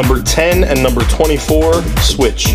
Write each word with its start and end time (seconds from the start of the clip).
Number 0.00 0.22
10 0.22 0.62
and 0.62 0.80
number 0.80 1.00
24, 1.06 1.82
switch. 2.02 2.54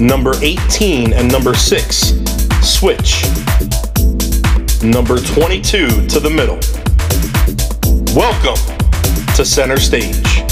Number 0.00 0.32
18 0.40 1.12
and 1.12 1.30
number 1.30 1.54
6, 1.54 2.14
switch. 2.62 3.24
Number 4.82 5.18
22 5.18 6.06
to 6.06 6.20
the 6.20 6.32
middle. 6.34 6.58
Welcome 8.16 8.56
to 9.36 9.44
center 9.44 9.76
stage. 9.76 10.47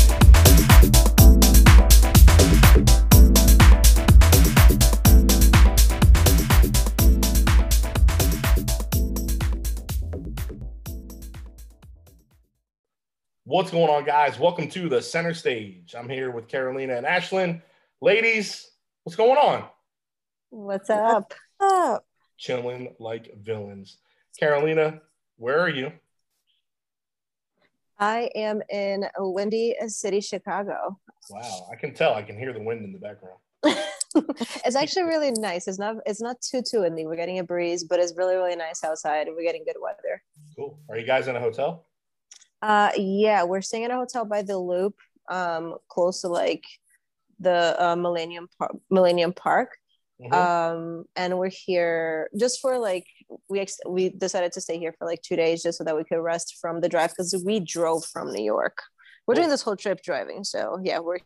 What's 13.56 13.70
going 13.70 13.88
on, 13.88 14.04
guys? 14.04 14.38
Welcome 14.38 14.68
to 14.68 14.86
the 14.86 15.00
center 15.00 15.32
stage. 15.32 15.94
I'm 15.96 16.10
here 16.10 16.30
with 16.30 16.46
Carolina 16.46 16.94
and 16.94 17.06
Ashlyn. 17.06 17.62
Ladies, 18.02 18.70
what's 19.02 19.16
going 19.16 19.38
on? 19.38 19.64
What's 20.50 20.90
up? 20.90 21.32
up? 21.58 22.04
Chilling 22.36 22.94
like 22.98 23.32
villains. 23.40 23.96
Carolina, 24.38 25.00
where 25.38 25.58
are 25.58 25.70
you? 25.70 25.90
I 27.98 28.28
am 28.34 28.60
in 28.68 29.06
a 29.16 29.26
windy 29.26 29.74
city, 29.86 30.20
Chicago. 30.20 31.00
Wow, 31.30 31.68
I 31.72 31.76
can 31.76 31.94
tell. 31.94 32.12
I 32.12 32.20
can 32.20 32.38
hear 32.38 32.52
the 32.52 32.60
wind 32.60 32.84
in 32.84 32.92
the 32.92 32.98
background. 32.98 33.38
it's 34.66 34.76
actually 34.76 35.04
really 35.04 35.30
nice. 35.30 35.66
It's 35.66 35.78
not 35.78 35.96
it's 36.04 36.20
not 36.20 36.42
too 36.42 36.60
too 36.60 36.82
windy. 36.82 37.06
We're 37.06 37.16
getting 37.16 37.38
a 37.38 37.44
breeze, 37.44 37.84
but 37.84 38.00
it's 38.00 38.12
really 38.18 38.34
really 38.34 38.54
nice 38.54 38.84
outside. 38.84 39.28
We're 39.34 39.44
getting 39.44 39.64
good 39.64 39.76
weather. 39.80 40.22
Cool. 40.54 40.78
Are 40.90 40.98
you 40.98 41.06
guys 41.06 41.26
in 41.26 41.36
a 41.36 41.40
hotel? 41.40 41.86
Uh, 42.66 42.90
yeah, 42.96 43.44
we're 43.44 43.62
staying 43.62 43.84
at 43.84 43.92
a 43.92 43.94
hotel 43.94 44.24
by 44.24 44.42
the 44.42 44.58
Loop, 44.58 44.96
um, 45.30 45.76
close 45.86 46.22
to 46.22 46.28
like 46.28 46.64
the 47.38 47.76
uh, 47.78 47.94
Millennium 47.94 48.48
Park. 48.58 48.76
Millennium 48.90 49.32
Park. 49.32 49.76
Mm-hmm. 50.20 50.34
Um, 50.34 51.04
and 51.14 51.38
we're 51.38 51.50
here 51.50 52.28
just 52.36 52.60
for 52.60 52.76
like 52.78 53.06
we 53.48 53.60
ex- 53.60 53.78
we 53.86 54.08
decided 54.08 54.50
to 54.52 54.60
stay 54.60 54.80
here 54.80 54.92
for 54.98 55.06
like 55.06 55.22
two 55.22 55.36
days 55.36 55.62
just 55.62 55.78
so 55.78 55.84
that 55.84 55.96
we 55.96 56.02
could 56.02 56.18
rest 56.18 56.56
from 56.60 56.80
the 56.80 56.88
drive 56.88 57.10
because 57.10 57.40
we 57.46 57.60
drove 57.60 58.04
from 58.04 58.32
New 58.32 58.42
York. 58.42 58.78
We're 59.28 59.36
doing 59.36 59.48
this 59.48 59.62
whole 59.62 59.76
trip 59.76 60.02
driving, 60.02 60.42
so 60.42 60.80
yeah, 60.82 60.98
we're 60.98 61.18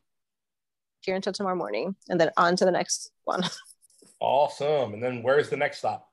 here 1.00 1.14
until 1.14 1.32
tomorrow 1.32 1.56
morning, 1.56 1.97
and 2.10 2.20
then 2.20 2.32
on 2.36 2.54
to 2.56 2.66
the 2.66 2.70
next 2.70 3.12
one. 3.25 3.44
awesome. 4.20 4.92
And 4.92 5.02
then 5.02 5.22
where's 5.22 5.48
the 5.48 5.56
next 5.56 5.78
stop? 5.78 6.06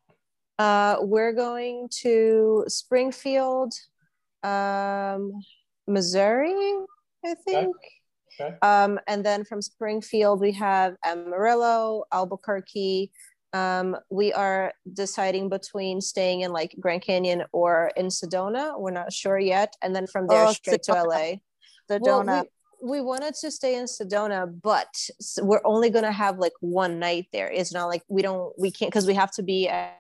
Uh, 0.58 0.97
we're 1.02 1.34
going 1.34 1.89
to 2.03 2.64
Springfield, 2.67 3.73
um, 4.43 5.33
Missouri, 5.88 6.73
I 7.25 7.35
think. 7.45 7.75
Okay. 7.75 7.97
Okay. 8.39 8.55
Um, 8.61 8.99
and 9.07 9.25
then 9.25 9.44
from 9.44 9.61
Springfield, 9.61 10.39
we 10.39 10.52
have 10.53 10.95
Amarillo, 11.05 12.03
Albuquerque. 12.11 13.11
Um, 13.53 13.97
we 14.09 14.33
are 14.33 14.73
deciding 14.94 15.49
between 15.49 16.02
staying 16.02 16.41
in 16.41 16.52
like 16.52 16.75
Grand 16.79 17.02
Canyon 17.02 17.44
or 17.52 17.91
in 17.95 18.07
Sedona. 18.07 18.79
We're 18.79 18.91
not 18.91 19.11
sure 19.11 19.39
yet. 19.39 19.75
And 19.81 19.95
then 19.95 20.05
from 20.05 20.27
there, 20.27 20.45
oh, 20.45 20.53
straight 20.53 20.81
Sedona. 20.81 21.03
to 21.03 21.09
LA. 21.09 21.97
Sedona. 21.97 22.25
Well, 22.25 22.45
we, 22.83 22.99
we 22.99 23.01
wanted 23.01 23.33
to 23.35 23.49
stay 23.49 23.75
in 23.75 23.85
Sedona, 23.85 24.47
but 24.61 24.94
we're 25.41 25.61
only 25.66 25.89
going 25.89 26.05
to 26.05 26.11
have 26.11 26.38
like 26.38 26.53
one 26.59 26.99
night 26.99 27.27
there. 27.33 27.49
It's 27.49 27.73
not 27.73 27.85
like 27.85 28.03
we 28.07 28.22
don't, 28.22 28.53
we 28.59 28.69
can't, 28.69 28.91
because 28.91 29.07
we 29.07 29.16
have 29.16 29.31
to 29.31 29.44
be 29.44 29.67
at 29.67 29.99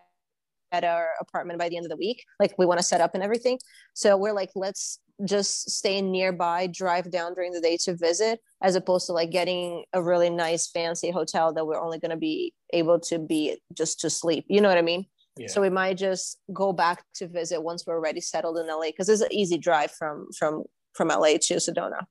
at 0.71 0.83
our 0.83 1.09
apartment 1.19 1.59
by 1.59 1.69
the 1.69 1.77
end 1.77 1.85
of 1.85 1.89
the 1.89 1.97
week. 1.97 2.23
Like 2.39 2.53
we 2.57 2.65
want 2.65 2.79
to 2.79 2.85
set 2.85 3.01
up 3.01 3.13
and 3.13 3.23
everything. 3.23 3.59
So 3.93 4.17
we're 4.17 4.33
like, 4.33 4.51
let's 4.55 4.99
just 5.25 5.69
stay 5.69 6.01
nearby, 6.01 6.67
drive 6.67 7.09
down 7.09 7.33
during 7.33 7.51
the 7.51 7.61
day 7.61 7.77
to 7.85 7.95
visit, 7.95 8.39
as 8.61 8.75
opposed 8.75 9.07
to 9.07 9.13
like 9.13 9.31
getting 9.31 9.85
a 9.93 10.01
really 10.01 10.29
nice 10.29 10.67
fancy 10.67 11.11
hotel 11.11 11.53
that 11.53 11.65
we're 11.65 11.79
only 11.79 11.99
going 11.99 12.11
to 12.11 12.17
be 12.17 12.53
able 12.73 12.99
to 12.99 13.19
be 13.19 13.57
just 13.73 13.99
to 14.01 14.09
sleep. 14.09 14.45
You 14.47 14.61
know 14.61 14.69
what 14.69 14.77
I 14.77 14.83
mean? 14.83 15.05
Yeah. 15.37 15.47
So 15.47 15.61
we 15.61 15.69
might 15.69 15.97
just 15.97 16.39
go 16.51 16.73
back 16.73 17.03
to 17.15 17.27
visit 17.27 17.61
once 17.61 17.85
we're 17.85 17.95
already 17.95 18.21
settled 18.21 18.57
in 18.57 18.67
LA 18.67 18.87
because 18.87 19.09
it's 19.09 19.21
an 19.21 19.31
easy 19.31 19.57
drive 19.57 19.91
from 19.91 20.27
from 20.37 20.63
from 20.93 21.09
LA 21.09 21.33
to 21.33 21.55
Sedona. 21.55 22.05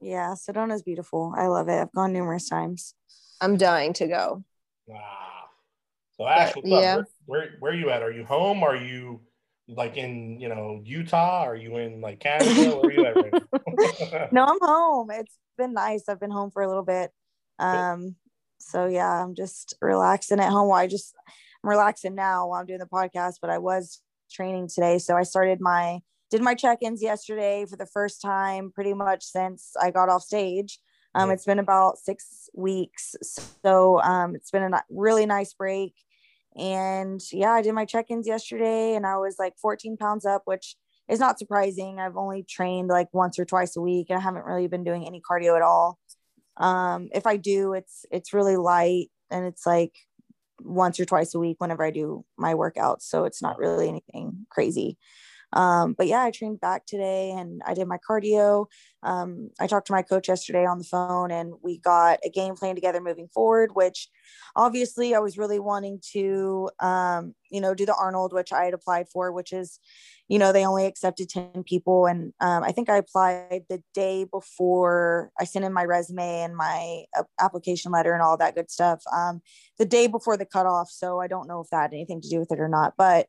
Yeah, 0.00 0.34
Sedona 0.34 0.74
is 0.74 0.82
beautiful. 0.82 1.32
I 1.36 1.46
love 1.46 1.68
it. 1.68 1.80
I've 1.80 1.92
gone 1.92 2.12
numerous 2.12 2.48
times. 2.48 2.94
I'm 3.40 3.56
dying 3.56 3.94
to 3.94 4.06
go. 4.06 4.44
Wow. 4.86 5.00
So 6.16 6.26
Ash, 6.26 6.54
what's 6.54 6.68
yeah. 6.68 6.96
Where, 6.96 7.06
where, 7.26 7.56
where 7.58 7.72
are 7.72 7.74
you 7.74 7.90
at? 7.90 8.02
Are 8.02 8.10
you 8.10 8.24
home? 8.24 8.62
Are 8.62 8.76
you 8.76 9.20
like 9.68 9.96
in 9.96 10.38
you 10.40 10.48
know 10.48 10.80
Utah? 10.84 11.42
Are 11.42 11.56
you 11.56 11.76
in 11.76 12.00
like 12.00 12.20
Canada? 12.20 12.76
Where 12.76 12.86
are 12.86 12.92
you 12.92 13.06
at 13.06 13.16
right 13.16 14.32
no, 14.32 14.44
I'm 14.44 14.58
home. 14.60 15.10
It's 15.10 15.36
been 15.58 15.74
nice. 15.74 16.04
I've 16.08 16.20
been 16.20 16.30
home 16.30 16.50
for 16.50 16.62
a 16.62 16.68
little 16.68 16.84
bit. 16.84 17.10
Um, 17.58 18.16
so 18.58 18.86
yeah, 18.86 19.22
I'm 19.22 19.34
just 19.34 19.74
relaxing 19.80 20.40
at 20.40 20.50
home. 20.50 20.68
While 20.68 20.80
I 20.80 20.86
just 20.86 21.14
I'm 21.62 21.70
relaxing 21.70 22.14
now 22.14 22.48
while 22.48 22.60
I'm 22.60 22.66
doing 22.66 22.78
the 22.78 22.86
podcast, 22.86 23.34
but 23.40 23.50
I 23.50 23.58
was 23.58 24.00
training 24.30 24.68
today. 24.68 24.98
So 24.98 25.16
I 25.16 25.22
started 25.22 25.60
my 25.60 26.00
did 26.30 26.42
my 26.42 26.54
check-ins 26.54 27.02
yesterday 27.02 27.66
for 27.68 27.76
the 27.76 27.86
first 27.86 28.20
time 28.20 28.72
pretty 28.72 28.94
much 28.94 29.24
since 29.24 29.72
I 29.80 29.90
got 29.90 30.08
off 30.08 30.22
stage. 30.22 30.80
Um, 31.14 31.30
it's 31.30 31.46
been 31.46 31.60
about 31.60 31.98
six 31.98 32.50
weeks. 32.54 33.14
So 33.62 34.02
um, 34.02 34.34
it's 34.34 34.50
been 34.50 34.74
a 34.74 34.82
really 34.90 35.24
nice 35.24 35.54
break. 35.54 35.94
And 36.58 37.20
yeah, 37.32 37.52
I 37.52 37.62
did 37.62 37.74
my 37.74 37.84
check 37.84 38.10
ins 38.10 38.26
yesterday 38.26 38.94
and 38.94 39.06
I 39.06 39.16
was 39.16 39.36
like 39.38 39.54
14 39.60 39.96
pounds 39.96 40.24
up, 40.24 40.42
which 40.46 40.76
is 41.08 41.20
not 41.20 41.38
surprising. 41.38 42.00
I've 42.00 42.16
only 42.16 42.42
trained 42.42 42.88
like 42.88 43.08
once 43.12 43.38
or 43.38 43.44
twice 43.44 43.76
a 43.76 43.80
week 43.80 44.06
and 44.08 44.18
I 44.18 44.22
haven't 44.22 44.44
really 44.44 44.66
been 44.66 44.84
doing 44.84 45.06
any 45.06 45.20
cardio 45.20 45.56
at 45.56 45.62
all. 45.62 45.98
Um, 46.56 47.08
if 47.12 47.26
I 47.26 47.36
do, 47.36 47.74
it's 47.74 48.06
it's 48.10 48.32
really 48.32 48.56
light 48.56 49.10
and 49.30 49.44
it's 49.44 49.66
like 49.66 49.92
once 50.60 50.98
or 50.98 51.04
twice 51.04 51.34
a 51.34 51.38
week 51.38 51.56
whenever 51.60 51.84
I 51.84 51.90
do 51.90 52.24
my 52.38 52.54
workouts. 52.54 53.02
So 53.02 53.24
it's 53.24 53.42
not 53.42 53.58
really 53.58 53.88
anything 53.88 54.46
crazy. 54.50 54.96
Um, 55.56 55.94
but 55.96 56.06
yeah, 56.06 56.22
I 56.22 56.30
trained 56.30 56.60
back 56.60 56.84
today 56.84 57.30
and 57.30 57.62
I 57.66 57.72
did 57.72 57.88
my 57.88 57.96
cardio. 57.98 58.66
Um, 59.02 59.48
I 59.58 59.66
talked 59.66 59.86
to 59.86 59.94
my 59.94 60.02
coach 60.02 60.28
yesterday 60.28 60.66
on 60.66 60.78
the 60.78 60.84
phone 60.84 61.30
and 61.30 61.54
we 61.62 61.78
got 61.78 62.18
a 62.24 62.28
game 62.28 62.56
plan 62.56 62.74
together 62.74 63.00
moving 63.00 63.28
forward, 63.32 63.70
which 63.72 64.08
obviously 64.54 65.14
I 65.14 65.18
was 65.18 65.38
really 65.38 65.58
wanting 65.58 66.00
to, 66.12 66.68
um, 66.80 67.34
you 67.50 67.62
know, 67.62 67.74
do 67.74 67.86
the 67.86 67.94
Arnold, 67.94 68.34
which 68.34 68.52
I 68.52 68.64
had 68.64 68.74
applied 68.74 69.08
for, 69.08 69.32
which 69.32 69.50
is, 69.54 69.80
you 70.28 70.38
know, 70.38 70.52
they 70.52 70.66
only 70.66 70.84
accepted 70.84 71.30
10 71.30 71.62
people. 71.64 72.04
And 72.04 72.34
um, 72.40 72.62
I 72.62 72.72
think 72.72 72.90
I 72.90 72.98
applied 72.98 73.62
the 73.70 73.82
day 73.94 74.24
before 74.24 75.30
I 75.40 75.44
sent 75.44 75.64
in 75.64 75.72
my 75.72 75.84
resume 75.84 76.42
and 76.42 76.54
my 76.54 77.04
application 77.40 77.92
letter 77.92 78.12
and 78.12 78.22
all 78.22 78.36
that 78.36 78.56
good 78.56 78.70
stuff 78.70 79.02
um, 79.10 79.40
the 79.78 79.86
day 79.86 80.06
before 80.06 80.36
the 80.36 80.44
cutoff. 80.44 80.90
So 80.90 81.18
I 81.18 81.28
don't 81.28 81.48
know 81.48 81.60
if 81.60 81.70
that 81.70 81.82
had 81.82 81.92
anything 81.94 82.20
to 82.20 82.28
do 82.28 82.40
with 82.40 82.52
it 82.52 82.60
or 82.60 82.68
not. 82.68 82.92
But 82.98 83.28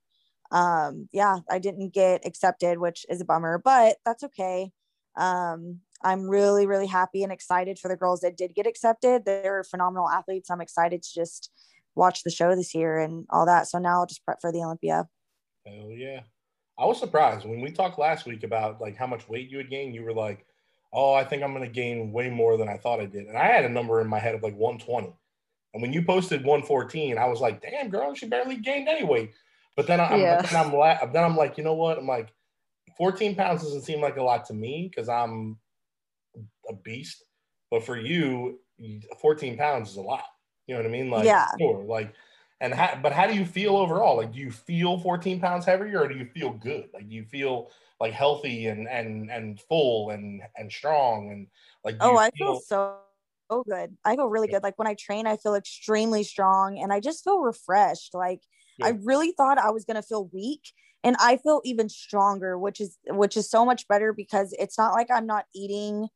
um 0.52 1.10
yeah 1.12 1.38
i 1.50 1.60
didn't 1.60 1.94
get 1.94 2.26
accepted 2.26 2.78
which 2.78 3.06
is 3.10 3.20
a 3.20 3.26
bummer 3.26 3.62
but 3.64 3.98
that's 4.06 4.24
okay. 4.24 4.72
Um 5.16 5.80
i'm 6.04 6.30
really 6.30 6.68
really 6.68 6.88
happy 6.88 7.24
and 7.24 7.32
excited 7.32 7.80
for 7.80 7.88
the 7.88 7.98
girls 7.98 8.22
that 8.22 8.38
did 8.38 8.56
get 8.56 8.68
accepted. 8.68 9.26
They're 9.26 9.64
phenomenal 9.64 10.10
athletes. 10.10 10.50
I'm 10.50 10.62
excited 10.62 11.04
to 11.04 11.14
just 11.14 11.52
watch 11.96 12.24
the 12.24 12.32
show 12.32 12.56
this 12.56 12.76
year 12.76 13.00
and 13.00 13.26
all 13.30 13.46
that. 13.46 13.68
So 13.68 13.80
now 13.80 14.00
i'll 14.00 14.06
just 14.06 14.24
prep 14.24 14.40
for 14.42 14.52
the 14.52 14.60
olympia. 14.60 15.08
Hell 15.66 15.92
yeah. 15.92 16.22
I 16.80 16.86
was 16.86 17.00
surprised 17.00 17.46
when 17.46 17.62
we 17.62 17.72
talked 17.72 17.98
last 17.98 18.26
week 18.26 18.44
about 18.44 18.80
like 18.80 18.96
how 18.96 19.08
much 19.08 19.28
weight 19.28 19.50
you 19.50 19.58
had 19.58 19.70
gained 19.70 19.96
you 19.96 20.04
were 20.04 20.14
like 20.14 20.46
oh 20.94 21.14
i 21.14 21.24
think 21.24 21.44
i'm 21.44 21.54
going 21.54 21.66
to 21.66 21.72
gain 21.72 22.12
way 22.12 22.30
more 22.30 22.58
than 22.58 22.70
i 22.70 22.78
thought 22.78 23.00
i 23.00 23.06
did. 23.06 23.28
And 23.28 23.38
i 23.38 23.46
had 23.46 23.66
a 23.66 23.70
number 23.70 24.02
in 24.02 24.08
my 24.08 24.20
head 24.20 24.36
of 24.36 24.44
like 24.44 24.56
120 24.56 25.14
and 25.74 25.82
when 25.82 25.94
you 25.94 26.04
posted 26.04 26.44
114 26.44 27.18
i 27.18 27.26
was 27.26 27.42
like 27.42 27.62
damn 27.62 27.90
girl 27.90 28.14
she 28.14 28.28
barely 28.28 28.58
gained 28.58 28.88
any 28.88 29.04
weight 29.04 29.32
but 29.78 29.88
then 29.88 30.02
I'm, 30.02 30.20
yeah. 30.20 30.42
then 30.42 30.66
I'm, 30.66 30.74
la- 30.74 31.06
then 31.06 31.24
I'm 31.24 31.38
like, 31.38 31.58
you 31.58 31.64
know 31.64 31.76
what? 31.76 31.98
I'm 32.00 32.08
like, 32.08 32.34
14 32.98 33.36
pounds 33.36 33.62
doesn't 33.62 33.84
seem 33.84 34.02
like 34.02 34.18
a 34.18 34.24
lot 34.24 34.46
to 34.46 34.54
me 34.54 34.90
because 34.90 35.08
I'm 35.08 35.58
a 36.68 36.74
beast. 36.74 37.24
But 37.70 37.84
for 37.84 37.96
you, 37.96 38.60
14 39.22 39.56
pounds 39.56 39.92
is 39.92 39.98
a 39.98 40.02
lot. 40.02 40.24
You 40.66 40.76
know 40.76 40.82
what 40.82 40.88
I 40.88 40.92
mean? 40.92 41.10
Like, 41.12 41.26
yeah. 41.26 41.48
Sure. 41.60 41.84
Like, 41.84 42.14
and 42.60 42.74
how, 42.74 42.98
but 43.02 43.14
how 43.14 43.28
do 43.28 43.36
you 43.36 43.46
feel 43.46 43.78
overall? 43.78 44.18
Like, 44.18 44.34
do 44.34 44.40
you 44.40 44.50
feel 44.50 44.98
14 44.98 45.40
pounds 45.40 45.64
heavier 45.64 46.02
or 46.02 46.08
do 46.08 46.16
you 46.18 46.26
feel 46.26 46.54
good? 46.54 46.90
Like, 46.92 47.08
do 47.08 47.16
you 47.16 47.24
feel 47.24 47.70
like 48.00 48.14
healthy 48.14 48.66
and, 48.66 48.88
and, 48.88 49.30
and 49.30 49.62
full 49.62 50.10
and, 50.10 50.42
and 50.58 50.72
strong? 50.72 51.32
And 51.32 51.48
like, 51.86 51.98
oh, 52.02 52.18
I 52.18 52.32
feel, 52.32 52.54
feel 52.54 52.62
so 52.62 52.98
so 53.50 53.64
good. 53.64 53.96
I 54.04 54.16
feel 54.16 54.28
really 54.28 54.48
good. 54.48 54.64
Like 54.64 54.78
when 54.78 54.88
I 54.88 54.94
train, 54.94 55.28
I 55.28 55.38
feel 55.38 55.56
extremely 55.56 56.24
strong 56.24 56.80
and 56.80 56.92
I 56.92 57.00
just 57.00 57.24
feel 57.24 57.40
refreshed. 57.40 58.14
Like 58.14 58.42
yeah. 58.78 58.88
I 58.88 58.94
really 59.04 59.32
thought 59.32 59.58
I 59.58 59.72
was 59.72 59.86
going 59.86 59.96
to 59.96 60.02
feel 60.02 60.30
weak 60.34 60.62
and 61.04 61.16
I 61.20 61.38
feel 61.38 61.62
even 61.64 61.90
stronger, 61.90 62.58
which 62.58 62.82
is 62.82 62.98
which 63.08 63.38
is 63.38 63.50
so 63.50 63.66
much 63.66 63.88
better 63.88 64.14
because 64.14 64.54
it's 64.60 64.78
not 64.78 64.94
like 64.94 65.08
I'm 65.12 65.28
not 65.28 65.46
eating 65.54 66.08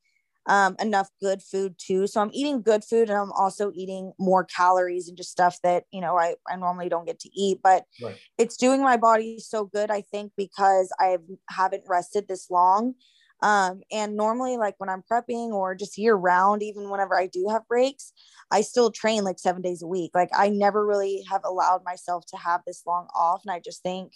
um, 0.47 0.75
enough 0.79 1.09
good 1.21 1.41
food 1.41 1.75
too. 1.77 2.07
So 2.07 2.21
I'm 2.21 2.31
eating 2.33 2.61
good 2.61 2.83
food 2.83 3.09
and 3.09 3.17
I'm 3.17 3.31
also 3.33 3.71
eating 3.75 4.13
more 4.19 4.43
calories 4.43 5.07
and 5.07 5.15
just 5.15 5.31
stuff 5.31 5.59
that, 5.63 5.83
you 5.91 6.01
know, 6.01 6.17
I, 6.17 6.35
I 6.49 6.55
normally 6.55 6.89
don't 6.89 7.05
get 7.05 7.19
to 7.19 7.29
eat, 7.39 7.59
but 7.63 7.83
right. 8.01 8.17
it's 8.37 8.57
doing 8.57 8.81
my 8.81 8.97
body 8.97 9.39
so 9.39 9.65
good, 9.65 9.91
I 9.91 10.01
think, 10.01 10.31
because 10.35 10.91
I 10.99 11.17
haven't 11.49 11.83
rested 11.87 12.27
this 12.27 12.49
long. 12.49 12.95
Um, 13.41 13.81
and 13.91 14.15
normally, 14.15 14.57
like 14.57 14.75
when 14.77 14.89
I'm 14.89 15.03
prepping 15.09 15.49
or 15.49 15.73
just 15.75 15.97
year 15.97 16.15
round, 16.15 16.61
even 16.61 16.89
whenever 16.89 17.17
I 17.17 17.27
do 17.27 17.47
have 17.49 17.67
breaks, 17.67 18.13
I 18.51 18.61
still 18.61 18.91
train 18.91 19.23
like 19.23 19.39
seven 19.39 19.61
days 19.61 19.81
a 19.81 19.87
week. 19.87 20.11
Like 20.13 20.29
I 20.33 20.49
never 20.49 20.85
really 20.85 21.23
have 21.29 21.41
allowed 21.43 21.83
myself 21.83 22.25
to 22.27 22.37
have 22.37 22.61
this 22.65 22.83
long 22.85 23.07
off. 23.15 23.41
And 23.43 23.51
I 23.51 23.59
just 23.59 23.81
think 23.81 24.13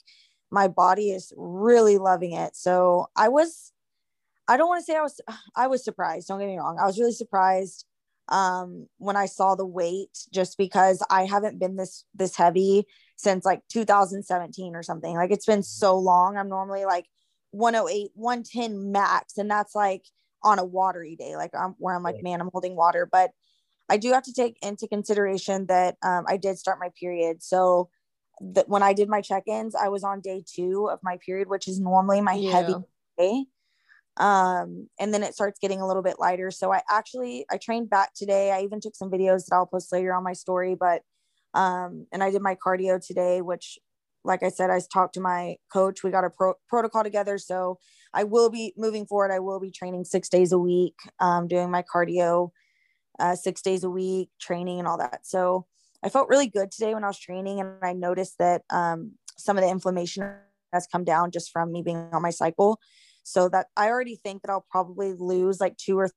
my 0.51 0.67
body 0.67 1.11
is 1.11 1.33
really 1.35 1.97
loving 1.97 2.33
it. 2.33 2.55
So 2.55 3.07
I 3.15 3.29
was, 3.29 3.71
I 4.47 4.57
don't 4.57 4.67
want 4.67 4.81
to 4.81 4.85
say 4.85 4.95
I 4.97 5.01
was, 5.01 5.19
I 5.55 5.67
was 5.67 5.83
surprised. 5.83 6.27
Don't 6.27 6.39
get 6.39 6.47
me 6.47 6.57
wrong. 6.57 6.77
I 6.79 6.85
was 6.85 6.99
really 6.99 7.13
surprised 7.13 7.85
um 8.29 8.87
when 8.97 9.15
I 9.15 9.27
saw 9.27 9.53
the 9.53 9.67
weight 9.67 10.17
just 10.33 10.57
because 10.57 11.05
I 11.11 11.25
haven't 11.25 11.59
been 11.59 11.75
this 11.75 12.05
this 12.15 12.35
heavy 12.35 12.87
since 13.17 13.45
like 13.45 13.61
2017 13.69 14.75
or 14.75 14.81
something. 14.81 15.15
Like 15.15 15.31
it's 15.31 15.45
been 15.45 15.61
so 15.63 15.97
long. 15.97 16.35
I'm 16.35 16.49
normally 16.49 16.85
like 16.85 17.05
108, 17.55 18.11
110 18.13 18.91
max. 18.91 19.37
And 19.37 19.49
that's 19.49 19.75
like 19.75 20.03
on 20.43 20.59
a 20.59 20.65
watery 20.65 21.15
day, 21.15 21.35
like 21.35 21.51
I'm 21.57 21.75
where 21.77 21.95
I'm 21.95 22.03
like, 22.03 22.21
man, 22.21 22.41
I'm 22.41 22.49
holding 22.51 22.75
water. 22.75 23.07
But 23.09 23.31
I 23.89 23.97
do 23.97 24.11
have 24.13 24.23
to 24.23 24.33
take 24.33 24.57
into 24.61 24.87
consideration 24.87 25.67
that 25.67 25.97
um, 26.03 26.25
I 26.27 26.37
did 26.37 26.57
start 26.57 26.79
my 26.79 26.89
period. 26.99 27.43
So 27.43 27.89
that 28.41 28.67
when 28.67 28.83
I 28.83 28.93
did 28.93 29.07
my 29.07 29.21
check-ins, 29.21 29.75
I 29.75 29.87
was 29.87 30.03
on 30.03 30.19
day 30.19 30.43
two 30.45 30.89
of 30.91 30.99
my 31.03 31.17
period, 31.25 31.47
which 31.47 31.67
is 31.67 31.79
normally 31.79 32.19
my 32.21 32.33
yeah. 32.33 32.51
heavy 32.51 32.75
day. 33.17 33.45
Um, 34.17 34.89
and 34.99 35.13
then 35.13 35.23
it 35.23 35.33
starts 35.33 35.59
getting 35.59 35.81
a 35.81 35.87
little 35.87 36.03
bit 36.03 36.19
lighter. 36.19 36.51
So 36.51 36.71
I 36.71 36.81
actually 36.89 37.45
I 37.49 37.57
trained 37.57 37.89
back 37.89 38.13
today. 38.13 38.51
I 38.51 38.61
even 38.61 38.81
took 38.81 38.95
some 38.95 39.11
videos 39.11 39.45
that 39.45 39.55
I'll 39.55 39.65
post 39.65 39.91
later 39.91 40.13
on 40.13 40.23
my 40.23 40.33
story, 40.33 40.75
but 40.75 41.01
um, 41.53 42.07
and 42.11 42.21
I 42.21 42.31
did 42.31 42.41
my 42.41 42.55
cardio 42.55 43.05
today, 43.05 43.41
which 43.41 43.79
like 44.25 44.43
I 44.43 44.49
said, 44.49 44.69
I 44.69 44.81
talked 44.91 45.13
to 45.13 45.21
my 45.21 45.57
coach. 45.71 46.03
We 46.03 46.11
got 46.11 46.25
a 46.25 46.29
pro- 46.29 46.55
protocol 46.67 47.03
together. 47.03 47.37
So 47.37 47.79
I 48.13 48.23
will 48.23 48.49
be 48.49 48.73
moving 48.75 49.05
forward. 49.05 49.31
I 49.31 49.39
will 49.39 49.59
be 49.59 49.71
training 49.71 50.05
six 50.05 50.29
days 50.29 50.51
a 50.51 50.59
week, 50.59 50.95
um, 51.19 51.47
doing 51.47 51.69
my 51.69 51.83
cardio 51.83 52.49
uh, 53.19 53.35
six 53.35 53.61
days 53.61 53.83
a 53.83 53.89
week, 53.89 54.29
training 54.39 54.79
and 54.79 54.87
all 54.87 54.97
that. 54.97 55.25
So 55.25 55.65
I 56.03 56.09
felt 56.09 56.29
really 56.29 56.47
good 56.47 56.71
today 56.71 56.93
when 56.93 57.03
I 57.03 57.07
was 57.07 57.19
training, 57.19 57.59
and 57.59 57.77
I 57.81 57.93
noticed 57.93 58.37
that 58.39 58.63
um, 58.69 59.13
some 59.37 59.57
of 59.57 59.63
the 59.63 59.69
inflammation 59.69 60.33
has 60.73 60.87
come 60.87 61.03
down 61.03 61.31
just 61.31 61.51
from 61.51 61.71
me 61.71 61.81
being 61.81 62.09
on 62.11 62.21
my 62.21 62.29
cycle. 62.29 62.79
So 63.23 63.49
that 63.49 63.67
I 63.75 63.87
already 63.87 64.17
think 64.17 64.43
that 64.43 64.51
I'll 64.51 64.65
probably 64.69 65.13
lose 65.13 65.59
like 65.59 65.77
two 65.77 65.97
or 65.97 66.09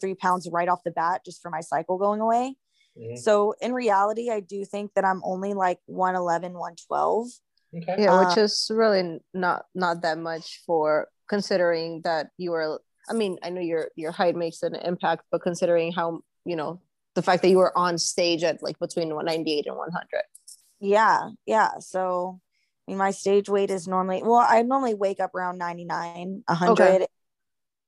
three 0.00 0.14
pounds 0.14 0.48
right 0.50 0.68
off 0.68 0.82
the 0.84 0.90
bat 0.90 1.22
just 1.24 1.40
for 1.40 1.50
my 1.50 1.60
cycle 1.60 1.96
going 1.96 2.20
away. 2.20 2.56
Mm-hmm. 2.98 3.16
So 3.16 3.54
in 3.60 3.72
reality, 3.72 4.30
I 4.30 4.40
do 4.40 4.64
think 4.64 4.92
that 4.94 5.04
I'm 5.04 5.20
only 5.24 5.54
like 5.54 5.78
111, 5.86 6.52
112. 6.52 7.28
Okay. 7.74 7.96
Yeah, 7.98 8.20
which 8.20 8.38
uh, 8.38 8.42
is 8.42 8.70
really 8.72 9.20
not 9.34 9.66
not 9.74 10.02
that 10.02 10.18
much 10.18 10.62
for 10.66 11.08
considering 11.28 12.02
that 12.02 12.28
you 12.38 12.52
are 12.54 12.80
I 13.08 13.12
mean, 13.12 13.38
I 13.42 13.50
know 13.50 13.60
your 13.60 13.90
your 13.96 14.12
height 14.12 14.36
makes 14.36 14.62
an 14.62 14.74
impact, 14.74 15.24
but 15.30 15.42
considering 15.42 15.92
how, 15.92 16.20
you 16.44 16.56
know, 16.56 16.80
the 17.14 17.22
fact 17.22 17.42
that 17.42 17.48
you 17.48 17.58
were 17.58 17.76
on 17.76 17.98
stage 17.98 18.42
at 18.42 18.62
like 18.62 18.78
between 18.78 19.14
198 19.14 19.66
and 19.66 19.76
100. 19.76 20.22
Yeah. 20.80 21.30
Yeah. 21.46 21.78
So 21.78 22.40
I 22.86 22.90
mean, 22.90 22.98
my 22.98 23.10
stage 23.10 23.48
weight 23.48 23.70
is 23.70 23.86
normally 23.86 24.22
well, 24.22 24.44
I 24.48 24.62
normally 24.62 24.94
wake 24.94 25.20
up 25.20 25.34
around 25.34 25.58
99, 25.58 26.42
100. 26.46 26.72
Okay. 26.72 27.06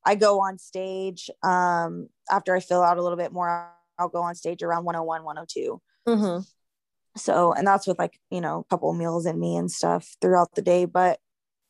I 0.04 0.14
go 0.14 0.40
on 0.40 0.58
stage 0.58 1.30
um 1.42 2.08
after 2.30 2.54
I 2.54 2.60
fill 2.60 2.82
out 2.82 2.98
a 2.98 3.02
little 3.02 3.18
bit 3.18 3.32
more, 3.32 3.70
I'll 3.98 4.08
go 4.08 4.22
on 4.22 4.34
stage 4.34 4.62
around 4.62 4.84
101, 4.84 5.24
102. 5.24 5.80
Mm-hmm 6.06 6.40
so 7.18 7.52
and 7.52 7.66
that's 7.66 7.86
with 7.86 7.98
like 7.98 8.18
you 8.30 8.40
know 8.40 8.60
a 8.60 8.64
couple 8.64 8.92
meals 8.94 9.26
in 9.26 9.38
me 9.38 9.56
and 9.56 9.70
stuff 9.70 10.16
throughout 10.20 10.54
the 10.54 10.62
day. 10.62 10.84
But 10.84 11.18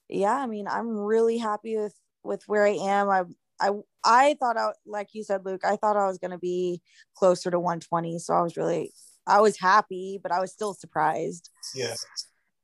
yeah 0.08 0.34
i 0.34 0.46
mean 0.46 0.66
i'm 0.68 0.88
really 0.88 1.38
happy 1.38 1.76
with 1.76 1.94
with 2.24 2.42
where 2.46 2.66
i 2.66 2.70
am. 2.70 3.08
I 3.08 3.24
i 3.60 3.70
i 4.04 4.36
thought 4.40 4.56
i 4.56 4.70
like 4.86 5.08
you 5.12 5.22
said 5.22 5.44
luke 5.44 5.64
i 5.64 5.76
thought 5.76 5.96
i 5.96 6.06
was 6.06 6.18
going 6.18 6.30
to 6.30 6.38
be 6.38 6.80
closer 7.16 7.50
to 7.50 7.58
120 7.58 8.18
so 8.18 8.34
i 8.34 8.42
was 8.42 8.56
really 8.56 8.92
i 9.26 9.40
was 9.40 9.58
happy 9.58 10.18
but 10.22 10.32
i 10.32 10.40
was 10.40 10.52
still 10.52 10.74
surprised. 10.74 11.50
Yeah. 11.74 11.94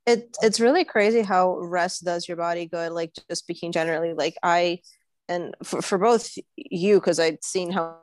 It 0.05 0.35
it's 0.41 0.59
really 0.59 0.85
crazy 0.85 1.21
how 1.21 1.57
rest 1.57 2.05
does 2.05 2.27
your 2.27 2.37
body 2.37 2.67
good. 2.67 2.91
Like 2.91 3.11
just 3.27 3.41
speaking 3.41 3.71
generally 3.71 4.13
like 4.13 4.35
i 4.43 4.79
and 5.27 5.55
for, 5.63 5.81
for 5.81 5.97
both 5.97 6.29
you 6.55 6.99
because 6.99 7.19
i'd 7.19 7.43
seen 7.43 7.71
how 7.71 7.97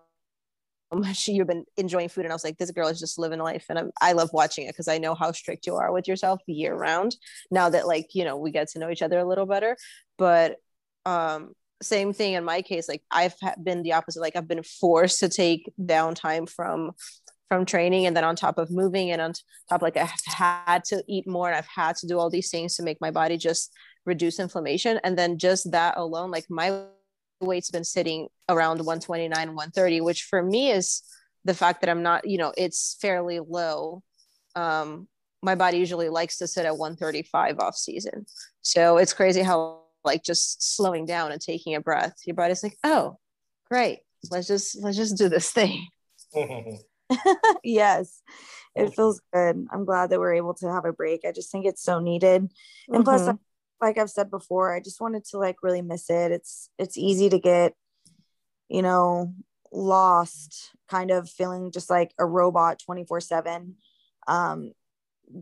much 0.99 1.29
you've 1.29 1.47
been 1.47 1.65
enjoying 1.77 2.09
food 2.09 2.25
and 2.25 2.33
i 2.33 2.35
was 2.35 2.45
like 2.45 2.59
this 2.59 2.71
girl 2.71 2.89
is 2.89 3.01
just 3.01 3.19
living 3.19 3.39
life 3.39 3.67
and 3.69 3.79
I'm, 3.79 3.91
i 4.01 4.13
love 4.13 4.31
watching 4.33 4.67
it 4.67 4.71
because 4.71 4.89
i 4.89 4.99
know 4.99 5.15
how 5.15 5.33
strict 5.33 5.67
you 5.67 5.77
are 5.77 5.93
with 5.93 6.07
yourself 6.09 6.41
year 6.47 6.75
round 6.75 7.17
now 7.51 7.71
that 7.71 7.87
like 7.87 8.15
you 8.15 8.25
know 8.25 8.37
we 8.37 8.51
get 8.51 8.69
to 8.69 8.79
know 8.79 8.91
each 8.91 9.03
other 9.03 9.19
a 9.19 9.25
little 9.25 9.47
better. 9.47 9.77
But 10.19 10.57
um 11.07 11.53
same 11.83 12.13
thing 12.13 12.35
in 12.35 12.45
my 12.45 12.63
case 12.63 12.89
like 12.89 13.03
i've 13.11 13.35
been 13.63 13.83
the 13.83 13.93
opposite 13.93 14.21
like 14.21 14.37
i've 14.37 14.47
been 14.47 14.63
forced 14.63 15.19
to 15.19 15.29
take 15.29 15.69
downtime 15.81 16.49
from 16.49 16.93
from 17.49 17.67
training 17.67 18.07
and 18.07 18.17
then 18.17 18.23
on 18.25 18.37
top 18.37 18.57
of 18.57 18.71
moving 18.71 19.11
and 19.11 19.21
on 19.21 19.33
top 19.69 19.83
like 19.83 19.97
i've 19.97 20.13
had 20.27 20.85
to 20.85 21.03
eat 21.09 21.27
more 21.27 21.49
and 21.49 21.57
i've 21.57 21.67
had 21.67 21.97
to 21.97 22.07
do 22.07 22.19
all 22.19 22.31
these 22.31 22.51
things 22.51 22.77
to 22.77 22.85
make 22.85 23.01
my 23.01 23.11
body 23.11 23.37
just 23.37 23.73
reduce 24.07 24.39
inflammation 24.39 25.01
and 25.03 25.19
then 25.19 25.39
just 25.39 25.73
that 25.73 25.97
alone 25.97 26.31
like 26.31 26.47
my 26.49 26.85
weight's 27.45 27.71
been 27.71 27.85
sitting 27.85 28.29
around 28.49 28.79
129 28.79 29.31
130 29.49 30.01
which 30.01 30.25
for 30.25 30.43
me 30.43 30.71
is 30.71 31.03
the 31.45 31.55
fact 31.55 31.81
that 31.81 31.91
i'm 31.91 32.03
not 32.03 32.29
you 32.29 32.39
know 32.39 32.53
it's 32.57 32.97
fairly 33.01 33.41
low. 33.41 34.03
Um 34.55 35.09
my 35.45 35.57
body 35.57 35.79
usually 35.79 36.09
likes 36.09 36.39
to 36.39 36.47
sit 36.47 36.67
at 36.67 36.79
135 36.79 37.59
off 37.59 37.75
season. 37.75 38.27
So 38.61 38.99
it's 38.99 39.13
crazy 39.13 39.43
how 39.43 39.81
like 40.05 40.23
just 40.23 40.77
slowing 40.77 41.05
down 41.05 41.33
and 41.33 41.41
taking 41.41 41.75
a 41.75 41.81
breath. 41.81 42.15
Your 42.25 42.37
body's 42.37 42.63
like 42.63 42.77
oh 42.85 43.19
great. 43.69 44.01
Let's 44.31 44.47
just 44.47 44.81
let's 44.81 44.97
just 44.97 45.19
do 45.19 45.29
this 45.29 45.51
thing. 45.51 45.89
Yes. 47.65 48.23
It 48.75 48.95
feels 48.95 49.21
good. 49.33 49.67
I'm 49.71 49.85
glad 49.85 50.11
that 50.11 50.19
we're 50.19 50.35
able 50.35 50.55
to 50.55 50.73
have 50.73 50.87
a 50.87 50.93
break. 50.93 51.27
I 51.27 51.33
just 51.33 51.53
think 51.53 51.67
it's 51.67 51.83
so 51.83 52.01
needed. 52.01 52.43
And 52.43 52.51
mm-hmm. 52.89 53.03
plus 53.03 53.29
like 53.83 53.99
I've 53.99 54.11
said 54.11 54.31
before, 54.31 54.75
I 54.75 54.81
just 54.81 55.01
wanted 55.01 55.25
to 55.27 55.39
like 55.39 55.57
really 55.63 55.83
miss 55.83 56.09
it. 56.09 56.33
It's 56.33 56.71
it's 56.79 56.97
easy 56.97 57.29
to 57.29 57.39
get, 57.39 57.75
you 58.69 58.83
know, 58.83 59.35
lost, 59.73 60.71
kind 60.89 61.11
of 61.11 61.29
feeling 61.29 61.73
just 61.73 61.91
like 61.91 62.13
a 62.19 62.25
robot 62.25 62.81
24/7. 62.89 63.75
Um 64.29 64.73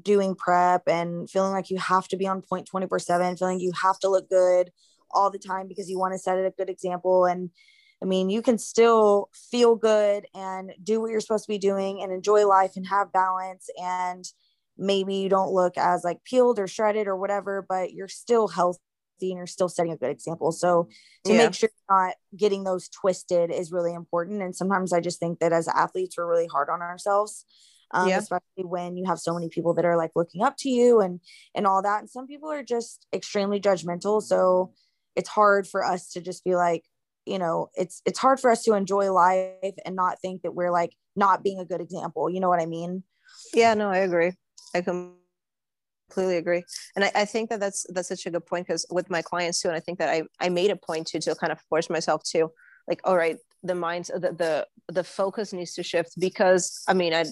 doing 0.03 0.35
prep 0.35 0.83
and 0.87 1.29
feeling 1.29 1.53
like 1.53 1.71
you 1.71 1.79
have 1.79 2.09
to 2.09 2.17
be 2.17 2.27
on 2.27 2.43
point 2.43 2.69
24/7, 2.69 3.39
feeling 3.39 3.61
you 3.61 3.73
have 3.83 3.99
to 4.01 4.09
look 4.09 4.29
good 4.29 4.71
all 5.11 5.31
the 5.31 5.39
time 5.39 5.69
because 5.69 5.91
you 5.91 5.99
want 5.99 6.15
to 6.15 6.19
set 6.19 6.39
it 6.39 6.47
a 6.47 6.51
good 6.51 6.71
example 6.71 7.27
and 7.27 7.51
I 8.03 8.07
mean, 8.07 8.31
you 8.31 8.41
can 8.41 8.57
still 8.57 9.29
feel 9.35 9.77
good 9.77 10.27
and 10.35 10.73
do 10.83 11.01
what 11.01 11.11
you're 11.11 11.21
supposed 11.21 11.45
to 11.45 11.53
be 11.53 11.59
doing 11.59 12.01
and 12.03 12.11
enjoy 12.11 12.47
life 12.47 12.73
and 12.77 12.87
have 12.87 13.13
balance 13.13 13.69
and 13.79 14.25
maybe 14.81 15.15
you 15.17 15.29
don't 15.29 15.53
look 15.53 15.77
as 15.77 16.03
like 16.03 16.25
peeled 16.25 16.59
or 16.59 16.67
shredded 16.67 17.07
or 17.07 17.17
whatever, 17.17 17.65
but 17.69 17.93
you're 17.93 18.09
still 18.09 18.49
healthy 18.49 18.81
and 19.21 19.37
you're 19.37 19.47
still 19.47 19.69
setting 19.69 19.93
a 19.93 19.97
good 19.97 20.11
example. 20.11 20.51
So 20.51 20.89
to 21.25 21.33
yeah. 21.33 21.45
make 21.45 21.55
sure 21.55 21.69
you're 21.69 21.97
not 21.97 22.15
getting 22.35 22.65
those 22.65 22.89
twisted 22.89 23.53
is 23.53 23.71
really 23.71 23.93
important. 23.93 24.43
And 24.43 24.57
sometimes 24.57 24.93
I 24.93 25.01
just 25.01 25.21
think 25.21 25.39
that 25.41 25.53
as 25.53 25.69
athletes, 25.69 26.17
we're 26.17 26.29
really 26.29 26.49
hard 26.49 26.71
on 26.71 26.81
ourselves. 26.81 27.45
Um, 27.93 28.09
yeah. 28.09 28.19
especially 28.19 28.65
when 28.65 28.97
you 28.97 29.05
have 29.07 29.19
so 29.19 29.35
many 29.35 29.49
people 29.49 29.75
that 29.75 29.85
are 29.85 29.97
like 29.97 30.13
looking 30.15 30.45
up 30.45 30.57
to 30.59 30.69
you 30.69 31.01
and 31.01 31.19
and 31.57 31.67
all 31.67 31.83
that 31.83 31.99
and 31.99 32.09
some 32.09 32.29
people 32.29 32.49
are 32.49 32.63
just 32.63 33.05
extremely 33.13 33.61
judgmental 33.61 34.23
so 34.23 34.73
it's 35.17 35.29
hard 35.29 35.67
for 35.67 35.85
us 35.85 36.13
to 36.13 36.21
just 36.21 36.45
be 36.45 36.55
like 36.55 36.85
you 37.27 37.37
know 37.37 37.69
it's 37.75 38.01
it's 38.07 38.21
hard 38.21 38.39
for 38.39 38.49
us 38.49 38.63
to 38.63 38.75
enjoy 38.75 39.13
life 39.13 39.75
and 39.85 39.97
not 39.97 40.21
think 40.21 40.43
that 40.43 40.55
we're 40.55 40.71
like 40.71 40.93
not 41.17 41.43
being 41.43 41.59
a 41.59 41.65
good 41.65 41.81
example 41.81 42.31
you 42.31 42.39
know 42.39 42.49
what 42.49 42.61
i 42.61 42.67
mean 42.67 43.03
yeah 43.55 43.75
no 43.75 43.91
i 43.91 43.99
agree 43.99 44.33
I 44.75 44.81
completely 44.83 46.37
agree, 46.37 46.65
and 46.97 47.05
I, 47.05 47.13
I 47.15 47.25
think 47.25 47.51
that 47.51 47.61
that's 47.61 47.87
that's 47.91 48.09
such 48.09 48.27
a 48.27 48.31
good 48.31 48.47
point 48.47 48.67
because 48.67 48.87
with 48.91 49.11
my 49.11 49.23
clients 49.23 49.61
too, 49.61 49.69
and 49.69 49.77
I 49.77 49.81
think 49.81 49.99
that 49.99 50.09
I 50.09 50.23
I 50.41 50.49
made 50.49 50.71
a 50.71 50.77
point 50.77 51.07
to 51.09 51.21
to 51.21 51.35
kind 51.35 51.53
of 51.53 51.61
force 51.63 51.89
myself 51.91 52.23
to 52.33 52.51
like, 52.89 53.01
all 53.05 53.17
right, 53.17 53.37
the 53.63 53.75
mind, 53.75 54.07
the 54.07 54.33
the 54.33 54.67
the 54.89 55.05
focus 55.05 55.53
needs 55.53 55.75
to 55.75 55.83
shift 55.83 56.19
because 56.19 56.83
I 56.89 56.95
mean 56.95 57.15
I 57.15 57.25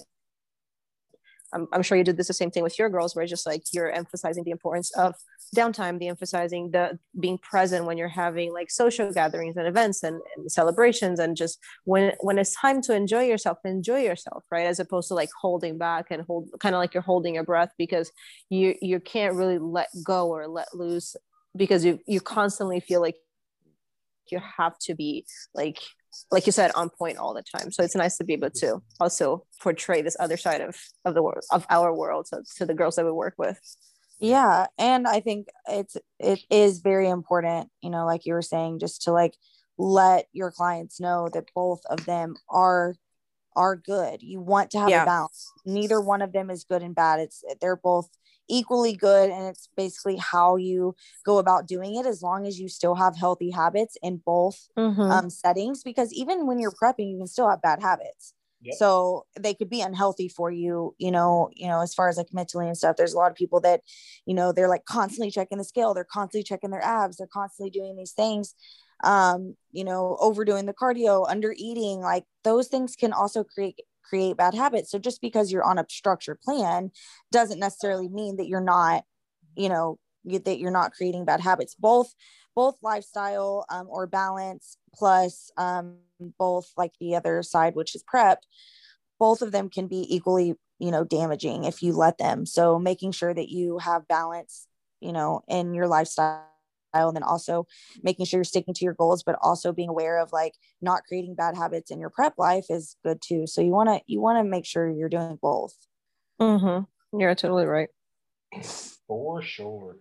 I'm, 1.53 1.67
I'm 1.71 1.81
sure 1.81 1.97
you 1.97 2.03
did 2.03 2.17
this 2.17 2.27
the 2.27 2.33
same 2.33 2.51
thing 2.51 2.63
with 2.63 2.77
your 2.77 2.89
girls 2.89 3.15
where 3.15 3.25
just 3.25 3.45
like 3.45 3.63
you're 3.73 3.91
emphasizing 3.91 4.43
the 4.43 4.51
importance 4.51 4.91
of 4.97 5.15
downtime 5.55 5.97
the 5.97 6.07
emphasizing 6.07 6.71
the 6.71 6.99
being 7.19 7.37
present 7.39 7.85
when 7.85 7.97
you're 7.97 8.07
having 8.07 8.53
like 8.53 8.69
social 8.69 9.11
gatherings 9.11 9.57
and 9.57 9.67
events 9.67 10.03
and, 10.03 10.21
and, 10.35 10.51
celebrations 10.51 11.19
and 11.19 11.35
just 11.35 11.59
when 11.85 12.13
when 12.19 12.37
it's 12.37 12.55
time 12.55 12.81
to 12.81 12.93
enjoy 12.93 13.23
yourself 13.23 13.57
enjoy 13.65 13.99
yourself 13.99 14.43
right? 14.51 14.67
As 14.67 14.79
opposed 14.79 15.07
to 15.09 15.15
like 15.15 15.29
holding 15.41 15.77
back 15.77 16.07
and 16.11 16.23
hold 16.23 16.49
kind 16.59 16.75
of 16.75 16.79
like 16.79 16.93
you're 16.93 17.03
holding 17.03 17.35
your 17.35 17.43
breath 17.43 17.71
because 17.77 18.11
you 18.49 18.75
you 18.81 18.99
can't 18.99 19.35
really 19.35 19.57
let 19.57 19.87
go 20.03 20.29
or 20.29 20.47
let 20.47 20.73
loose 20.73 21.15
because 21.55 21.83
you 21.83 21.99
you 22.05 22.21
constantly 22.21 22.79
feel 22.79 23.01
like 23.01 23.15
you 24.31 24.39
have 24.57 24.77
to 24.79 24.95
be 24.95 25.25
like 25.55 25.79
like 26.31 26.45
you 26.45 26.51
said 26.51 26.71
on 26.75 26.89
point 26.89 27.17
all 27.17 27.33
the 27.33 27.43
time 27.43 27.71
so 27.71 27.83
it's 27.83 27.95
nice 27.95 28.17
to 28.17 28.23
be 28.23 28.33
able 28.33 28.49
to 28.49 28.81
also 28.99 29.45
portray 29.61 30.01
this 30.01 30.17
other 30.19 30.37
side 30.37 30.61
of 30.61 30.75
of 31.05 31.13
the 31.13 31.23
world 31.23 31.43
of 31.51 31.65
our 31.69 31.95
world 31.95 32.25
to, 32.29 32.41
to 32.57 32.65
the 32.65 32.73
girls 32.73 32.95
that 32.95 33.05
we 33.05 33.11
work 33.11 33.35
with 33.37 33.59
yeah 34.19 34.65
and 34.77 35.07
i 35.07 35.19
think 35.19 35.47
it's 35.67 35.95
it 36.19 36.39
is 36.49 36.79
very 36.79 37.07
important 37.07 37.69
you 37.81 37.89
know 37.89 38.05
like 38.05 38.25
you 38.25 38.33
were 38.33 38.41
saying 38.41 38.79
just 38.79 39.03
to 39.03 39.11
like 39.11 39.35
let 39.77 40.25
your 40.33 40.51
clients 40.51 40.99
know 40.99 41.29
that 41.33 41.45
both 41.55 41.81
of 41.89 42.05
them 42.05 42.35
are 42.49 42.95
are 43.55 43.75
good. 43.75 44.21
You 44.21 44.39
want 44.39 44.71
to 44.71 44.79
have 44.79 44.89
yeah. 44.89 45.03
a 45.03 45.05
balance. 45.05 45.51
Neither 45.65 45.99
one 45.99 46.21
of 46.21 46.31
them 46.31 46.49
is 46.49 46.63
good 46.63 46.81
and 46.81 46.95
bad. 46.95 47.19
It's 47.19 47.43
they're 47.59 47.75
both 47.75 48.09
equally 48.49 48.93
good 48.93 49.29
and 49.29 49.47
it's 49.47 49.69
basically 49.77 50.17
how 50.17 50.55
you 50.55 50.95
go 51.25 51.37
about 51.37 51.67
doing 51.67 51.95
it 51.95 52.05
as 52.05 52.21
long 52.21 52.45
as 52.45 52.59
you 52.59 52.67
still 52.67 52.95
have 52.95 53.15
healthy 53.15 53.51
habits 53.51 53.97
in 54.01 54.17
both 54.25 54.67
mm-hmm. 54.77 55.01
um, 55.01 55.29
settings 55.29 55.83
because 55.83 56.11
even 56.13 56.47
when 56.47 56.59
you're 56.59 56.71
prepping 56.71 57.11
you 57.11 57.17
can 57.17 57.27
still 57.27 57.49
have 57.49 57.61
bad 57.61 57.81
habits 57.81 58.33
yep. 58.61 58.75
so 58.75 59.25
they 59.39 59.53
could 59.53 59.69
be 59.69 59.81
unhealthy 59.81 60.27
for 60.27 60.51
you 60.51 60.95
you 60.97 61.11
know 61.11 61.49
you 61.53 61.67
know 61.67 61.81
as 61.81 61.93
far 61.93 62.09
as 62.09 62.17
like 62.17 62.33
mentally 62.33 62.67
and 62.67 62.77
stuff 62.77 62.95
there's 62.97 63.13
a 63.13 63.17
lot 63.17 63.31
of 63.31 63.37
people 63.37 63.59
that 63.59 63.81
you 64.25 64.33
know 64.33 64.51
they're 64.51 64.69
like 64.69 64.85
constantly 64.85 65.31
checking 65.31 65.57
the 65.57 65.63
scale 65.63 65.93
they're 65.93 66.03
constantly 66.03 66.43
checking 66.43 66.71
their 66.71 66.83
abs 66.83 67.17
they're 67.17 67.27
constantly 67.27 67.69
doing 67.69 67.95
these 67.95 68.13
things 68.13 68.55
um 69.03 69.55
you 69.71 69.83
know 69.83 70.17
overdoing 70.19 70.65
the 70.65 70.73
cardio 70.73 71.25
under 71.29 71.53
eating 71.55 72.01
like 72.01 72.25
those 72.43 72.67
things 72.67 72.95
can 72.95 73.13
also 73.13 73.43
create 73.43 73.79
create 74.09 74.37
bad 74.37 74.53
habits. 74.53 74.91
So 74.91 74.99
just 74.99 75.21
because 75.21 75.51
you're 75.51 75.63
on 75.63 75.77
a 75.77 75.85
structured 75.89 76.41
plan 76.41 76.91
doesn't 77.31 77.59
necessarily 77.59 78.09
mean 78.09 78.37
that 78.37 78.47
you're 78.47 78.61
not, 78.61 79.03
you 79.55 79.69
know, 79.69 79.99
that 80.25 80.59
you're 80.59 80.71
not 80.71 80.91
creating 80.93 81.25
bad 81.25 81.39
habits. 81.39 81.75
Both 81.75 82.13
both 82.55 82.77
lifestyle 82.81 83.65
um, 83.69 83.87
or 83.89 84.07
balance 84.07 84.77
plus 84.93 85.51
um, 85.57 85.97
both 86.37 86.71
like 86.75 86.91
the 86.99 87.15
other 87.15 87.41
side, 87.43 87.75
which 87.75 87.95
is 87.95 88.03
prep, 88.03 88.43
both 89.19 89.41
of 89.41 89.51
them 89.51 89.69
can 89.69 89.87
be 89.87 90.05
equally, 90.13 90.55
you 90.79 90.91
know, 90.91 91.03
damaging 91.03 91.63
if 91.63 91.81
you 91.81 91.93
let 91.93 92.17
them. 92.17 92.45
So 92.45 92.79
making 92.79 93.11
sure 93.13 93.33
that 93.33 93.49
you 93.49 93.77
have 93.77 94.07
balance, 94.07 94.67
you 94.99 95.13
know, 95.13 95.41
in 95.47 95.73
your 95.73 95.87
lifestyle 95.87 96.48
and 96.93 97.15
then 97.15 97.23
also 97.23 97.67
making 98.03 98.25
sure 98.25 98.39
you're 98.39 98.43
sticking 98.43 98.73
to 98.73 98.85
your 98.85 98.93
goals 98.93 99.23
but 99.23 99.35
also 99.41 99.71
being 99.71 99.89
aware 99.89 100.19
of 100.19 100.31
like 100.31 100.53
not 100.81 101.03
creating 101.07 101.35
bad 101.35 101.55
habits 101.55 101.91
in 101.91 101.99
your 101.99 102.09
prep 102.09 102.33
life 102.37 102.65
is 102.69 102.95
good 103.03 103.21
too. 103.21 103.47
So 103.47 103.61
you 103.61 103.71
want 103.71 103.89
to 103.89 104.01
you 104.07 104.21
want 104.21 104.43
to 104.43 104.49
make 104.49 104.65
sure 104.65 104.89
you're 104.89 105.09
doing 105.09 105.37
both. 105.41 105.75
Mm-hmm. 106.41 107.19
you're 107.19 107.35
totally 107.35 107.65
right. 107.65 107.89
For 109.07 109.41
sure. 109.41 109.97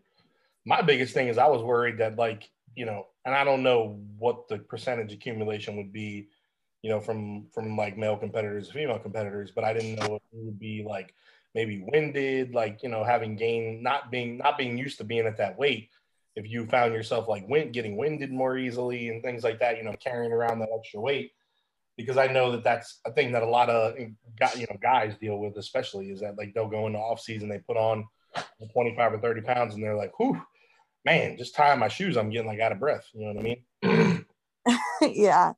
My 0.65 0.83
biggest 0.83 1.15
thing 1.15 1.29
is 1.29 1.39
i 1.39 1.47
was 1.47 1.63
worried 1.63 1.99
that 1.99 2.17
like 2.17 2.51
you 2.75 2.85
know 2.85 3.07
and 3.25 3.35
i 3.35 3.43
don't 3.43 3.63
know 3.63 4.01
what 4.19 4.49
the 4.49 4.59
percentage 4.59 5.13
accumulation 5.13 5.77
would 5.77 5.93
be 5.93 6.29
you 6.83 6.91
know 6.91 7.01
from 7.01 7.47
from 7.53 7.77
like 7.77 7.99
male 7.99 8.17
competitors 8.17 8.71
female 8.71 8.99
competitors 8.99 9.51
but 9.55 9.65
i 9.65 9.73
didn't 9.73 9.97
know 9.97 10.17
if 10.17 10.23
it 10.33 10.45
would 10.45 10.59
be 10.59 10.85
like 10.87 11.15
maybe 11.55 11.85
winded 11.93 12.55
like 12.55 12.83
you 12.83 12.89
know 12.89 13.03
having 13.03 13.37
gained 13.37 13.83
not 13.83 14.11
being 14.11 14.39
not 14.39 14.57
being 14.57 14.79
used 14.79 14.99
to 14.99 15.05
being 15.05 15.27
at 15.27 15.37
that 15.39 15.59
weight 15.59 15.91
if 16.39 16.49
you 16.49 16.67
found 16.67 16.95
yourself 16.95 17.29
like 17.29 17.49
wind, 17.49 17.73
getting 17.73 17.97
winded 17.97 18.31
more 18.31 18.57
easily 18.57 19.09
and 19.09 19.23
things 19.23 19.43
like 19.43 19.59
that, 19.59 19.77
you 19.77 19.83
know, 19.83 19.95
carrying 19.99 20.33
around 20.33 20.61
that 20.61 20.69
extra 20.77 21.01
weight, 21.01 21.33
because 21.97 22.17
I 22.17 22.29
know 22.29 22.53
that 22.53 22.63
that's 22.63 23.01
a 23.05 23.13
thing 23.13 23.33
that 23.33 23.43
a 23.43 23.49
lot 23.49 23.69
of 23.69 23.99
you 23.99 24.15
know 24.71 24.77
guys 24.81 25.17
deal 25.19 25.39
with, 25.39 25.57
especially 25.57 26.11
is 26.11 26.21
that 26.21 26.39
like 26.39 26.55
they'll 26.55 26.69
go 26.69 26.87
into 26.87 26.99
off 26.99 27.21
season, 27.21 27.49
they 27.49 27.59
put 27.59 27.77
on 27.77 28.07
25 28.73 29.15
or 29.15 29.19
30 29.19 29.41
pounds, 29.41 29.75
and 29.75 29.83
they're 29.83 29.97
like, 29.97 30.17
"Whew, 30.19 30.41
man, 31.05 31.37
just 31.37 31.57
tying 31.57 31.81
my 31.81 31.89
shoes, 31.89 32.17
I'm 32.17 32.31
getting 32.31 32.47
like 32.47 32.61
out 32.61 32.73
of 32.73 32.79
breath." 32.79 33.05
You 33.13 33.27
know 33.27 33.33
what 33.33 33.45
I 33.83 33.93
mean? 33.93 34.25
yeah. 35.17 35.53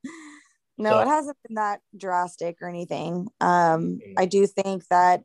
No, 0.78 0.92
so, 0.92 1.00
it 1.00 1.08
hasn't 1.08 1.36
been 1.46 1.56
that 1.56 1.80
drastic 1.94 2.56
or 2.62 2.68
anything. 2.68 3.28
Um, 3.42 4.00
I 4.16 4.24
do 4.24 4.46
think 4.46 4.88
that 4.88 5.24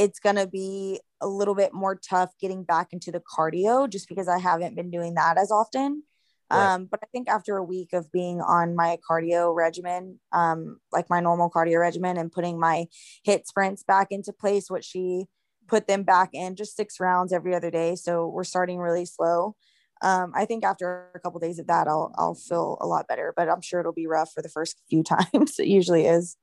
it's 0.00 0.18
going 0.18 0.36
to 0.36 0.46
be 0.46 0.98
a 1.20 1.26
little 1.26 1.54
bit 1.54 1.74
more 1.74 1.94
tough 1.94 2.30
getting 2.40 2.64
back 2.64 2.88
into 2.92 3.12
the 3.12 3.20
cardio 3.20 3.88
just 3.88 4.08
because 4.08 4.28
I 4.28 4.38
haven't 4.38 4.74
been 4.74 4.90
doing 4.90 5.14
that 5.14 5.36
as 5.36 5.50
often. 5.50 6.04
Right. 6.50 6.74
Um, 6.74 6.88
but 6.90 7.00
I 7.02 7.06
think 7.12 7.28
after 7.28 7.58
a 7.58 7.62
week 7.62 7.92
of 7.92 8.10
being 8.10 8.40
on 8.40 8.74
my 8.74 8.96
cardio 9.08 9.54
regimen, 9.54 10.18
um, 10.32 10.80
like 10.90 11.10
my 11.10 11.20
normal 11.20 11.50
cardio 11.50 11.78
regimen, 11.78 12.16
and 12.16 12.32
putting 12.32 12.58
my 12.58 12.86
HIIT 13.28 13.46
sprints 13.46 13.82
back 13.82 14.08
into 14.10 14.32
place, 14.32 14.70
what 14.70 14.84
she 14.84 15.26
put 15.68 15.86
them 15.86 16.02
back 16.02 16.30
in 16.32 16.56
just 16.56 16.76
six 16.76 16.98
rounds 16.98 17.30
every 17.30 17.54
other 17.54 17.70
day. 17.70 17.94
So 17.94 18.26
we're 18.26 18.42
starting 18.44 18.78
really 18.78 19.04
slow. 19.04 19.54
Um, 20.02 20.32
I 20.34 20.46
think 20.46 20.64
after 20.64 21.10
a 21.14 21.20
couple 21.20 21.36
of 21.36 21.42
days 21.42 21.58
of 21.58 21.66
that, 21.66 21.86
I'll 21.88 22.10
I'll 22.16 22.34
feel 22.34 22.78
a 22.80 22.86
lot 22.86 23.06
better. 23.06 23.34
But 23.36 23.50
I'm 23.50 23.60
sure 23.60 23.80
it'll 23.80 23.92
be 23.92 24.06
rough 24.06 24.32
for 24.32 24.40
the 24.40 24.48
first 24.48 24.80
few 24.88 25.02
times. 25.34 25.58
it 25.58 25.66
usually 25.66 26.06
is. 26.06 26.38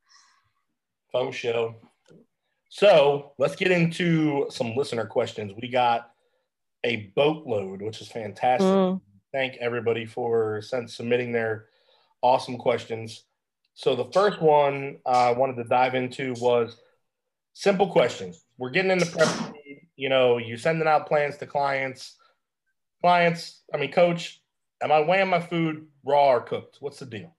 Fun 1.11 1.31
show. 1.31 1.75
So 2.69 3.31
let's 3.37 3.55
get 3.55 3.71
into 3.71 4.47
some 4.49 4.75
listener 4.75 5.05
questions. 5.05 5.53
We 5.61 5.69
got 5.69 6.11
a 6.83 7.11
boatload, 7.15 7.81
which 7.81 8.01
is 8.01 8.07
fantastic. 8.07 8.67
Mm. 8.67 9.01
Thank 9.33 9.57
everybody 9.57 10.05
for 10.05 10.61
sending 10.61 10.87
submitting 10.87 11.31
their 11.31 11.65
awesome 12.21 12.57
questions. 12.57 13.23
So 13.75 13.95
the 13.95 14.05
first 14.05 14.41
one 14.41 14.97
I 15.05 15.31
wanted 15.31 15.57
to 15.57 15.63
dive 15.63 15.95
into 15.95 16.33
was 16.39 16.77
simple 17.53 17.87
questions. 17.87 18.43
We're 18.57 18.71
getting 18.71 18.91
into 18.91 19.05
prep. 19.05 19.53
You 19.95 20.09
know, 20.09 20.37
you 20.37 20.57
sending 20.57 20.87
out 20.87 21.07
plans 21.07 21.37
to 21.37 21.45
clients. 21.45 22.15
Clients, 23.01 23.61
I 23.73 23.77
mean, 23.77 23.91
coach, 23.91 24.41
am 24.81 24.91
I 24.91 25.01
weighing 25.01 25.29
my 25.29 25.39
food 25.39 25.87
raw 26.03 26.29
or 26.29 26.41
cooked? 26.41 26.77
What's 26.79 26.99
the 26.99 27.05
deal? 27.05 27.35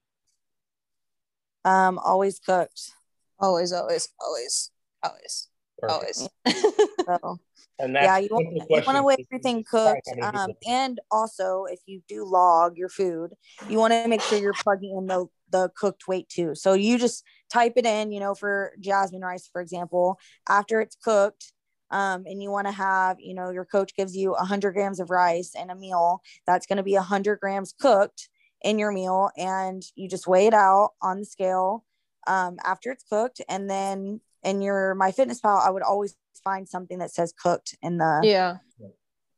Um, 1.64 1.98
always 1.98 2.38
cooked. 2.38 2.92
Always, 3.40 3.72
always, 3.72 4.08
always 4.20 4.70
always, 5.02 5.48
Perfect. 5.78 6.28
always. 6.46 6.76
so, 7.06 7.38
and 7.78 7.94
yeah, 7.94 8.18
you 8.18 8.28
want, 8.30 8.46
you 8.54 8.82
want 8.86 8.96
to 8.96 9.02
weigh 9.02 9.26
everything 9.30 9.64
cooked. 9.68 10.08
Um, 10.22 10.50
and 10.66 11.00
also, 11.10 11.66
if 11.70 11.80
you 11.86 12.02
do 12.08 12.24
log 12.24 12.76
your 12.76 12.88
food, 12.88 13.32
you 13.68 13.78
want 13.78 13.92
to 13.92 14.08
make 14.08 14.22
sure 14.22 14.38
you're 14.38 14.54
plugging 14.54 14.96
in 14.96 15.06
the 15.06 15.26
the 15.50 15.70
cooked 15.76 16.06
weight 16.08 16.28
too. 16.28 16.54
So 16.54 16.74
you 16.74 16.98
just 16.98 17.24
type 17.50 17.74
it 17.76 17.86
in, 17.86 18.12
you 18.12 18.20
know, 18.20 18.34
for 18.34 18.72
jasmine 18.80 19.22
rice, 19.22 19.48
for 19.50 19.62
example, 19.62 20.18
after 20.48 20.80
it's 20.80 20.96
cooked. 20.96 21.52
Um, 21.90 22.24
and 22.26 22.42
you 22.42 22.50
want 22.50 22.66
to 22.66 22.72
have, 22.72 23.16
you 23.18 23.34
know, 23.34 23.48
your 23.48 23.64
coach 23.64 23.96
gives 23.96 24.14
you 24.14 24.32
100 24.32 24.72
grams 24.72 25.00
of 25.00 25.08
rice 25.08 25.52
in 25.54 25.70
a 25.70 25.74
meal. 25.74 26.20
That's 26.46 26.66
going 26.66 26.76
to 26.76 26.82
be 26.82 26.94
100 26.94 27.40
grams 27.40 27.72
cooked 27.80 28.28
in 28.60 28.78
your 28.78 28.92
meal, 28.92 29.30
and 29.38 29.82
you 29.94 30.08
just 30.08 30.26
weigh 30.26 30.48
it 30.48 30.54
out 30.54 30.90
on 31.00 31.20
the 31.20 31.24
scale 31.24 31.84
um, 32.26 32.58
after 32.62 32.90
it's 32.90 33.04
cooked, 33.04 33.40
and 33.48 33.70
then 33.70 34.20
in 34.48 34.62
your 34.62 34.96
MyFitnessPal, 34.96 35.66
I 35.66 35.70
would 35.70 35.82
always 35.82 36.16
find 36.42 36.68
something 36.68 36.98
that 36.98 37.10
says 37.10 37.32
cooked 37.40 37.76
in 37.82 37.98
the 37.98 38.20
yeah. 38.22 38.56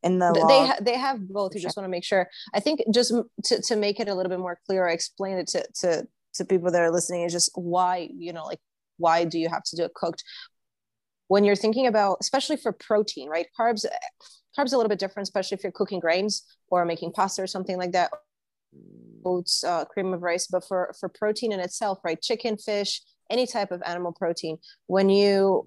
in 0.02 0.18
the 0.18 0.32
they 0.48 0.66
ha- 0.66 0.78
they 0.80 0.98
have 0.98 1.28
both. 1.28 1.54
You 1.54 1.60
just 1.60 1.76
want 1.76 1.86
to 1.86 1.90
make 1.90 2.04
sure. 2.04 2.28
I 2.54 2.60
think 2.60 2.82
just 2.92 3.12
to 3.44 3.62
to 3.62 3.76
make 3.76 4.00
it 4.00 4.08
a 4.08 4.14
little 4.14 4.30
bit 4.30 4.38
more 4.38 4.58
clear, 4.66 4.88
I 4.88 4.92
explain 4.92 5.38
it 5.38 5.48
to 5.48 5.66
to 5.80 6.06
to 6.34 6.44
people 6.44 6.70
that 6.70 6.80
are 6.80 6.92
listening 6.92 7.24
is 7.24 7.32
just 7.32 7.50
why 7.54 8.08
you 8.16 8.32
know 8.32 8.44
like 8.44 8.60
why 8.98 9.24
do 9.24 9.38
you 9.38 9.48
have 9.48 9.64
to 9.64 9.76
do 9.76 9.84
it 9.84 9.94
cooked? 9.94 10.22
When 11.28 11.44
you're 11.44 11.56
thinking 11.56 11.86
about 11.86 12.18
especially 12.20 12.56
for 12.56 12.72
protein 12.72 13.28
right? 13.28 13.46
Carbs 13.58 13.84
carbs 14.58 14.72
a 14.72 14.76
little 14.76 14.88
bit 14.88 14.98
different 14.98 15.28
especially 15.28 15.56
if 15.56 15.62
you're 15.62 15.72
cooking 15.72 16.00
grains 16.00 16.42
or 16.68 16.84
making 16.84 17.12
pasta 17.12 17.42
or 17.42 17.46
something 17.46 17.78
like 17.78 17.92
that. 17.92 18.10
Oats 19.22 19.64
uh, 19.64 19.84
cream 19.84 20.14
of 20.14 20.22
rice 20.22 20.46
but 20.46 20.64
for 20.66 20.94
for 20.98 21.08
protein 21.08 21.52
in 21.52 21.60
itself 21.60 21.98
right? 22.04 22.20
Chicken 22.20 22.56
fish 22.56 23.02
any 23.30 23.46
type 23.46 23.70
of 23.70 23.82
animal 23.86 24.12
protein 24.12 24.58
when 24.86 25.08
you 25.08 25.66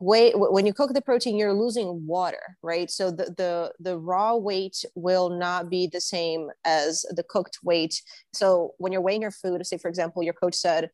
wait 0.00 0.32
when 0.36 0.64
you 0.64 0.72
cook 0.72 0.94
the 0.94 1.02
protein 1.02 1.36
you're 1.36 1.52
losing 1.54 2.06
water 2.06 2.56
right? 2.62 2.90
So 2.90 3.10
the 3.10 3.34
the 3.36 3.72
the 3.78 3.98
raw 3.98 4.34
weight 4.34 4.84
will 4.94 5.30
not 5.30 5.70
be 5.70 5.86
the 5.86 6.00
same 6.00 6.48
as 6.64 7.04
the 7.10 7.22
cooked 7.22 7.58
weight. 7.62 8.02
So 8.32 8.72
when 8.78 8.92
you're 8.92 9.02
weighing 9.02 9.22
your 9.22 9.30
food 9.30 9.64
say 9.66 9.78
for 9.78 9.88
example 9.88 10.22
your 10.22 10.34
coach 10.34 10.54
said 10.54 10.90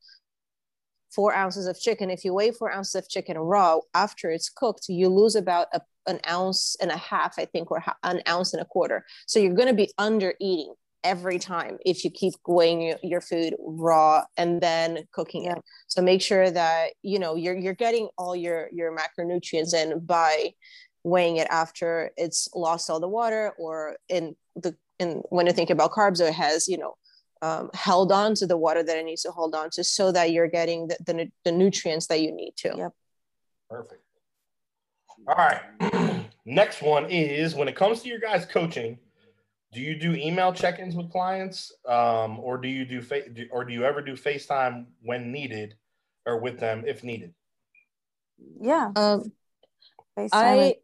four 1.14 1.34
ounces 1.34 1.66
of 1.66 1.80
chicken 1.80 2.10
if 2.10 2.24
you 2.24 2.34
weigh 2.34 2.50
four 2.50 2.70
ounces 2.70 2.96
of 2.96 3.08
chicken 3.08 3.38
raw 3.38 3.78
after 3.94 4.30
it's 4.30 4.50
cooked 4.50 4.86
you 4.88 5.08
lose 5.08 5.36
about 5.36 5.68
a, 5.72 5.80
an 6.06 6.20
ounce 6.28 6.76
and 6.80 6.90
a 6.90 6.96
half 6.96 7.38
i 7.38 7.44
think 7.44 7.70
or 7.70 7.82
an 8.02 8.20
ounce 8.28 8.52
and 8.52 8.60
a 8.60 8.66
quarter. 8.66 9.04
So 9.26 9.38
you're 9.38 9.54
going 9.54 9.68
to 9.68 9.74
be 9.74 9.90
under 9.98 10.34
eating 10.40 10.74
every 11.06 11.38
time 11.38 11.78
if 11.86 12.04
you 12.04 12.10
keep 12.10 12.34
weighing 12.46 12.94
your 13.02 13.20
food 13.20 13.54
raw 13.60 14.24
and 14.36 14.60
then 14.60 15.06
cooking 15.12 15.44
yeah. 15.44 15.52
it. 15.52 15.62
So 15.86 16.02
make 16.02 16.20
sure 16.20 16.50
that 16.50 16.90
you 17.02 17.18
know 17.18 17.36
you're 17.36 17.56
you're 17.56 17.74
getting 17.74 18.08
all 18.18 18.34
your 18.34 18.68
your 18.72 18.96
macronutrients 18.96 19.72
in 19.72 20.00
by 20.00 20.52
weighing 21.04 21.36
it 21.36 21.46
after 21.50 22.10
it's 22.16 22.48
lost 22.54 22.90
all 22.90 22.98
the 22.98 23.08
water 23.08 23.52
or 23.58 23.96
in 24.08 24.34
the 24.56 24.74
in 24.98 25.22
when 25.30 25.46
you 25.46 25.52
think 25.52 25.70
about 25.70 25.92
carbs 25.92 26.20
it 26.20 26.34
has 26.34 26.66
you 26.66 26.76
know 26.76 26.94
um, 27.42 27.70
held 27.74 28.10
on 28.10 28.34
to 28.34 28.46
the 28.46 28.56
water 28.56 28.82
that 28.82 28.96
it 28.96 29.04
needs 29.04 29.22
to 29.22 29.30
hold 29.30 29.54
on 29.54 29.70
to 29.70 29.84
so 29.84 30.10
that 30.12 30.32
you're 30.32 30.48
getting 30.48 30.88
the, 30.88 30.96
the, 31.04 31.30
the 31.44 31.52
nutrients 31.52 32.06
that 32.08 32.20
you 32.20 32.32
need 32.32 32.54
to. 32.56 32.74
Yep. 32.76 32.92
Perfect. 33.70 34.02
All 35.28 35.34
right. 35.36 36.26
Next 36.44 36.80
one 36.80 37.06
is 37.10 37.54
when 37.54 37.68
it 37.68 37.76
comes 37.76 38.02
to 38.02 38.08
your 38.08 38.20
guys 38.20 38.46
coaching, 38.46 38.98
do 39.76 39.82
you 39.82 39.94
do 39.94 40.14
email 40.14 40.54
check-ins 40.54 40.96
with 40.96 41.10
clients 41.12 41.70
um, 41.86 42.40
or 42.40 42.56
do 42.56 42.66
you 42.66 42.86
do 42.86 43.02
fa- 43.02 43.28
or 43.50 43.62
do 43.62 43.74
you 43.74 43.84
ever 43.84 44.00
do 44.00 44.14
facetime 44.14 44.86
when 45.02 45.30
needed 45.30 45.74
or 46.24 46.40
with 46.40 46.58
them 46.58 46.82
if 46.86 47.04
needed 47.04 47.34
yeah 48.58 48.90
um, 48.96 49.30
i 50.32 50.74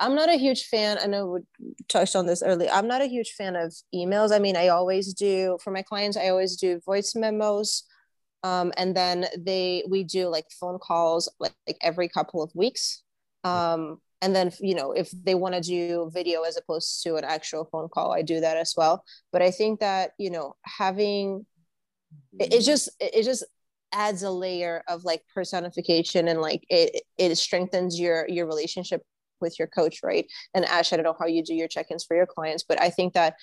I'm 0.00 0.14
not 0.14 0.28
a 0.28 0.36
huge 0.36 0.66
fan. 0.66 0.98
I 1.02 1.06
know 1.06 1.26
we 1.26 1.74
touched 1.88 2.14
on 2.14 2.26
this 2.26 2.40
earlier. 2.40 2.70
I'm 2.72 2.86
not 2.86 3.02
a 3.02 3.06
huge 3.06 3.32
fan 3.32 3.56
of 3.56 3.74
emails. 3.92 4.32
I 4.32 4.38
mean, 4.38 4.56
I 4.56 4.68
always 4.68 5.12
do 5.12 5.58
for 5.62 5.72
my 5.72 5.82
clients. 5.82 6.16
I 6.16 6.28
always 6.28 6.56
do 6.56 6.80
voice 6.86 7.16
memos, 7.16 7.82
um, 8.44 8.72
and 8.76 8.94
then 8.94 9.26
they 9.36 9.82
we 9.88 10.04
do 10.04 10.28
like 10.28 10.46
phone 10.52 10.78
calls 10.78 11.28
like, 11.40 11.54
like 11.66 11.78
every 11.82 12.08
couple 12.08 12.44
of 12.44 12.54
weeks. 12.54 13.02
Um, 13.42 14.00
and 14.20 14.34
then 14.34 14.52
you 14.60 14.74
know 14.74 14.92
if 14.92 15.10
they 15.10 15.34
want 15.34 15.54
to 15.54 15.60
do 15.60 16.10
video 16.12 16.42
as 16.42 16.56
opposed 16.56 17.02
to 17.04 17.16
an 17.16 17.24
actual 17.24 17.68
phone 17.70 17.88
call, 17.88 18.12
I 18.12 18.22
do 18.22 18.40
that 18.40 18.56
as 18.56 18.74
well. 18.76 19.04
But 19.32 19.42
I 19.42 19.50
think 19.50 19.80
that 19.80 20.12
you 20.18 20.30
know 20.30 20.56
having 20.64 21.46
it, 22.38 22.54
it 22.54 22.60
just 22.62 22.88
it 23.00 23.24
just 23.24 23.44
adds 23.92 24.22
a 24.22 24.30
layer 24.30 24.82
of 24.88 25.04
like 25.04 25.22
personification 25.32 26.28
and 26.28 26.40
like 26.40 26.64
it 26.68 27.02
it 27.16 27.34
strengthens 27.36 27.98
your 27.98 28.28
your 28.28 28.46
relationship 28.46 29.02
with 29.40 29.58
your 29.58 29.68
coach, 29.68 30.00
right? 30.02 30.26
And 30.54 30.64
Ash, 30.64 30.92
I 30.92 30.96
don't 30.96 31.04
know 31.04 31.16
how 31.18 31.26
you 31.26 31.44
do 31.44 31.54
your 31.54 31.68
check-ins 31.68 32.04
for 32.04 32.16
your 32.16 32.26
clients, 32.26 32.64
but 32.68 32.80
I 32.80 32.90
think 32.90 33.14
that 33.14 33.34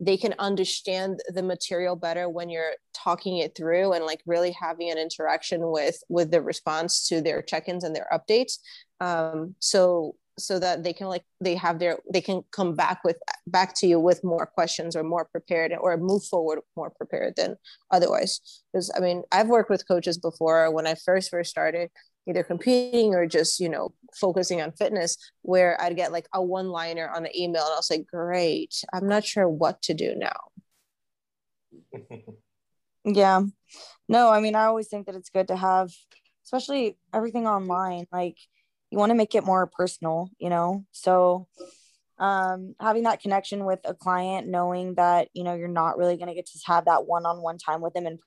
they 0.00 0.16
can 0.16 0.34
understand 0.38 1.20
the 1.28 1.42
material 1.42 1.94
better 1.94 2.28
when 2.28 2.48
you're 2.48 2.72
talking 2.94 3.38
it 3.38 3.54
through 3.54 3.92
and 3.92 4.04
like 4.04 4.20
really 4.26 4.50
having 4.50 4.90
an 4.90 4.98
interaction 4.98 5.70
with 5.70 6.02
with 6.08 6.30
the 6.30 6.42
response 6.42 7.06
to 7.08 7.20
their 7.20 7.42
check-ins 7.42 7.84
and 7.84 7.94
their 7.94 8.08
updates 8.12 8.58
um, 9.00 9.54
so 9.58 10.16
so 10.38 10.58
that 10.58 10.82
they 10.82 10.92
can 10.92 11.08
like 11.08 11.24
they 11.40 11.54
have 11.54 11.78
their 11.78 11.98
they 12.12 12.20
can 12.20 12.42
come 12.52 12.74
back 12.74 13.04
with 13.04 13.16
back 13.46 13.74
to 13.74 13.86
you 13.86 14.00
with 14.00 14.24
more 14.24 14.46
questions 14.46 14.96
or 14.96 15.02
more 15.02 15.26
prepared 15.26 15.72
or 15.78 15.96
move 15.96 16.24
forward 16.24 16.60
more 16.76 16.90
prepared 16.90 17.34
than 17.36 17.56
otherwise. 17.90 18.40
Because 18.72 18.90
i 18.96 19.00
mean 19.00 19.22
i've 19.30 19.48
worked 19.48 19.70
with 19.70 19.86
coaches 19.86 20.18
before 20.18 20.70
when 20.72 20.86
i 20.86 20.94
first 20.94 21.30
first 21.30 21.50
started 21.50 21.90
either 22.28 22.42
competing 22.42 23.14
or 23.14 23.26
just 23.26 23.60
you 23.60 23.68
know 23.68 23.92
focusing 24.18 24.62
on 24.62 24.72
fitness 24.72 25.16
where 25.42 25.80
i'd 25.82 25.96
get 25.96 26.12
like 26.12 26.28
a 26.32 26.42
one 26.42 26.68
liner 26.68 27.08
on 27.08 27.26
an 27.26 27.36
email 27.36 27.64
and 27.64 27.74
i'll 27.74 27.82
say 27.82 28.02
great 28.02 28.74
i'm 28.92 29.08
not 29.08 29.24
sure 29.24 29.48
what 29.48 29.82
to 29.82 29.94
do 29.94 30.14
now. 30.16 30.40
Yeah. 33.04 33.42
No 34.08 34.30
i 34.30 34.40
mean 34.40 34.54
i 34.54 34.66
always 34.66 34.86
think 34.86 35.06
that 35.06 35.16
it's 35.16 35.30
good 35.30 35.48
to 35.48 35.56
have 35.56 35.90
especially 36.44 36.96
everything 37.12 37.48
online 37.48 38.06
like 38.12 38.36
you 38.92 38.98
want 38.98 39.10
to 39.10 39.16
make 39.16 39.34
it 39.34 39.44
more 39.44 39.66
personal 39.66 40.30
you 40.38 40.50
know 40.50 40.84
so 40.92 41.48
um, 42.18 42.76
having 42.78 43.02
that 43.04 43.20
connection 43.20 43.64
with 43.64 43.80
a 43.84 43.94
client 43.94 44.46
knowing 44.46 44.94
that 44.94 45.28
you 45.32 45.42
know 45.42 45.54
you're 45.54 45.66
not 45.66 45.98
really 45.98 46.16
going 46.16 46.28
to 46.28 46.34
get 46.34 46.46
to 46.46 46.58
have 46.66 46.84
that 46.84 47.06
one-on-one 47.06 47.58
time 47.58 47.80
with 47.80 47.94
them 47.94 48.06
in 48.06 48.18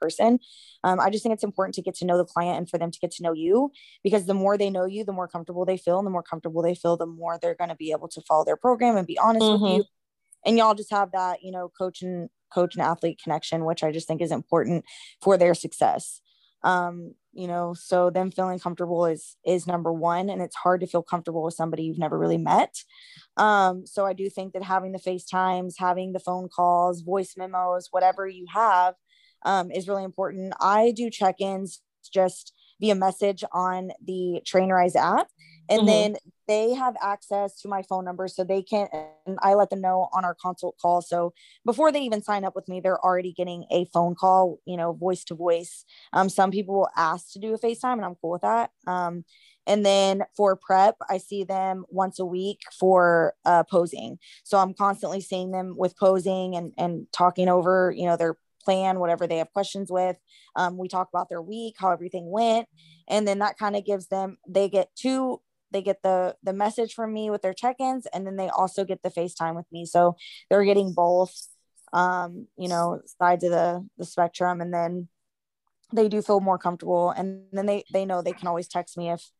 person. 0.00 0.38
Um, 0.84 1.00
I 1.00 1.10
just 1.10 1.22
think 1.22 1.32
it's 1.32 1.44
important 1.44 1.74
to 1.76 1.82
get 1.82 1.94
to 1.96 2.04
know 2.04 2.16
the 2.16 2.24
client 2.24 2.58
and 2.58 2.68
for 2.68 2.78
them 2.78 2.90
to 2.90 2.98
get 2.98 3.10
to 3.12 3.22
know 3.22 3.32
you 3.32 3.72
because 4.04 4.26
the 4.26 4.34
more 4.34 4.56
they 4.56 4.70
know 4.70 4.84
you, 4.84 5.04
the 5.04 5.12
more 5.12 5.28
comfortable 5.28 5.64
they 5.64 5.76
feel. 5.76 5.98
And 5.98 6.06
the 6.06 6.10
more 6.10 6.22
comfortable 6.22 6.62
they 6.62 6.74
feel, 6.74 6.96
the 6.96 7.06
more 7.06 7.38
they're 7.40 7.54
going 7.54 7.70
to 7.70 7.76
be 7.76 7.92
able 7.92 8.08
to 8.08 8.20
follow 8.22 8.44
their 8.44 8.56
program 8.56 8.96
and 8.96 9.06
be 9.06 9.18
honest 9.18 9.44
mm-hmm. 9.44 9.62
with 9.62 9.72
you. 9.72 9.84
And 10.44 10.56
y'all 10.56 10.74
just 10.74 10.92
have 10.92 11.12
that, 11.12 11.42
you 11.42 11.50
know, 11.50 11.70
coach 11.76 12.02
and 12.02 12.28
coach 12.54 12.74
and 12.74 12.82
athlete 12.82 13.20
connection, 13.22 13.64
which 13.64 13.82
I 13.82 13.90
just 13.90 14.06
think 14.06 14.22
is 14.22 14.30
important 14.30 14.84
for 15.20 15.36
their 15.36 15.54
success. 15.54 16.20
Um, 16.66 17.14
you 17.32 17.46
know, 17.46 17.74
so 17.74 18.10
them 18.10 18.30
feeling 18.30 18.58
comfortable 18.58 19.06
is 19.06 19.36
is 19.44 19.66
number 19.66 19.92
one, 19.92 20.30
and 20.30 20.42
it's 20.42 20.56
hard 20.56 20.80
to 20.80 20.86
feel 20.86 21.02
comfortable 21.02 21.44
with 21.44 21.54
somebody 21.54 21.84
you've 21.84 21.98
never 21.98 22.18
really 22.18 22.38
met. 22.38 22.74
Um, 23.36 23.86
so 23.86 24.04
I 24.06 24.14
do 24.14 24.28
think 24.30 24.52
that 24.54 24.62
having 24.62 24.92
the 24.92 24.98
FaceTimes, 24.98 25.74
having 25.78 26.12
the 26.12 26.18
phone 26.18 26.48
calls, 26.48 27.02
voice 27.02 27.34
memos, 27.36 27.88
whatever 27.90 28.26
you 28.26 28.46
have, 28.52 28.94
um, 29.44 29.70
is 29.70 29.86
really 29.86 30.04
important. 30.04 30.54
I 30.60 30.92
do 30.96 31.10
check 31.10 31.36
ins 31.40 31.82
just 32.12 32.52
via 32.80 32.94
message 32.94 33.44
on 33.52 33.90
the 34.04 34.42
Trainerize 34.44 34.96
app. 34.96 35.28
And 35.68 35.80
mm-hmm. 35.80 35.86
then 35.86 36.16
they 36.48 36.74
have 36.74 36.96
access 37.02 37.60
to 37.62 37.68
my 37.68 37.82
phone 37.82 38.04
number 38.04 38.28
so 38.28 38.44
they 38.44 38.62
can 38.62 38.88
and 39.26 39.38
I 39.42 39.54
let 39.54 39.70
them 39.70 39.80
know 39.80 40.08
on 40.12 40.24
our 40.24 40.34
consult 40.34 40.76
call. 40.80 41.02
So 41.02 41.34
before 41.64 41.90
they 41.90 42.02
even 42.02 42.22
sign 42.22 42.44
up 42.44 42.54
with 42.54 42.68
me, 42.68 42.80
they're 42.80 43.04
already 43.04 43.32
getting 43.32 43.64
a 43.70 43.86
phone 43.86 44.14
call, 44.14 44.60
you 44.64 44.76
know, 44.76 44.92
voice 44.92 45.24
to 45.24 45.34
voice. 45.34 45.84
Um, 46.12 46.28
some 46.28 46.50
people 46.50 46.74
will 46.74 46.90
ask 46.96 47.32
to 47.32 47.38
do 47.38 47.54
a 47.54 47.58
FaceTime 47.58 47.94
and 47.94 48.04
I'm 48.04 48.14
cool 48.20 48.30
with 48.32 48.42
that. 48.42 48.70
Um, 48.86 49.24
and 49.66 49.84
then 49.84 50.22
for 50.36 50.54
prep, 50.54 50.96
I 51.10 51.18
see 51.18 51.42
them 51.42 51.84
once 51.88 52.20
a 52.20 52.24
week 52.24 52.60
for 52.78 53.34
uh, 53.44 53.64
posing. 53.64 54.18
So 54.44 54.58
I'm 54.58 54.74
constantly 54.74 55.20
seeing 55.20 55.50
them 55.50 55.74
with 55.76 55.98
posing 55.98 56.54
and, 56.54 56.72
and 56.78 57.06
talking 57.12 57.48
over, 57.48 57.92
you 57.94 58.06
know, 58.06 58.16
their 58.16 58.36
plan, 58.66 58.98
whatever 58.98 59.26
they 59.26 59.38
have 59.38 59.52
questions 59.52 59.90
with. 59.90 60.18
Um, 60.56 60.76
we 60.76 60.88
talk 60.88 61.08
about 61.08 61.28
their 61.28 61.40
week, 61.40 61.76
how 61.78 61.90
everything 61.90 62.30
went, 62.30 62.68
and 63.08 63.26
then 63.26 63.38
that 63.38 63.58
kind 63.58 63.76
of 63.76 63.84
gives 63.86 64.08
them. 64.08 64.36
They 64.46 64.68
get 64.68 64.90
two. 64.94 65.40
They 65.70 65.82
get 65.82 66.02
the 66.02 66.36
the 66.42 66.52
message 66.52 66.94
from 66.94 67.12
me 67.12 67.30
with 67.30 67.42
their 67.42 67.54
check-ins, 67.54 68.06
and 68.06 68.26
then 68.26 68.36
they 68.36 68.48
also 68.48 68.84
get 68.84 69.02
the 69.02 69.10
FaceTime 69.10 69.56
with 69.56 69.66
me. 69.72 69.86
So 69.86 70.16
they're 70.48 70.64
getting 70.64 70.92
both, 70.94 71.34
um, 71.92 72.46
you 72.56 72.68
know, 72.68 73.00
sides 73.20 73.44
of 73.44 73.50
the 73.50 73.86
the 73.98 74.04
spectrum, 74.04 74.60
and 74.60 74.72
then 74.72 75.08
they 75.92 76.08
do 76.08 76.22
feel 76.22 76.40
more 76.40 76.58
comfortable. 76.58 77.10
And 77.10 77.44
then 77.52 77.66
they 77.66 77.84
they 77.92 78.04
know 78.04 78.22
they 78.22 78.32
can 78.32 78.48
always 78.48 78.68
text 78.68 78.96
me 78.96 79.10
if 79.10 79.30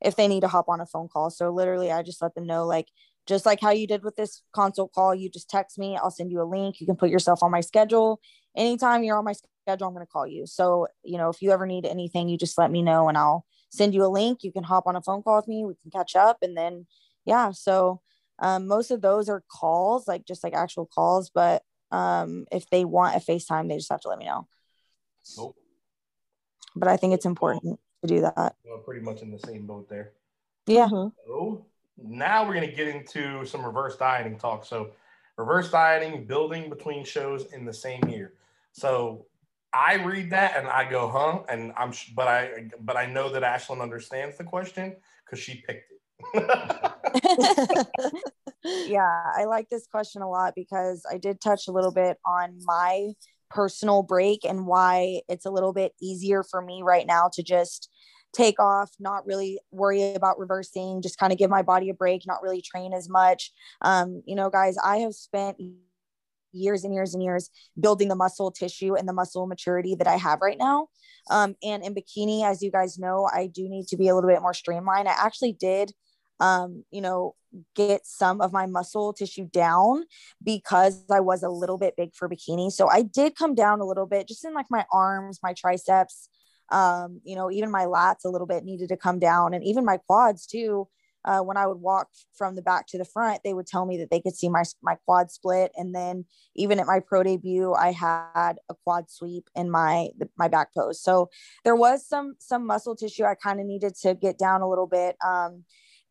if 0.00 0.16
they 0.16 0.28
need 0.28 0.40
to 0.40 0.48
hop 0.48 0.68
on 0.68 0.80
a 0.80 0.86
phone 0.86 1.08
call. 1.08 1.30
So 1.30 1.50
literally, 1.50 1.90
I 1.92 2.02
just 2.02 2.22
let 2.22 2.34
them 2.34 2.46
know 2.46 2.66
like 2.66 2.88
just 3.26 3.44
like 3.44 3.60
how 3.60 3.70
you 3.70 3.86
did 3.86 4.04
with 4.04 4.16
this 4.16 4.42
consult 4.54 4.92
call 4.92 5.14
you 5.14 5.28
just 5.28 5.50
text 5.50 5.78
me 5.78 5.96
i'll 5.96 6.10
send 6.10 6.30
you 6.30 6.40
a 6.40 6.44
link 6.44 6.80
you 6.80 6.86
can 6.86 6.96
put 6.96 7.10
yourself 7.10 7.42
on 7.42 7.50
my 7.50 7.60
schedule 7.60 8.20
anytime 8.56 9.02
you're 9.02 9.18
on 9.18 9.24
my 9.24 9.34
schedule 9.66 9.88
i'm 9.88 9.94
going 9.94 10.04
to 10.04 10.10
call 10.10 10.26
you 10.26 10.46
so 10.46 10.86
you 11.02 11.18
know 11.18 11.28
if 11.28 11.42
you 11.42 11.50
ever 11.50 11.66
need 11.66 11.84
anything 11.84 12.28
you 12.28 12.38
just 12.38 12.58
let 12.58 12.70
me 12.70 12.82
know 12.82 13.08
and 13.08 13.18
i'll 13.18 13.44
send 13.76 13.94
you 13.94 14.04
a 14.04 14.08
link. 14.08 14.42
You 14.42 14.52
can 14.52 14.64
hop 14.64 14.86
on 14.86 14.96
a 14.96 15.02
phone 15.02 15.22
call 15.22 15.36
with 15.36 15.48
me. 15.48 15.64
We 15.64 15.74
can 15.82 15.90
catch 15.90 16.16
up. 16.16 16.38
And 16.42 16.56
then 16.56 16.86
yeah 17.24 17.50
so 17.52 18.00
um, 18.38 18.66
most 18.66 18.90
of 18.90 19.00
those 19.00 19.28
are 19.28 19.42
calls 19.48 20.06
like 20.06 20.26
just 20.26 20.44
like 20.44 20.54
actual 20.54 20.86
calls. 20.86 21.30
But 21.30 21.62
um, 21.90 22.46
if 22.50 22.68
they 22.70 22.84
want 22.84 23.16
a 23.16 23.20
facetime 23.20 23.68
they 23.68 23.76
just 23.76 23.90
have 23.90 24.00
to 24.02 24.08
let 24.08 24.18
me 24.18 24.26
know. 24.26 24.46
Nope. 25.36 25.56
but 26.76 26.88
i 26.88 26.96
think 26.96 27.12
it's 27.12 27.26
important 27.26 27.80
to 28.02 28.06
do 28.06 28.20
that. 28.20 28.54
Well, 28.64 28.78
pretty 28.84 29.00
much 29.00 29.22
in 29.22 29.30
the 29.30 29.38
same 29.38 29.66
boat 29.66 29.88
there. 29.88 30.12
Yeah. 30.66 30.86
Mm-hmm. 30.86 31.08
so 31.26 31.66
now 31.96 32.46
we're 32.46 32.54
going 32.54 32.68
to 32.68 32.74
get 32.74 32.88
into 32.88 33.44
some 33.46 33.64
reverse 33.64 33.96
dieting 33.96 34.38
talk. 34.38 34.64
So, 34.64 34.90
reverse 35.36 35.70
dieting, 35.70 36.26
building 36.26 36.68
between 36.68 37.04
shows 37.04 37.52
in 37.52 37.64
the 37.64 37.72
same 37.72 38.06
year. 38.08 38.34
So, 38.72 39.26
I 39.76 40.02
read 40.02 40.30
that 40.30 40.56
and 40.56 40.66
I 40.66 40.88
go, 40.88 41.08
huh? 41.08 41.42
And 41.48 41.72
I'm, 41.76 41.92
but 42.14 42.28
I, 42.28 42.70
but 42.80 42.96
I 42.96 43.06
know 43.06 43.28
that 43.30 43.42
Ashlyn 43.42 43.82
understands 43.82 44.38
the 44.38 44.44
question 44.44 44.96
because 45.24 45.38
she 45.38 45.62
picked 45.66 45.90
it. 45.90 45.96
yeah, 48.64 49.22
I 49.36 49.44
like 49.44 49.68
this 49.68 49.86
question 49.86 50.22
a 50.22 50.30
lot 50.30 50.54
because 50.56 51.04
I 51.10 51.18
did 51.18 51.40
touch 51.40 51.68
a 51.68 51.72
little 51.72 51.92
bit 51.92 52.16
on 52.24 52.58
my 52.64 53.12
personal 53.50 54.02
break 54.02 54.44
and 54.44 54.66
why 54.66 55.20
it's 55.28 55.46
a 55.46 55.50
little 55.50 55.72
bit 55.72 55.92
easier 56.00 56.42
for 56.42 56.62
me 56.62 56.82
right 56.82 57.06
now 57.06 57.30
to 57.34 57.42
just 57.42 57.90
take 58.34 58.60
off, 58.60 58.90
not 58.98 59.26
really 59.26 59.58
worry 59.70 60.14
about 60.14 60.38
reversing, 60.38 61.00
just 61.00 61.18
kind 61.18 61.32
of 61.32 61.38
give 61.38 61.50
my 61.50 61.62
body 61.62 61.88
a 61.88 61.94
break, 61.94 62.22
not 62.26 62.42
really 62.42 62.60
train 62.60 62.92
as 62.92 63.08
much. 63.08 63.52
Um, 63.82 64.22
you 64.26 64.34
know, 64.34 64.50
guys, 64.50 64.76
I 64.82 64.98
have 64.98 65.14
spent 65.14 65.56
years 66.56 66.84
and 66.84 66.94
years 66.94 67.14
and 67.14 67.22
years 67.22 67.50
building 67.78 68.08
the 68.08 68.14
muscle 68.14 68.50
tissue 68.50 68.94
and 68.94 69.08
the 69.08 69.12
muscle 69.12 69.46
maturity 69.46 69.94
that 69.94 70.06
I 70.06 70.16
have 70.16 70.40
right 70.40 70.58
now. 70.58 70.88
Um, 71.30 71.56
and 71.62 71.84
in 71.84 71.94
bikini, 71.94 72.44
as 72.44 72.62
you 72.62 72.70
guys 72.70 72.98
know, 72.98 73.28
I 73.32 73.46
do 73.46 73.68
need 73.68 73.88
to 73.88 73.96
be 73.96 74.08
a 74.08 74.14
little 74.14 74.30
bit 74.30 74.42
more 74.42 74.54
streamlined. 74.54 75.08
I 75.08 75.14
actually 75.18 75.52
did, 75.52 75.92
um, 76.40 76.84
you 76.90 77.00
know, 77.00 77.34
get 77.74 78.06
some 78.06 78.40
of 78.40 78.52
my 78.52 78.66
muscle 78.66 79.12
tissue 79.12 79.46
down 79.46 80.04
because 80.42 81.02
I 81.10 81.20
was 81.20 81.42
a 81.42 81.48
little 81.48 81.78
bit 81.78 81.94
big 81.96 82.14
for 82.14 82.28
bikini. 82.28 82.70
So 82.70 82.88
I 82.88 83.02
did 83.02 83.36
come 83.36 83.54
down 83.54 83.80
a 83.80 83.86
little 83.86 84.06
bit 84.06 84.28
just 84.28 84.44
in 84.44 84.54
like 84.54 84.66
my 84.70 84.84
arms, 84.92 85.40
my 85.42 85.54
triceps, 85.54 86.28
um, 86.70 87.20
you 87.24 87.36
know, 87.36 87.50
even 87.50 87.70
my 87.70 87.84
lats 87.84 88.24
a 88.24 88.28
little 88.28 88.46
bit 88.46 88.64
needed 88.64 88.88
to 88.90 88.96
come 88.96 89.18
down 89.18 89.54
and 89.54 89.64
even 89.64 89.84
my 89.84 89.98
quads 90.06 90.46
too. 90.46 90.88
Uh, 91.26 91.40
when 91.40 91.56
I 91.56 91.66
would 91.66 91.80
walk 91.80 92.08
from 92.32 92.54
the 92.54 92.62
back 92.62 92.86
to 92.88 92.98
the 92.98 93.04
front, 93.04 93.40
they 93.44 93.52
would 93.52 93.66
tell 93.66 93.84
me 93.84 93.96
that 93.98 94.10
they 94.10 94.20
could 94.20 94.36
see 94.36 94.48
my 94.48 94.62
my 94.82 94.94
quad 95.04 95.30
split. 95.30 95.72
And 95.76 95.94
then 95.94 96.24
even 96.54 96.78
at 96.78 96.86
my 96.86 97.00
pro 97.00 97.22
debut, 97.22 97.74
I 97.74 97.92
had 97.92 98.56
a 98.68 98.74
quad 98.84 99.10
sweep 99.10 99.48
in 99.54 99.70
my 99.70 100.08
my 100.38 100.48
back 100.48 100.72
pose. 100.74 101.02
So 101.02 101.28
there 101.64 101.76
was 101.76 102.06
some 102.06 102.36
some 102.38 102.66
muscle 102.66 102.96
tissue 102.96 103.24
I 103.24 103.34
kind 103.34 103.60
of 103.60 103.66
needed 103.66 103.94
to 104.02 104.14
get 104.14 104.38
down 104.38 104.62
a 104.62 104.68
little 104.68 104.86
bit. 104.86 105.16
Um, 105.24 105.64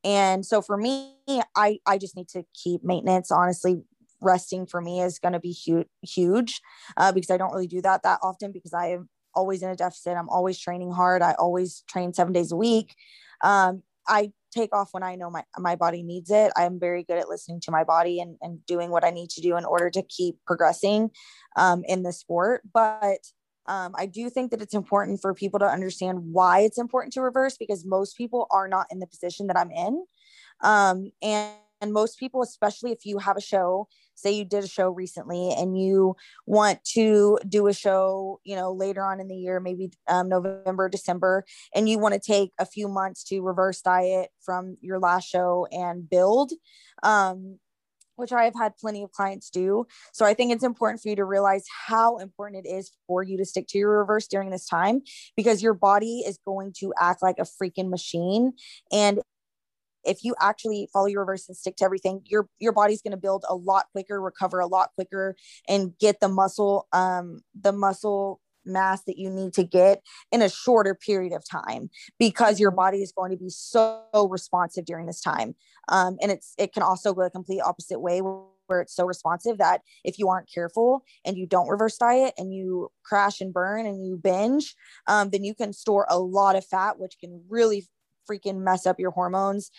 and 0.04 0.45
so 0.45 0.62
for 0.62 0.78
me, 0.78 1.15
I 1.56 1.80
I 1.86 1.97
just 1.97 2.15
need 2.15 2.28
to 2.30 2.43
keep 2.54 2.84
maintenance. 2.84 3.32
Honestly, 3.32 3.82
resting 4.21 4.65
for 4.65 4.82
me 4.82 5.01
is 5.01 5.19
going 5.19 5.34
to 5.34 5.39
be 5.39 5.51
huge 5.51 5.88
huge 6.01 6.62
uh, 6.97 7.12
because 7.12 7.30
I 7.30 7.38
don't 7.38 7.51
really 7.51 7.67
do 7.67 7.82
that 7.82 8.04
that 8.04 8.19
often 8.21 8.51
because 8.51 8.73
I 8.73 8.88
am 8.88 9.10
always 9.34 9.62
in 9.62 9.69
a 9.69 9.75
deficit. 9.75 10.17
I'm 10.17 10.30
always 10.30 10.60
training 10.60 10.91
hard. 10.91 11.21
I 11.21 11.34
always 11.34 11.84
train 11.88 12.13
seven 12.13 12.34
days 12.34 12.51
a 12.51 12.56
week. 12.56 12.95
Um, 13.43 13.84
I 14.08 14.32
take 14.56 14.74
off 14.74 14.89
when 14.91 15.04
I 15.04 15.15
know 15.15 15.30
my, 15.30 15.44
my 15.58 15.76
body 15.76 16.04
needs 16.04 16.32
it. 16.32 16.52
I'm 16.56 16.80
very 16.80 17.04
good 17.04 17.18
at 17.18 17.30
listening 17.30 17.60
to 17.62 17.72
my 17.72 17.84
body 17.84 18.20
and, 18.20 18.38
and 18.41 18.65
doing 18.65 18.89
what 18.89 19.04
I 19.04 19.12
need 19.12 19.30
to 19.32 19.41
do 19.41 19.58
in 19.58 19.65
order 19.65 19.89
to 19.89 20.04
keep 20.04 20.38
progressing 20.46 21.12
um, 21.56 21.84
in 21.88 22.04
the 22.04 22.13
sport. 22.13 22.62
But 22.74 23.20
um, 23.68 23.94
I 23.98 24.06
do 24.06 24.30
think 24.30 24.52
that 24.52 24.62
it's 24.62 24.74
important 24.74 25.22
for 25.22 25.34
people 25.34 25.60
to 25.60 25.65
understand 25.65 26.20
why 26.32 26.60
it's 26.60 26.78
important 26.78 27.13
to 27.13 27.22
reverse 27.22 27.58
because 27.58 27.86
most 27.86 28.15
people 28.18 28.48
are 28.52 28.68
not 28.68 28.88
in 28.91 29.00
the 29.00 29.08
position 29.08 29.48
that 29.48 29.58
I'm 29.58 29.72
in. 29.72 30.06
Um, 30.62 31.12
and, 31.22 31.52
and 31.81 31.93
most 31.93 32.19
people, 32.19 32.41
especially 32.41 32.91
if 32.91 33.05
you 33.05 33.17
have 33.19 33.38
a 33.38 33.41
show, 33.41 33.88
say 34.15 34.31
you 34.31 34.45
did 34.45 34.63
a 34.63 34.67
show 34.67 34.89
recently 34.89 35.51
and 35.51 35.77
you 35.77 36.15
want 36.45 36.83
to 36.93 37.38
do 37.47 37.67
a 37.67 37.73
show, 37.73 38.39
you 38.43 38.55
know, 38.55 38.71
later 38.71 39.03
on 39.03 39.19
in 39.19 39.27
the 39.27 39.35
year, 39.35 39.59
maybe 39.59 39.91
um, 40.07 40.29
November, 40.29 40.89
December, 40.89 41.43
and 41.73 41.89
you 41.89 41.99
want 41.99 42.13
to 42.13 42.19
take 42.19 42.51
a 42.59 42.65
few 42.65 42.88
months 42.88 43.23
to 43.25 43.41
reverse 43.41 43.81
diet 43.81 44.29
from 44.41 44.77
your 44.81 44.99
last 44.99 45.27
show 45.27 45.67
and 45.71 46.09
build. 46.09 46.51
Um, 47.03 47.59
which 48.17 48.31
I 48.31 48.45
have 48.45 48.55
had 48.55 48.77
plenty 48.77 49.03
of 49.03 49.11
clients 49.11 49.49
do. 49.49 49.85
So 50.13 50.25
I 50.25 50.33
think 50.33 50.53
it's 50.53 50.63
important 50.63 51.01
for 51.01 51.09
you 51.09 51.17
to 51.17 51.25
realize 51.25 51.65
how 51.88 52.17
important 52.17 52.65
it 52.65 52.69
is 52.69 52.91
for 53.07 53.23
you 53.23 53.38
to 53.38 53.45
stick 53.45 53.67
to 53.67 53.77
your 53.77 53.99
reverse 53.99 54.25
during 54.27 54.51
this 54.51 54.65
time 54.65 55.01
because 55.35 55.61
your 55.61 55.73
body 55.73 56.23
is 56.25 56.39
going 56.45 56.73
to 56.79 56.93
act 56.97 57.21
like 57.21 57.39
a 57.39 57.43
freaking 57.43 57.89
machine. 57.89 58.53
And 58.91 59.19
if 60.06 60.24
you 60.24 60.36
actually 60.41 60.89
follow 60.91 61.08
your 61.08 61.22
reverse 61.22 61.48
and 61.48 61.58
stick 61.58 61.76
to 61.78 61.86
everything, 61.86 62.22
your 62.26 62.48
your 62.60 62.72
body's 62.72 63.02
going 63.02 63.12
to 63.12 63.18
build 63.18 63.46
a 63.50 63.56
lot 63.56 63.86
quicker, 63.91 64.22
recover 64.22 64.60
a 64.60 64.68
lot 64.68 64.89
quicker, 64.96 65.36
and 65.68 65.98
get 66.00 66.20
the 66.20 66.30
muscle 66.30 66.88
um 66.94 67.41
the 67.60 67.72
muscle 67.72 68.41
mass 68.65 69.04
that 69.04 69.18
you 69.18 69.30
need 69.30 69.54
to 69.54 69.63
get 69.63 70.02
in 70.32 70.41
a 70.41 70.50
shorter 70.50 70.96
period 70.96 71.34
of 71.34 71.44
time 71.48 71.89
because 72.20 72.60
your 72.60 72.72
body 72.72 73.02
is 73.02 73.13
going 73.15 73.32
to 73.32 73.38
be 73.38 73.50
so 73.50 74.04
responsive 74.30 74.86
during 74.86 75.06
this 75.06 75.22
time. 75.22 75.56
Um, 75.88 76.18
and 76.22 76.32
it's 76.32 76.54
it 76.58 76.74
can 76.74 76.84
also 76.84 77.13
go 77.13 77.22
a 77.22 77.30
complete 77.30 77.62
opposite 77.62 78.00
way 78.00 78.22
where 78.22 78.82
it's 78.82 78.96
so 78.96 79.06
responsive 79.06 79.58
that 79.60 79.82
if 80.04 80.18
you 80.18 80.30
aren't 80.30 80.52
careful 80.52 81.04
and 81.24 81.38
you 81.38 81.46
don't 81.46 81.70
reverse 81.70 81.98
diet 81.98 82.34
and 82.38 82.54
you 82.54 82.89
crash 83.04 83.39
and 83.39 83.54
burn 83.54 83.86
and 83.86 84.06
you 84.06 84.18
binge 84.18 84.76
um, 85.08 85.30
then 85.30 85.44
you 85.44 85.54
can 85.54 85.72
store 85.72 86.08
a 86.10 86.18
lot 86.18 86.56
of 86.56 86.65
fat 86.65 86.98
which 86.98 87.18
can 87.20 87.44
really 87.48 87.88
freaking 88.28 88.63
mess 88.63 88.88
up 88.88 89.00
your 89.00 89.12
hormones 89.12 89.70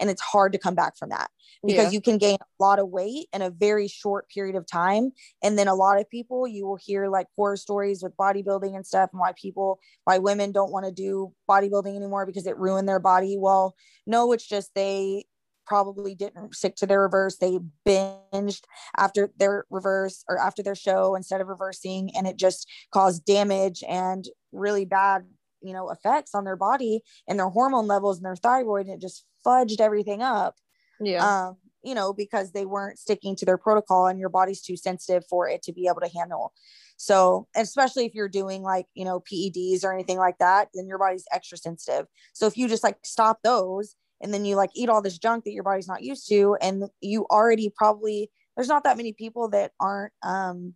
and 0.00 0.10
it's 0.10 0.22
hard 0.22 0.52
to 0.52 0.58
come 0.58 0.74
back 0.74 0.96
from 0.96 1.10
that 1.10 1.30
because 1.64 1.86
yeah. 1.86 1.90
you 1.90 2.00
can 2.00 2.18
gain 2.18 2.38
a 2.40 2.62
lot 2.62 2.78
of 2.78 2.88
weight 2.88 3.28
in 3.32 3.42
a 3.42 3.50
very 3.50 3.88
short 3.88 4.28
period 4.28 4.56
of 4.56 4.66
time. 4.66 5.12
And 5.42 5.58
then 5.58 5.68
a 5.68 5.74
lot 5.74 6.00
of 6.00 6.08
people 6.08 6.46
you 6.46 6.66
will 6.66 6.78
hear 6.80 7.08
like 7.08 7.26
horror 7.36 7.56
stories 7.56 8.02
with 8.02 8.16
bodybuilding 8.16 8.74
and 8.74 8.86
stuff 8.86 9.10
and 9.12 9.20
why 9.20 9.32
people 9.40 9.78
why 10.04 10.18
women 10.18 10.52
don't 10.52 10.72
want 10.72 10.86
to 10.86 10.92
do 10.92 11.32
bodybuilding 11.48 11.96
anymore 11.96 12.26
because 12.26 12.46
it 12.46 12.58
ruined 12.58 12.88
their 12.88 13.00
body. 13.00 13.36
Well 13.38 13.74
no 14.06 14.32
it's 14.32 14.46
just 14.46 14.72
they 14.74 15.24
probably 15.66 16.14
didn't 16.14 16.54
stick 16.54 16.76
to 16.76 16.86
their 16.86 17.02
reverse. 17.02 17.38
They 17.38 17.58
binged 17.84 18.62
after 18.96 19.30
their 19.36 19.64
reverse 19.68 20.24
or 20.28 20.38
after 20.38 20.62
their 20.62 20.76
show 20.76 21.16
instead 21.16 21.40
of 21.40 21.48
reversing 21.48 22.10
and 22.16 22.26
it 22.26 22.36
just 22.36 22.68
caused 22.92 23.24
damage 23.24 23.82
and 23.88 24.24
really 24.52 24.84
bad 24.84 25.26
you 25.62 25.72
know 25.72 25.90
effects 25.90 26.34
on 26.34 26.44
their 26.44 26.56
body 26.56 27.02
and 27.28 27.38
their 27.38 27.48
hormone 27.48 27.86
levels 27.86 28.18
and 28.18 28.24
their 28.24 28.36
thyroid 28.36 28.86
and 28.86 28.94
it 28.94 29.00
just 29.00 29.24
fudged 29.44 29.80
everything 29.80 30.22
up. 30.22 30.56
Yeah. 31.00 31.24
Um, 31.24 31.56
you 31.82 31.94
know 31.94 32.12
because 32.12 32.52
they 32.52 32.66
weren't 32.66 32.98
sticking 32.98 33.36
to 33.36 33.44
their 33.44 33.58
protocol 33.58 34.06
and 34.06 34.18
your 34.18 34.28
body's 34.28 34.60
too 34.60 34.76
sensitive 34.76 35.24
for 35.28 35.48
it 35.48 35.62
to 35.62 35.72
be 35.72 35.86
able 35.86 36.00
to 36.00 36.10
handle. 36.14 36.52
So 36.96 37.46
especially 37.54 38.06
if 38.06 38.14
you're 38.14 38.28
doing 38.28 38.62
like 38.62 38.86
you 38.94 39.04
know 39.04 39.20
peds 39.20 39.84
or 39.84 39.92
anything 39.92 40.18
like 40.18 40.38
that 40.38 40.68
then 40.74 40.88
your 40.88 40.98
body's 40.98 41.26
extra 41.32 41.58
sensitive. 41.58 42.06
So 42.32 42.46
if 42.46 42.56
you 42.56 42.68
just 42.68 42.84
like 42.84 42.98
stop 43.04 43.38
those 43.42 43.94
and 44.20 44.32
then 44.32 44.44
you 44.44 44.56
like 44.56 44.70
eat 44.74 44.88
all 44.88 45.02
this 45.02 45.18
junk 45.18 45.44
that 45.44 45.52
your 45.52 45.62
body's 45.62 45.88
not 45.88 46.02
used 46.02 46.28
to 46.28 46.56
and 46.60 46.84
you 47.00 47.26
already 47.30 47.72
probably 47.76 48.30
there's 48.56 48.68
not 48.68 48.84
that 48.84 48.96
many 48.96 49.12
people 49.12 49.48
that 49.50 49.72
aren't 49.78 50.12
um 50.22 50.74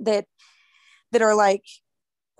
that 0.00 0.26
that 1.12 1.22
are 1.22 1.34
like 1.34 1.64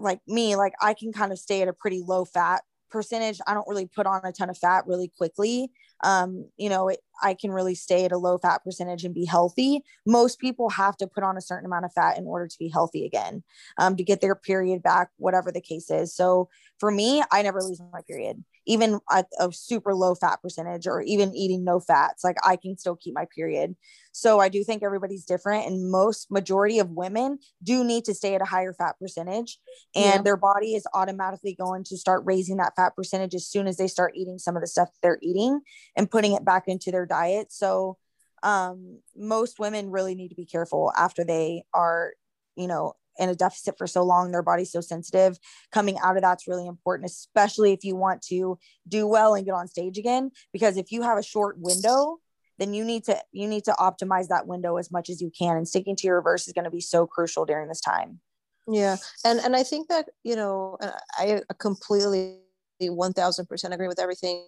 like 0.01 0.21
me, 0.27 0.57
like 0.57 0.73
I 0.81 0.95
can 0.95 1.13
kind 1.13 1.33
of 1.33 1.39
stay 1.39 1.63
at 1.63 1.69
a 1.69 1.73
pretty 1.73 2.03
low 2.07 2.25
fat 2.25 2.63
percentage. 2.91 3.41
I 3.47 3.55
don't 3.55 3.69
really 3.69 3.87
put 3.87 4.07
on 4.07 4.21
a 4.25 4.33
ton 4.33 4.51
of 4.51 4.59
fat 4.59 4.87
really 4.87 5.09
quickly. 5.17 5.71
Um, 6.03 6.49
you 6.57 6.69
know, 6.69 6.89
it, 6.89 7.01
I 7.23 7.35
can 7.35 7.51
really 7.51 7.75
stay 7.75 8.05
at 8.05 8.13
a 8.13 8.19
low 8.19 8.39
fat 8.39 8.65
percentage 8.65 9.05
and 9.05 9.15
be 9.15 9.25
healthy. 9.25 9.83
Most 10.07 10.39
people 10.41 10.71
have 10.71 10.97
to 10.99 11.07
put 11.07 11.23
on 11.23 11.37
a 11.37 11.41
certain 11.41 11.67
amount 11.67 11.85
of 11.85 11.93
fat 11.93 12.19
in 12.19 12.25
order 12.25 12.47
to 12.47 12.59
be 12.59 12.69
healthy 12.69 13.05
again, 13.05 13.43
um, 13.79 13.97
to 13.97 14.03
get 14.03 14.21
their 14.21 14.35
period 14.35 14.83
back, 14.83 15.11
whatever 15.19 15.53
the 15.53 15.61
case 15.61 15.91
is. 15.91 16.15
So 16.15 16.49
for 16.79 16.91
me, 16.91 17.23
I 17.31 17.43
never 17.43 17.63
lose 17.63 17.81
my 17.93 18.01
period 18.09 18.43
even 18.67 19.01
at 19.11 19.27
a 19.39 19.53
super 19.53 19.95
low 19.95 20.15
fat 20.15 20.41
percentage 20.43 20.87
or 20.87 21.03
even 21.03 21.35
eating 21.35 21.65
no 21.65 21.81
fats 21.81 22.23
like 22.25 22.37
i 22.45 22.57
can 22.57 22.77
still 22.77 22.97
keep 22.97 23.15
my 23.15 23.27
period 23.35 23.75
so 24.13 24.39
i 24.39 24.49
do 24.49 24.63
think 24.63 24.83
everybody's 24.83 25.25
different 25.25 25.67
and 25.67 25.91
most 25.91 26.31
majority 26.31 26.79
of 26.79 26.91
women 26.91 27.39
do 27.63 27.85
need 27.85 28.05
to 28.05 28.15
stay 28.15 28.35
at 28.35 28.43
a 28.43 28.47
higher 28.47 28.73
fat 28.73 28.97
percentage 28.99 29.59
and 29.95 30.05
yeah. 30.05 30.23
their 30.23 30.37
body 30.37 30.75
is 30.75 30.87
automatically 30.95 31.55
going 31.55 31.85
to 31.85 31.97
start 31.97 32.23
raising 32.25 32.57
that 32.57 32.75
fat 32.77 32.95
percentage 32.95 33.35
as 33.35 33.47
soon 33.47 33.67
as 33.67 33.77
they 33.77 33.89
start 33.89 34.13
eating 34.17 34.39
some 34.39 34.57
of 34.57 34.63
the 34.63 34.69
stuff 34.69 34.89
they're 35.03 35.19
eating 35.23 35.61
and 35.97 36.11
putting 36.11 36.33
it 36.33 36.45
back 36.45 36.65
into 36.67 36.91
their 36.91 37.07
diet 37.07 37.53
so 37.53 37.97
um, 38.43 39.01
most 39.15 39.59
women 39.59 39.91
really 39.91 40.15
need 40.15 40.29
to 40.29 40.35
be 40.35 40.47
careful 40.47 40.93
after 40.97 41.25
they 41.25 41.63
are 41.75 42.15
you 42.57 42.67
know 42.67 42.95
in 43.21 43.29
a 43.29 43.35
deficit 43.35 43.77
for 43.79 43.87
so 43.87 44.03
long 44.03 44.33
their 44.33 44.43
body's 44.43 44.73
so 44.73 44.81
sensitive 44.81 45.39
coming 45.71 45.99
out 46.03 46.17
of 46.17 46.23
that's 46.23 46.49
really 46.49 46.67
important 46.67 47.09
especially 47.09 47.73
if 47.73 47.85
you 47.85 47.95
want 47.95 48.23
to 48.23 48.59
do 48.89 49.07
well 49.07 49.35
and 49.35 49.45
get 49.45 49.55
on 49.55 49.69
stage 49.69 49.99
again 49.99 50.31
because 50.53 50.77
if 50.77 50.91
you 50.91 51.03
have 51.03 51.19
a 51.19 51.23
short 51.23 51.57
window 51.59 52.19
then 52.59 52.75
you 52.75 52.85
need 52.85 53.05
to 53.05 53.17
you 53.33 53.47
need 53.47 53.65
to 53.65 53.73
optimize 53.73 54.29
that 54.29 54.47
window 54.47 54.77
as 54.77 54.91
much 54.91 55.09
as 55.09 55.21
you 55.21 55.31
can 55.37 55.57
and 55.57 55.69
sticking 55.69 55.95
to 55.95 56.07
your 56.07 56.17
reverse 56.17 56.49
is 56.49 56.53
going 56.53 56.65
to 56.65 56.71
be 56.71 56.81
so 56.81 57.07
crucial 57.07 57.47
during 57.47 57.69
this 57.69 57.81
time. 57.81 58.21
Yeah 58.69 58.97
and 59.25 59.41
and 59.41 59.57
i 59.57 59.63
think 59.63 59.89
that 59.89 60.07
you 60.23 60.37
know 60.37 60.77
i 61.19 61.41
completely 61.59 62.39
1000% 62.83 63.73
agree 63.73 63.89
with 63.89 63.99
everything 63.99 64.45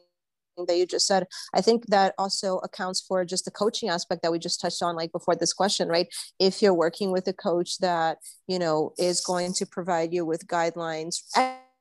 that 0.66 0.77
you 0.77 0.87
just 0.87 1.07
said. 1.07 1.27
I 1.55 1.61
think 1.61 1.87
that 1.87 2.14
also 2.18 2.59
accounts 2.59 3.01
for 3.01 3.25
just 3.25 3.44
the 3.44 3.51
coaching 3.51 3.88
aspect 3.88 4.22
that 4.22 4.33
we 4.33 4.38
just 4.38 4.61
touched 4.61 4.83
on 4.83 4.96
like 4.96 5.12
before 5.12 5.37
this 5.37 5.53
question 5.53 5.88
right? 5.88 6.09
If 6.38 6.62
you're 6.62 6.75
working 6.75 7.12
with 7.12 7.27
a 7.29 7.33
coach 7.33 7.79
that 7.79 8.18
you 8.46 8.59
know 8.59 8.92
is 8.98 9.20
going 9.20 9.53
to 9.55 9.66
provide 9.66 10.12
you 10.12 10.25
with 10.25 10.46
guidelines 10.46 11.22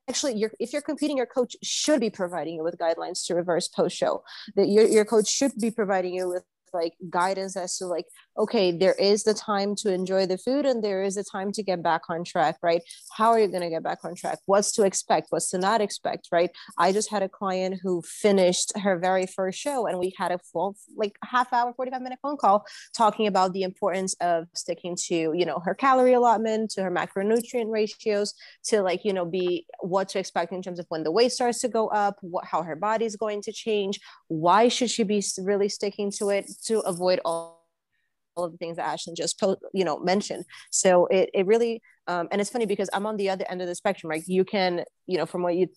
actually 0.10 0.34
you're, 0.34 0.52
if 0.60 0.74
you're 0.74 0.82
competing 0.82 1.18
your 1.18 1.26
coach 1.26 1.56
should 1.64 2.00
be 2.00 2.10
providing 2.10 2.56
you 2.56 2.64
with 2.64 2.78
guidelines 2.78 3.26
to 3.26 3.36
reverse 3.36 3.68
post 3.68 3.96
show 3.96 4.24
that 4.56 4.68
your, 4.68 4.86
your 4.86 5.06
coach 5.06 5.28
should 5.28 5.52
be 5.60 5.72
providing 5.72 6.14
you 6.14 6.28
with 6.28 6.44
like 6.74 6.94
guidance 7.10 7.56
as 7.58 7.78
to 7.78 7.86
like 7.86 8.06
okay 8.38 8.72
there 8.72 8.94
is 8.94 9.24
the 9.24 9.34
time 9.34 9.76
to 9.76 9.94
enjoy 9.94 10.26
the 10.26 10.38
food 10.38 10.66
and 10.66 10.84
there 10.84 11.04
is 11.04 11.18
a 11.18 11.24
time 11.24 11.52
to 11.52 11.64
get 11.64 11.82
back 11.84 12.02
on 12.10 12.24
track 12.24 12.58
right? 12.62 12.82
How 13.16 13.30
are 13.30 13.40
you 13.40 13.48
going 13.48 13.62
to 13.62 13.70
get 13.70 13.84
back 13.84 14.00
on 14.04 14.16
track? 14.16 14.40
What's 14.46 14.72
to 14.74 14.84
expect? 14.84 15.28
What's 15.30 15.50
to 15.52 15.58
not 15.58 15.82
expect 15.82 16.30
right? 16.32 16.52
I 16.78 16.92
just 16.92 17.10
had 17.10 17.24
a 17.24 17.30
client 17.30 17.80
who 17.82 18.02
finished 18.02 18.78
her 18.78 18.98
very 18.98 19.26
first 19.26 19.60
show 19.60 19.88
and 19.88 20.00
we 20.00 20.14
had 20.18 20.32
a 20.32 20.40
full 20.40 20.76
like 20.96 21.18
half 21.24 21.52
hour 21.54 21.74
45 21.74 22.02
minute 22.02 22.20
phone 22.22 22.38
call 22.38 22.66
talking 22.96 23.28
about 23.28 23.54
the 23.54 23.64
importance 23.64 24.16
of 24.22 24.48
sticking 24.54 24.96
to 25.08 25.34
you 25.34 25.46
know 25.46 25.60
her 25.66 25.74
calorie 25.74 26.14
allotment 26.14 26.72
to 26.72 26.84
her 26.84 26.92
macronutrient 26.92 27.70
ratios 27.70 28.34
to 28.64 28.82
like 28.82 29.04
you 29.04 29.14
know 29.14 29.26
be 29.26 29.66
what 29.80 30.10
to 30.10 30.20
expect 30.20 30.52
in 30.52 30.62
terms 30.62 30.80
of 30.80 30.86
when 30.90 31.04
the 31.04 31.12
weight 31.12 31.32
starts 31.32 31.60
to 31.60 31.68
go 31.68 31.88
up 31.88 32.18
what 32.22 32.46
how 32.46 32.62
her 32.64 32.76
body's 32.76 33.16
going 33.16 33.42
to 33.44 33.52
change. 33.52 34.00
Why 34.28 34.68
should 34.68 34.90
she 34.90 35.04
be 35.04 35.24
really 35.40 35.70
sticking 35.70 36.12
to 36.18 36.30
it 36.30 36.46
to 36.68 36.80
avoid 36.82 37.20
all 37.26 37.62
all 38.36 38.46
of 38.46 38.52
the 38.52 38.58
things 38.58 38.78
that 38.78 38.88
Ashlyn 38.88 39.16
just 39.16 39.42
you 39.74 39.86
know 39.86 40.00
mentioned. 40.00 40.46
So 40.72 41.08
it 41.08 41.30
it 41.34 41.46
really 41.46 41.82
um, 42.08 42.28
and 42.32 42.42
it's 42.42 42.50
funny 42.50 42.66
because 42.66 42.90
I'm 42.94 43.06
on 43.06 43.18
the 43.18 43.30
other 43.30 43.46
end 43.50 43.62
of 43.62 43.68
the 43.68 43.76
spectrum. 43.76 44.10
Right, 44.10 44.24
you 44.26 44.44
can 44.44 44.84
you 45.08 45.18
know 45.18 45.26
from 45.26 45.44
what 45.44 45.56
you, 45.56 45.68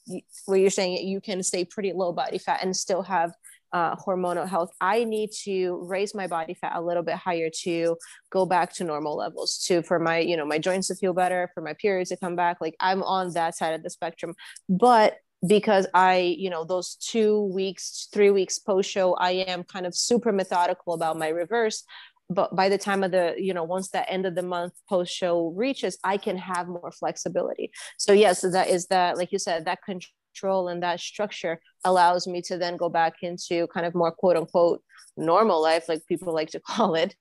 where 0.47 0.59
you're 0.59 0.71
saying 0.71 1.07
you 1.07 1.21
can 1.21 1.43
stay 1.43 1.65
pretty 1.65 1.93
low 1.93 2.13
body 2.13 2.39
fat 2.39 2.61
and 2.63 2.77
still 2.77 3.03
have 3.03 3.33
uh, 3.73 3.97
hormonal 3.97 4.49
health. 4.49 4.71
I 4.81 5.03
need 5.03 5.31
to 5.43 5.81
raise 5.83 6.15
my 6.15 6.29
body 6.29 6.55
fat 6.55 6.73
a 6.77 6.81
little 6.81 7.03
bit 7.03 7.17
higher 7.17 7.51
to 7.65 7.97
go 8.31 8.47
back 8.47 8.73
to 8.75 8.85
normal 8.85 9.17
levels. 9.17 9.59
To 9.67 9.83
for 9.83 9.99
my 9.99 10.19
you 10.19 10.37
know 10.37 10.47
my 10.47 10.59
joints 10.59 10.89
to 10.89 10.95
feel 10.95 11.13
better, 11.13 11.51
for 11.55 11.61
my 11.61 11.75
periods 11.75 12.11
to 12.11 12.17
come 12.17 12.37
back. 12.37 12.59
Like 12.61 12.77
I'm 12.81 13.03
on 13.03 13.33
that 13.35 13.57
side 13.57 13.75
of 13.75 13.83
the 13.83 13.91
spectrum, 13.91 14.35
but 14.69 15.17
because 15.47 15.87
I, 15.95 16.37
you 16.39 16.51
know, 16.51 16.65
those 16.65 16.97
two 16.97 17.43
weeks, 17.53 18.09
three 18.13 18.31
weeks 18.31 18.59
post 18.59 18.91
show, 18.91 19.15
I 19.15 19.33
am 19.33 19.65
kind 19.65 19.87
of 19.87 19.95
super 19.95 20.33
methodical 20.33 20.95
about 20.95 21.19
my 21.19 21.29
reverse. 21.29 21.85
But 22.31 22.57
by 22.57 22.69
the 22.69 22.79
time 22.79 23.05
of 23.05 23.11
the, 23.11 23.35
you 23.37 23.53
know, 23.53 23.65
once 23.65 23.91
that 23.91 24.07
end 24.09 24.25
of 24.25 24.35
the 24.35 24.43
month 24.43 24.73
post 24.89 25.13
show 25.15 25.53
reaches, 25.55 25.99
I 26.03 26.17
can 26.17 26.39
have 26.39 26.69
more 26.69 26.93
flexibility. 26.99 27.71
So, 27.99 28.13
yes, 28.13 28.41
that 28.41 28.69
is 28.69 28.87
that, 28.87 29.19
like 29.19 29.33
you 29.33 29.39
said, 29.39 29.67
that 29.67 29.81
control 29.85 30.69
and 30.69 30.83
that 30.83 31.01
structure 31.01 31.61
allows 31.85 32.27
me 32.27 32.41
to 32.43 32.57
then 32.57 32.77
go 32.79 32.89
back 32.89 33.15
into 33.23 33.67
kind 33.69 33.85
of 33.85 33.95
more 33.95 34.13
quote 34.13 34.37
unquote 34.37 34.83
normal 35.17 35.61
life, 35.61 35.89
like 35.89 36.01
people 36.09 36.33
like 36.33 36.51
to 36.51 36.61
call 36.67 36.95
it, 36.95 37.15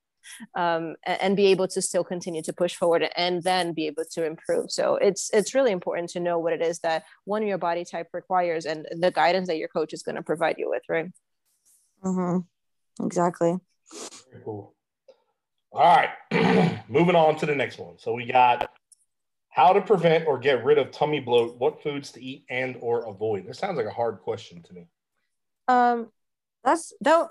um, 0.55 0.95
and, 1.05 1.21
and, 1.21 1.38
be 1.38 1.47
able 1.47 1.67
to 1.67 1.81
still 1.81 2.03
continue 2.03 2.41
to 2.43 2.53
push 2.53 2.75
forward 2.75 3.09
and 3.15 3.43
then 3.43 3.73
be 3.73 3.88
able 3.88 4.03
to 4.12 4.25
improve. 4.25 4.71
So 4.71 4.95
it's 4.95 5.29
it's 5.33 5.53
really 5.53 5.71
important 5.71 6.09
to 6.12 6.19
know 6.19 6.39
what 6.39 6.53
it 6.53 6.62
is 6.62 6.79
that 6.79 7.03
one 7.25 7.45
your 7.45 7.57
body 7.57 7.86
type 7.86 8.07
requires 8.13 8.65
and 8.65 8.86
the 8.91 9.12
guidance 9.12 9.47
that 9.47 9.57
your 9.57 9.67
coach 9.67 9.93
is 9.93 10.03
going 10.03 10.15
to 10.15 10.23
provide 10.23 10.55
you 10.57 10.69
with, 10.69 10.83
right? 10.88 11.12
Mm-hmm. 12.03 13.05
Exactly. 13.05 13.57
Very 14.31 14.43
cool. 14.43 14.75
All 15.71 15.81
right, 15.81 16.83
moving 16.88 17.15
on 17.15 17.36
to 17.38 17.47
the 17.47 17.55
next 17.55 17.79
one. 17.79 17.97
So 17.97 18.13
we 18.13 18.27
got 18.27 18.69
how 19.49 19.73
to 19.73 19.81
prevent 19.81 20.27
or 20.27 20.38
get 20.38 20.63
rid 20.63 20.77
of 20.77 20.91
tummy 20.91 21.19
bloat. 21.19 21.57
What 21.57 21.81
foods 21.81 22.12
to 22.12 22.23
eat 22.23 22.45
and 22.49 22.77
or 22.79 23.07
avoid. 23.09 23.47
This 23.47 23.57
sounds 23.57 23.77
like 23.77 23.88
a 23.88 23.91
hard 23.91 24.19
question 24.19 24.62
to 24.63 24.73
me. 24.73 24.88
Um, 25.67 26.12
That's 26.63 26.93
that 27.01 27.29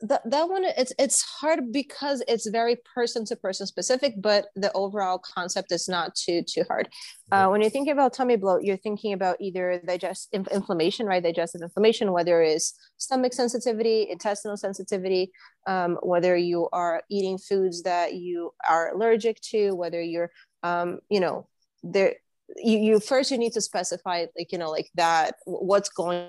that, 0.00 0.28
that 0.28 0.48
one 0.48 0.64
it's 0.64 0.92
it's 0.98 1.22
hard 1.22 1.72
because 1.72 2.22
it's 2.26 2.48
very 2.48 2.76
person 2.94 3.24
to 3.24 3.36
person 3.36 3.66
specific 3.66 4.14
but 4.20 4.46
the 4.56 4.72
overall 4.72 5.18
concept 5.18 5.72
is 5.72 5.88
not 5.88 6.14
too 6.14 6.42
too 6.42 6.64
hard. 6.68 6.88
Uh, 7.32 7.48
when 7.48 7.60
you're 7.60 7.70
thinking 7.70 7.92
about 7.92 8.12
tummy 8.12 8.36
bloat 8.36 8.62
you're 8.62 8.76
thinking 8.76 9.12
about 9.12 9.36
either 9.40 9.80
digest 9.86 10.28
inflammation 10.32 11.06
right? 11.06 11.22
Digestive 11.22 11.62
inflammation 11.62 12.12
whether 12.12 12.42
it's 12.42 12.74
stomach 12.98 13.32
sensitivity 13.32 14.08
intestinal 14.10 14.56
sensitivity 14.56 15.30
um, 15.66 15.98
whether 16.02 16.36
you 16.36 16.68
are 16.72 17.02
eating 17.08 17.38
foods 17.38 17.82
that 17.82 18.14
you 18.14 18.52
are 18.68 18.92
allergic 18.94 19.40
to 19.40 19.74
whether 19.74 20.02
you're 20.02 20.30
um, 20.62 20.98
you 21.08 21.20
know 21.20 21.46
there 21.82 22.16
you, 22.56 22.78
you 22.78 23.00
first 23.00 23.30
you 23.30 23.38
need 23.38 23.52
to 23.52 23.60
specify 23.60 24.26
like 24.36 24.52
you 24.52 24.58
know 24.58 24.70
like 24.70 24.90
that 24.94 25.36
what's 25.44 25.88
going 25.88 26.28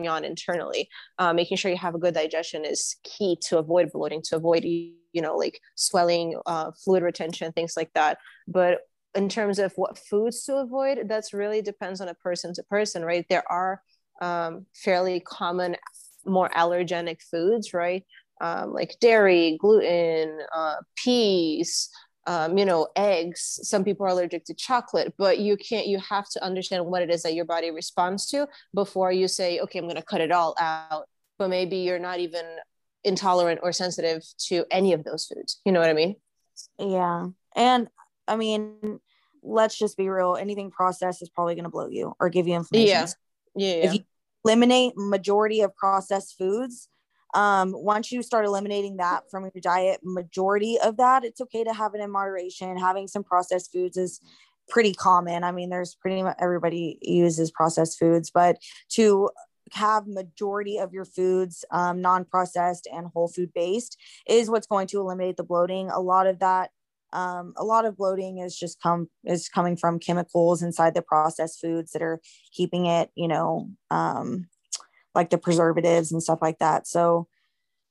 on 0.00 0.24
internally 0.24 0.88
uh, 1.18 1.32
making 1.32 1.56
sure 1.56 1.70
you 1.70 1.76
have 1.76 1.94
a 1.94 1.98
good 1.98 2.14
digestion 2.14 2.64
is 2.64 2.96
key 3.04 3.36
to 3.40 3.58
avoid 3.58 3.92
bloating 3.92 4.20
to 4.22 4.36
avoid 4.36 4.64
you 4.64 4.92
know 5.14 5.36
like 5.36 5.60
swelling 5.76 6.38
uh, 6.46 6.70
fluid 6.84 7.02
retention 7.02 7.52
things 7.52 7.74
like 7.76 7.90
that. 7.94 8.18
But 8.48 8.80
in 9.14 9.28
terms 9.28 9.58
of 9.58 9.72
what 9.76 9.98
foods 9.98 10.44
to 10.44 10.56
avoid 10.56 11.08
that's 11.08 11.32
really 11.32 11.62
depends 11.62 12.00
on 12.00 12.08
a 12.08 12.14
person 12.14 12.52
to 12.54 12.62
person 12.64 13.04
right? 13.04 13.24
There 13.28 13.44
are 13.50 13.80
um, 14.20 14.66
fairly 14.74 15.20
common 15.20 15.76
more 16.26 16.50
allergenic 16.50 17.22
foods 17.22 17.72
right? 17.72 18.04
Um, 18.40 18.72
like 18.72 18.96
dairy 19.00 19.56
gluten 19.60 20.40
uh, 20.52 20.76
peas 20.96 21.88
um, 22.26 22.56
you 22.56 22.64
know, 22.64 22.88
eggs. 22.96 23.60
Some 23.62 23.84
people 23.84 24.06
are 24.06 24.10
allergic 24.10 24.44
to 24.46 24.54
chocolate, 24.54 25.14
but 25.18 25.38
you 25.38 25.56
can't, 25.56 25.86
you 25.86 25.98
have 25.98 26.28
to 26.30 26.44
understand 26.44 26.86
what 26.86 27.02
it 27.02 27.10
is 27.10 27.22
that 27.22 27.34
your 27.34 27.44
body 27.44 27.70
responds 27.70 28.26
to 28.30 28.48
before 28.72 29.12
you 29.12 29.28
say, 29.28 29.60
okay, 29.60 29.78
I'm 29.78 29.84
going 29.84 29.96
to 29.96 30.02
cut 30.02 30.20
it 30.20 30.32
all 30.32 30.54
out. 30.58 31.04
But 31.38 31.50
maybe 31.50 31.78
you're 31.78 31.98
not 31.98 32.20
even 32.20 32.44
intolerant 33.02 33.60
or 33.62 33.72
sensitive 33.72 34.22
to 34.48 34.64
any 34.70 34.92
of 34.92 35.04
those 35.04 35.26
foods. 35.26 35.60
You 35.64 35.72
know 35.72 35.80
what 35.80 35.90
I 35.90 35.94
mean? 35.94 36.16
Yeah. 36.78 37.28
And 37.54 37.88
I 38.26 38.36
mean, 38.36 39.00
let's 39.42 39.76
just 39.78 39.96
be 39.96 40.08
real. 40.08 40.36
Anything 40.36 40.70
processed 40.70 41.20
is 41.20 41.28
probably 41.28 41.54
going 41.54 41.64
to 41.64 41.70
blow 41.70 41.88
you 41.88 42.14
or 42.18 42.30
give 42.30 42.46
you 42.46 42.54
inflammation. 42.54 43.08
Yeah. 43.56 43.66
Yeah. 43.66 43.84
If 43.84 43.94
you 43.94 44.00
eliminate 44.44 44.94
majority 44.96 45.60
of 45.60 45.76
processed 45.76 46.36
foods, 46.38 46.88
um, 47.34 47.72
once 47.74 48.12
you 48.12 48.22
start 48.22 48.46
eliminating 48.46 48.96
that 48.96 49.30
from 49.30 49.44
your 49.44 49.60
diet 49.60 50.00
majority 50.02 50.78
of 50.82 50.96
that 50.96 51.24
it's 51.24 51.40
okay 51.40 51.64
to 51.64 51.72
have 51.72 51.94
it 51.94 52.00
in 52.00 52.10
moderation. 52.10 52.78
Having 52.78 53.08
some 53.08 53.24
processed 53.24 53.72
foods 53.72 53.96
is 53.96 54.20
pretty 54.68 54.94
common. 54.94 55.44
I 55.44 55.52
mean 55.52 55.70
there's 55.70 55.94
pretty 55.94 56.22
much 56.22 56.36
everybody 56.40 56.98
uses 57.02 57.50
processed 57.50 57.98
foods 57.98 58.30
but 58.30 58.56
to 58.90 59.30
have 59.72 60.06
majority 60.06 60.78
of 60.78 60.92
your 60.92 61.04
foods 61.04 61.64
um, 61.70 62.00
non-processed 62.00 62.86
and 62.92 63.08
whole 63.08 63.28
food 63.28 63.50
based 63.54 63.98
is 64.28 64.48
what's 64.48 64.66
going 64.66 64.86
to 64.86 65.00
eliminate 65.00 65.36
the 65.36 65.42
bloating. 65.42 65.90
A 65.90 66.00
lot 66.00 66.26
of 66.26 66.38
that 66.38 66.70
um, 67.14 67.54
a 67.56 67.64
lot 67.64 67.86
of 67.86 67.96
bloating 67.96 68.38
is 68.38 68.58
just 68.58 68.82
come 68.82 69.08
is 69.24 69.48
coming 69.48 69.76
from 69.76 70.00
chemicals 70.00 70.62
inside 70.62 70.94
the 70.94 71.02
processed 71.02 71.60
foods 71.60 71.92
that 71.92 72.02
are 72.02 72.20
keeping 72.52 72.86
it 72.86 73.10
you 73.14 73.28
know 73.28 73.70
um, 73.90 74.48
like 75.14 75.30
the 75.30 75.38
preservatives 75.38 76.12
and 76.12 76.22
stuff 76.22 76.40
like 76.42 76.58
that. 76.58 76.86
So, 76.86 77.28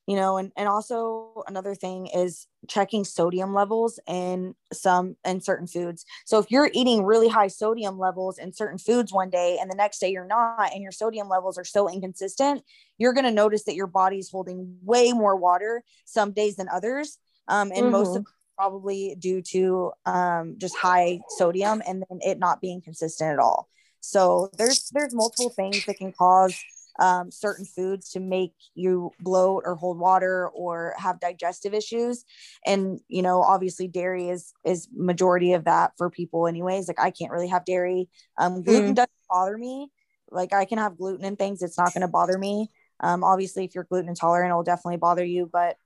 you 0.07 0.17
know, 0.17 0.37
and, 0.37 0.51
and 0.57 0.67
also 0.67 1.43
another 1.47 1.75
thing 1.75 2.07
is 2.07 2.47
checking 2.67 3.05
sodium 3.05 3.53
levels 3.53 3.99
in 4.07 4.53
some 4.73 5.15
in 5.25 5.39
certain 5.39 5.67
foods. 5.67 6.05
So 6.25 6.39
if 6.39 6.51
you're 6.51 6.69
eating 6.73 7.05
really 7.05 7.29
high 7.29 7.47
sodium 7.47 7.97
levels 7.97 8.37
in 8.37 8.51
certain 8.51 8.77
foods 8.77 9.13
one 9.13 9.29
day 9.29 9.57
and 9.61 9.71
the 9.71 9.75
next 9.75 9.99
day 9.99 10.09
you're 10.09 10.27
not, 10.27 10.73
and 10.73 10.83
your 10.83 10.91
sodium 10.91 11.29
levels 11.29 11.57
are 11.57 11.63
so 11.63 11.89
inconsistent, 11.89 12.63
you're 12.97 13.13
going 13.13 13.25
to 13.25 13.31
notice 13.31 13.63
that 13.63 13.75
your 13.75 13.87
body's 13.87 14.29
holding 14.29 14.77
way 14.83 15.13
more 15.13 15.37
water 15.37 15.83
some 16.05 16.33
days 16.33 16.57
than 16.57 16.67
others. 16.67 17.17
Um, 17.47 17.71
and 17.71 17.83
mm-hmm. 17.83 17.91
most 17.91 18.17
of 18.17 18.25
probably 18.57 19.15
due 19.19 19.41
to 19.41 19.91
um, 20.05 20.55
just 20.57 20.75
high 20.75 21.19
sodium 21.37 21.81
and 21.87 22.03
then 22.09 22.19
it 22.21 22.39
not 22.39 22.61
being 22.61 22.81
consistent 22.81 23.31
at 23.31 23.39
all. 23.39 23.69
So 23.99 24.49
there's 24.57 24.89
there's 24.89 25.13
multiple 25.13 25.49
things 25.49 25.85
that 25.85 25.97
can 25.97 26.11
cause 26.11 26.55
um, 26.99 27.31
certain 27.31 27.65
foods 27.65 28.11
to 28.11 28.19
make 28.19 28.53
you 28.75 29.11
bloat 29.19 29.63
or 29.65 29.75
hold 29.75 29.97
water 29.99 30.49
or 30.49 30.93
have 30.97 31.19
digestive 31.19 31.73
issues. 31.73 32.25
And 32.65 32.99
you 33.07 33.21
know 33.21 33.41
obviously 33.41 33.87
dairy 33.87 34.29
is 34.29 34.53
is 34.65 34.87
majority 34.95 35.53
of 35.53 35.65
that 35.65 35.91
for 35.97 36.09
people 36.09 36.47
anyways. 36.47 36.87
Like 36.87 36.99
i 36.99 37.11
can't 37.11 37.31
really 37.31 37.47
have 37.47 37.65
dairy. 37.65 38.09
Um, 38.37 38.63
gluten 38.63 38.91
mm. 38.91 38.95
doesn't 38.95 39.11
bother 39.29 39.57
me. 39.57 39.89
Like 40.31 40.53
i 40.53 40.65
can 40.65 40.77
have 40.77 40.97
gluten 40.97 41.25
and 41.25 41.37
things. 41.37 41.61
It's 41.61 41.77
not 41.77 41.93
going 41.93 42.01
to 42.01 42.07
bother 42.07 42.37
me. 42.37 42.69
Um, 42.99 43.23
obviously 43.23 43.65
if 43.65 43.75
you're 43.75 43.85
gluten 43.85 44.09
intolerant 44.09 44.51
it'll 44.51 44.63
definitely 44.63 44.97
bother 44.97 45.25
you 45.25 45.49
but 45.51 45.77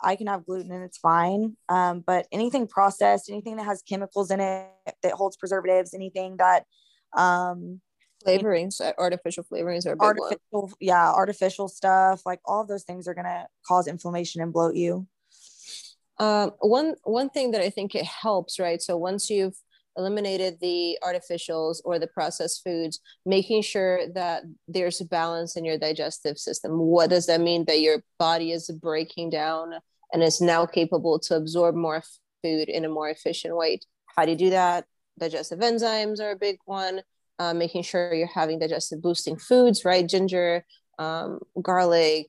I 0.00 0.16
can 0.16 0.26
have 0.26 0.44
gluten 0.44 0.72
and 0.72 0.84
it's 0.84 0.98
fine. 0.98 1.56
Um, 1.68 2.02
but 2.06 2.26
anything 2.30 2.66
processed, 2.66 3.30
anything 3.30 3.56
that 3.56 3.64
has 3.64 3.82
chemicals 3.82 4.30
in 4.30 4.40
it 4.40 4.68
that 5.02 5.12
holds 5.12 5.36
preservatives, 5.36 5.94
anything 5.94 6.36
that 6.36 6.66
um, 7.16 7.80
flavorings 8.26 8.80
uh, 8.80 8.92
artificial 8.98 9.44
flavorings 9.44 9.86
are 9.86 9.96
artificial 10.00 10.38
one. 10.50 10.70
yeah 10.80 11.10
artificial 11.10 11.68
stuff 11.68 12.22
like 12.24 12.40
all 12.44 12.64
those 12.64 12.84
things 12.84 13.06
are 13.06 13.14
going 13.14 13.24
to 13.24 13.46
cause 13.66 13.86
inflammation 13.86 14.40
and 14.40 14.52
bloat 14.52 14.74
you. 14.74 15.06
Um, 16.18 16.52
one 16.60 16.94
one 17.02 17.28
thing 17.28 17.50
that 17.52 17.60
i 17.60 17.70
think 17.70 17.94
it 17.94 18.04
helps 18.04 18.60
right 18.60 18.80
so 18.80 18.96
once 18.96 19.30
you've 19.30 19.56
eliminated 19.96 20.58
the 20.60 20.98
artificials 21.02 21.78
or 21.84 21.98
the 21.98 22.06
processed 22.06 22.62
foods 22.64 23.00
making 23.24 23.62
sure 23.62 24.00
that 24.14 24.42
there's 24.66 25.00
a 25.00 25.04
balance 25.04 25.56
in 25.56 25.64
your 25.64 25.78
digestive 25.78 26.38
system. 26.38 26.78
What 26.78 27.10
does 27.10 27.26
that 27.26 27.40
mean? 27.40 27.64
That 27.66 27.80
your 27.80 28.02
body 28.18 28.52
is 28.52 28.70
breaking 28.70 29.30
down 29.30 29.74
and 30.12 30.22
is 30.22 30.40
now 30.40 30.66
capable 30.66 31.18
to 31.20 31.36
absorb 31.36 31.74
more 31.74 32.02
food 32.42 32.68
in 32.68 32.84
a 32.84 32.88
more 32.88 33.08
efficient 33.08 33.56
way. 33.56 33.80
How 34.16 34.24
do 34.24 34.32
you 34.32 34.36
do 34.38 34.50
that? 34.50 34.86
Digestive 35.18 35.60
enzymes 35.60 36.20
are 36.20 36.32
a 36.32 36.36
big 36.36 36.58
one 36.64 37.02
uh, 37.38 37.54
making 37.54 37.82
sure 37.82 38.14
you're 38.14 38.26
having 38.26 38.58
digestive 38.58 39.02
boosting 39.02 39.36
foods, 39.36 39.84
right? 39.84 40.08
Ginger, 40.08 40.64
um, 40.98 41.40
garlic, 41.60 42.28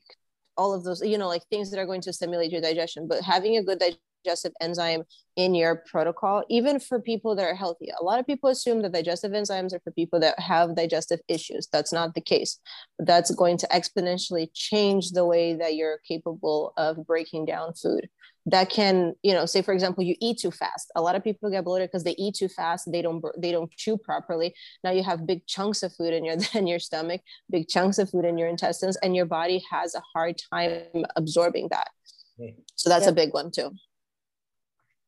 all 0.57 0.73
of 0.73 0.83
those, 0.83 1.01
you 1.01 1.17
know, 1.17 1.27
like 1.27 1.43
things 1.49 1.71
that 1.71 1.79
are 1.79 1.85
going 1.85 2.01
to 2.01 2.13
stimulate 2.13 2.51
your 2.51 2.61
digestion. 2.61 3.07
But 3.07 3.21
having 3.21 3.57
a 3.57 3.63
good 3.63 3.81
digestive 4.25 4.53
enzyme 4.61 5.03
in 5.35 5.53
your 5.53 5.83
protocol, 5.85 6.43
even 6.49 6.79
for 6.79 6.99
people 6.99 7.35
that 7.35 7.43
are 7.43 7.55
healthy. 7.55 7.89
A 7.99 8.03
lot 8.03 8.19
of 8.19 8.25
people 8.25 8.49
assume 8.49 8.81
that 8.81 8.93
digestive 8.93 9.31
enzymes 9.31 9.73
are 9.73 9.79
for 9.81 9.91
people 9.91 10.19
that 10.21 10.39
have 10.39 10.75
digestive 10.75 11.19
issues. 11.27 11.67
That's 11.71 11.93
not 11.93 12.15
the 12.15 12.21
case. 12.21 12.59
That's 12.97 13.33
going 13.35 13.57
to 13.59 13.67
exponentially 13.67 14.49
change 14.53 15.11
the 15.11 15.25
way 15.25 15.55
that 15.55 15.75
you're 15.75 15.99
capable 16.07 16.73
of 16.77 17.05
breaking 17.05 17.45
down 17.45 17.73
food 17.73 18.09
that 18.47 18.69
can 18.69 19.13
you 19.23 19.33
know 19.33 19.45
say 19.45 19.61
for 19.61 19.73
example 19.73 20.03
you 20.03 20.15
eat 20.21 20.39
too 20.39 20.51
fast. 20.51 20.91
A 20.95 21.01
lot 21.01 21.15
of 21.15 21.23
people 21.23 21.49
get 21.49 21.63
bloated 21.63 21.89
because 21.89 22.03
they 22.03 22.15
eat 22.17 22.35
too 22.35 22.47
fast 22.47 22.91
they 22.91 23.01
don't 23.01 23.23
they 23.37 23.51
don't 23.51 23.71
chew 23.71 23.97
properly. 23.97 24.53
Now 24.83 24.91
you 24.91 25.03
have 25.03 25.25
big 25.25 25.45
chunks 25.47 25.83
of 25.83 25.93
food 25.93 26.13
in 26.13 26.23
your 26.23 26.37
in 26.53 26.67
your 26.67 26.79
stomach 26.79 27.21
big 27.49 27.67
chunks 27.67 27.97
of 27.97 28.09
food 28.09 28.25
in 28.25 28.37
your 28.37 28.47
intestines 28.47 28.97
and 28.97 29.15
your 29.15 29.25
body 29.25 29.63
has 29.71 29.95
a 29.95 30.01
hard 30.13 30.39
time 30.51 31.05
absorbing 31.15 31.69
that. 31.71 31.89
Hmm. 32.37 32.59
so 32.75 32.89
that's 32.89 33.07
a 33.07 33.13
big 33.13 33.33
one 33.33 33.51
too. 33.51 33.71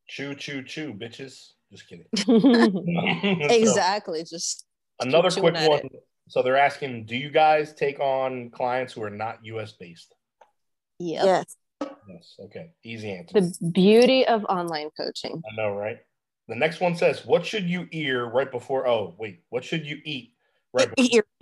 Chew 0.07 0.35
chew 0.35 0.63
chew 0.63 0.93
bitches. 0.93 1.51
Just 1.71 1.87
kidding. 1.87 2.07
Exactly. 3.51 4.23
So, 4.25 4.35
just 4.37 4.65
another 5.01 5.29
quick 5.29 5.53
one. 5.53 5.85
It. 5.85 6.03
so 6.29 6.41
they're 6.41 6.57
asking 6.57 7.05
do 7.05 7.15
you 7.15 7.29
guys 7.29 7.73
take 7.73 7.99
on 7.99 8.49
clients 8.49 8.93
who 8.93 9.03
are 9.03 9.09
not 9.09 9.39
us 9.45 9.73
based? 9.73 10.15
Yep. 10.99 11.25
yes 11.25 11.55
Yes. 11.81 12.35
Okay. 12.39 12.71
Easy 12.83 13.11
answer. 13.11 13.39
The 13.39 13.69
beauty 13.71 14.25
of 14.25 14.45
online 14.45 14.89
coaching. 14.97 15.41
I 15.51 15.55
know, 15.55 15.75
right? 15.75 15.97
The 16.47 16.55
next 16.55 16.79
one 16.79 16.95
says, 16.95 17.25
"What 17.25 17.45
should 17.45 17.69
you 17.69 17.87
ear 17.91 18.25
right 18.25 18.49
before?" 18.49 18.87
Oh, 18.87 19.15
wait. 19.17 19.41
What 19.49 19.65
should 19.65 19.85
you 19.85 19.99
eat 20.05 20.33
right 20.73 20.89
before? 20.95 21.23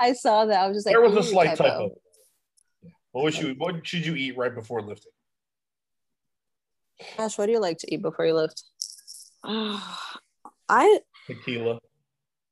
I 0.00 0.12
saw 0.14 0.46
that. 0.46 0.60
I 0.60 0.66
was 0.66 0.78
just 0.78 0.86
like, 0.86 0.94
there 0.94 1.00
was 1.00 1.16
a 1.16 1.22
slight 1.22 1.56
typo. 1.56 1.62
typo. 1.64 2.00
Yeah. 2.82 2.90
What 3.12 3.34
should 3.34 3.46
you, 3.46 3.54
What 3.58 3.86
should 3.86 4.04
you 4.04 4.14
eat 4.16 4.36
right 4.36 4.54
before 4.54 4.82
lifting? 4.82 5.12
Gosh, 7.16 7.38
what 7.38 7.46
do 7.46 7.52
you 7.52 7.60
like 7.60 7.78
to 7.78 7.94
eat 7.94 8.02
before 8.02 8.26
you 8.26 8.34
lift? 8.34 8.64
I 9.44 11.00
tequila. 11.26 11.78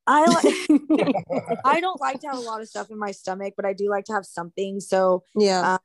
I 0.07 0.25
like. 0.25 1.61
I 1.65 1.81
don't 1.81 1.99
like 1.99 2.21
to 2.21 2.27
have 2.27 2.37
a 2.37 2.41
lot 2.41 2.61
of 2.61 2.69
stuff 2.69 2.89
in 2.89 2.97
my 2.97 3.11
stomach, 3.11 3.55
but 3.57 3.65
I 3.65 3.73
do 3.73 3.89
like 3.89 4.05
to 4.05 4.13
have 4.13 4.25
something. 4.25 4.79
So 4.79 5.23
yeah, 5.35 5.73
um, 5.73 5.79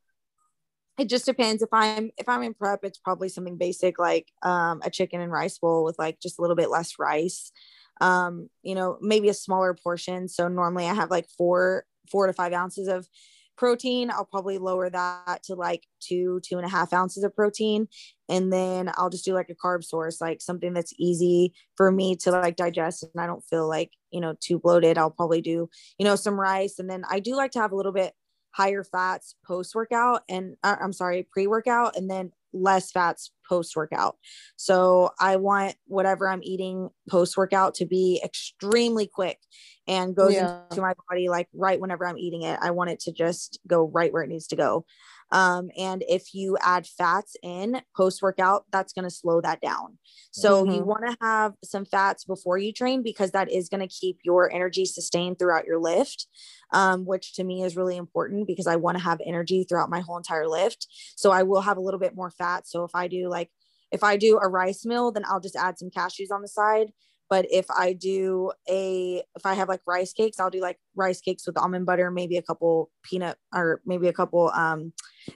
it 0.99 1.09
just 1.09 1.27
depends. 1.27 1.63
If 1.63 1.71
i'm 1.73 2.11
if 2.19 2.29
i'm 2.29 2.43
in 2.43 2.55
prep 2.55 2.81
it's 2.85 2.99
probably 2.99 3.29
something 3.29 3.57
basic 3.57 3.99
like 3.99 4.31
um, 4.43 4.81
a 4.85 4.91
chicken 4.91 5.21
and 5.21 5.33
rice 5.33 5.59
bowl 5.59 5.85
with 5.85 5.99
like 5.99 6.21
just 6.21 6.39
a 6.39 6.43
little 6.43 6.57
bit 6.57 6.71
less 6.71 6.99
rice. 6.99 7.53
Um, 8.01 8.49
you 8.63 8.75
know 8.75 8.99
maybe 9.01 9.29
a 9.29 9.35
smaller 9.35 9.75
portion. 9.75 10.29
So 10.29 10.49
normally 10.49 10.87
i 10.87 10.95
have 10.95 11.11
like 11.11 11.29
four 11.37 11.85
four 12.11 12.27
to 12.27 12.33
five 12.33 12.53
ounces 12.53 12.89
of 12.89 13.09
protein. 13.57 14.11
I'll 14.11 14.25
probably 14.25 14.59
lower 14.59 14.91
that 14.91 15.43
to 15.45 15.55
like 15.55 15.87
two 16.01 16.41
two 16.45 16.57
and 16.57 16.67
a 16.67 16.71
half 16.71 16.93
ounces 16.93 17.25
of 17.25 17.35
protein. 17.35 17.89
And 18.29 18.53
then 18.53 18.91
i'll 18.97 19.11
just 19.11 19.25
do 19.25 19.35
like 19.35 19.51
a 19.51 19.55
carb 19.55 19.85
source 19.85 20.21
like 20.21 20.41
something 20.43 20.73
that's 20.73 20.95
easy 20.99 21.55
for 21.77 21.91
me 21.91 22.17
to 22.17 22.31
like 22.31 22.57
digest 22.57 23.03
and 23.03 23.23
i 23.23 23.27
don't 23.27 23.45
feel 23.45 23.69
like 23.69 23.93
you 24.11 24.21
know 24.21 24.35
too 24.41 24.59
bloated. 24.59 24.99
I'll 24.99 25.11
probably 25.11 25.41
do 25.41 25.71
you 25.99 26.05
know 26.05 26.17
some 26.17 26.39
rice. 26.39 26.79
And 26.79 26.91
then 26.91 27.05
i 27.09 27.19
do 27.19 27.35
like 27.35 27.53
to 27.53 27.61
have 27.61 27.73
a 27.73 27.77
little 27.77 27.93
bit 27.93 28.13
higher 28.53 28.85
fats 28.85 29.35
post 29.47 29.75
workout 29.75 30.23
and 30.29 30.57
uh, 30.63 30.77
I'm 30.81 30.93
sorry, 30.93 31.27
pre 31.31 31.47
workout, 31.47 31.97
and 31.97 32.11
then 32.11 32.33
less 32.53 32.91
fats 32.91 33.31
post 33.49 33.75
workout. 33.77 34.17
So 34.57 35.11
I 35.19 35.37
want 35.37 35.75
whatever 35.87 36.29
I'm 36.29 36.43
eating 36.43 36.91
post 37.09 37.37
workout 37.37 37.75
to 37.77 37.87
be 37.87 38.21
extremely 38.25 39.07
quick 39.07 39.39
and 39.87 40.15
goes 40.15 40.35
yeah. 40.35 40.61
into 40.71 40.81
my 40.81 40.95
body 41.09 41.29
like 41.29 41.49
right 41.55 41.81
whenever 41.81 42.07
I'm 42.07 42.19
eating 42.19 42.43
it. 42.43 42.59
I 42.63 42.71
want 42.71 42.91
it 42.91 43.01
to 43.01 43.13
just 43.13 43.59
go 43.67 43.89
right 43.89 44.13
where 44.13 44.23
it 44.23 44.29
needs 44.29 44.47
to 44.49 44.57
go. 44.57 44.85
Um, 45.33 45.71
and 45.79 46.05
if 46.07 46.35
you 46.35 46.59
add 46.61 46.87
fats 46.87 47.37
in 47.43 47.81
post 47.97 48.21
workout, 48.23 48.67
that's 48.71 48.93
going 48.93 49.05
to 49.05 49.11
slow 49.11 49.41
that 49.41 49.63
down. 49.63 49.99
So 50.31 50.63
mm-hmm. 50.63 50.75
you 50.75 50.85
want 50.85 51.09
to 51.09 51.17
have 51.21 51.55
some 51.65 51.87
fats 51.87 52.25
before 52.25 52.59
you 52.59 52.73
train 52.73 53.03
because 53.03 53.31
that 53.33 53.51
is 53.51 53.71
going 53.71 53.81
to 53.81 53.93
keep 53.93 54.19
your 54.25 54.53
energy 54.53 54.85
sustained 54.85 55.39
throughout 55.39 55.65
your 55.65 55.81
lift, 55.81 56.27
um, 56.73 57.07
which 57.07 57.35
to 57.35 57.45
me 57.45 57.63
is 57.63 57.77
really 57.77 57.97
important 57.97 58.47
because 58.47 58.67
I 58.67 58.77
want 58.77 58.99
to 58.99 59.05
have 59.05 59.21
energy 59.25 59.65
throughout 59.65 59.91
my 59.91 60.01
whole 60.01 60.19
entire 60.19 60.47
lift. 60.47 60.87
So 61.17 61.31
I 61.31 61.43
will 61.43 61.63
have 61.63 61.79
a 61.79 61.83
little 61.83 62.01
bit 62.01 62.15
more 62.15 62.31
fat. 62.31 62.69
So 62.69 62.85
if 62.85 62.95
I 62.95 63.09
do 63.09 63.29
like, 63.29 63.51
if 63.91 64.05
I 64.05 64.19
do 64.19 64.39
a 64.41 64.49
rice 64.49 64.85
meal, 64.85 65.13
then 65.13 65.25
I'll 65.27 65.41
just 65.41 65.57
add 65.57 65.79
some 65.79 65.91
cashews 65.91 66.31
on 66.31 66.43
the 66.43 66.49
side 66.49 66.93
but 67.33 67.47
if 67.51 67.65
I 67.71 67.95
do 67.95 68.53
a, 68.69 69.23
if 69.35 69.47
I 69.47 69.55
have 69.55 69.67
like 69.67 69.81
rice 69.87 70.13
cakes, 70.13 70.39
I'll 70.39 70.51
do 70.51 70.61
like 70.61 70.79
rice 70.95 71.23
cakes 71.23 71.47
with 71.47 71.57
almond 71.57 71.87
butter, 71.87 72.11
maybe 72.11 72.37
a 72.37 72.43
couple 72.43 72.91
peanut 73.03 73.39
or 73.55 73.81
maybe 73.87 74.09
a 74.09 74.13
couple 74.13 74.51
um, 74.51 74.93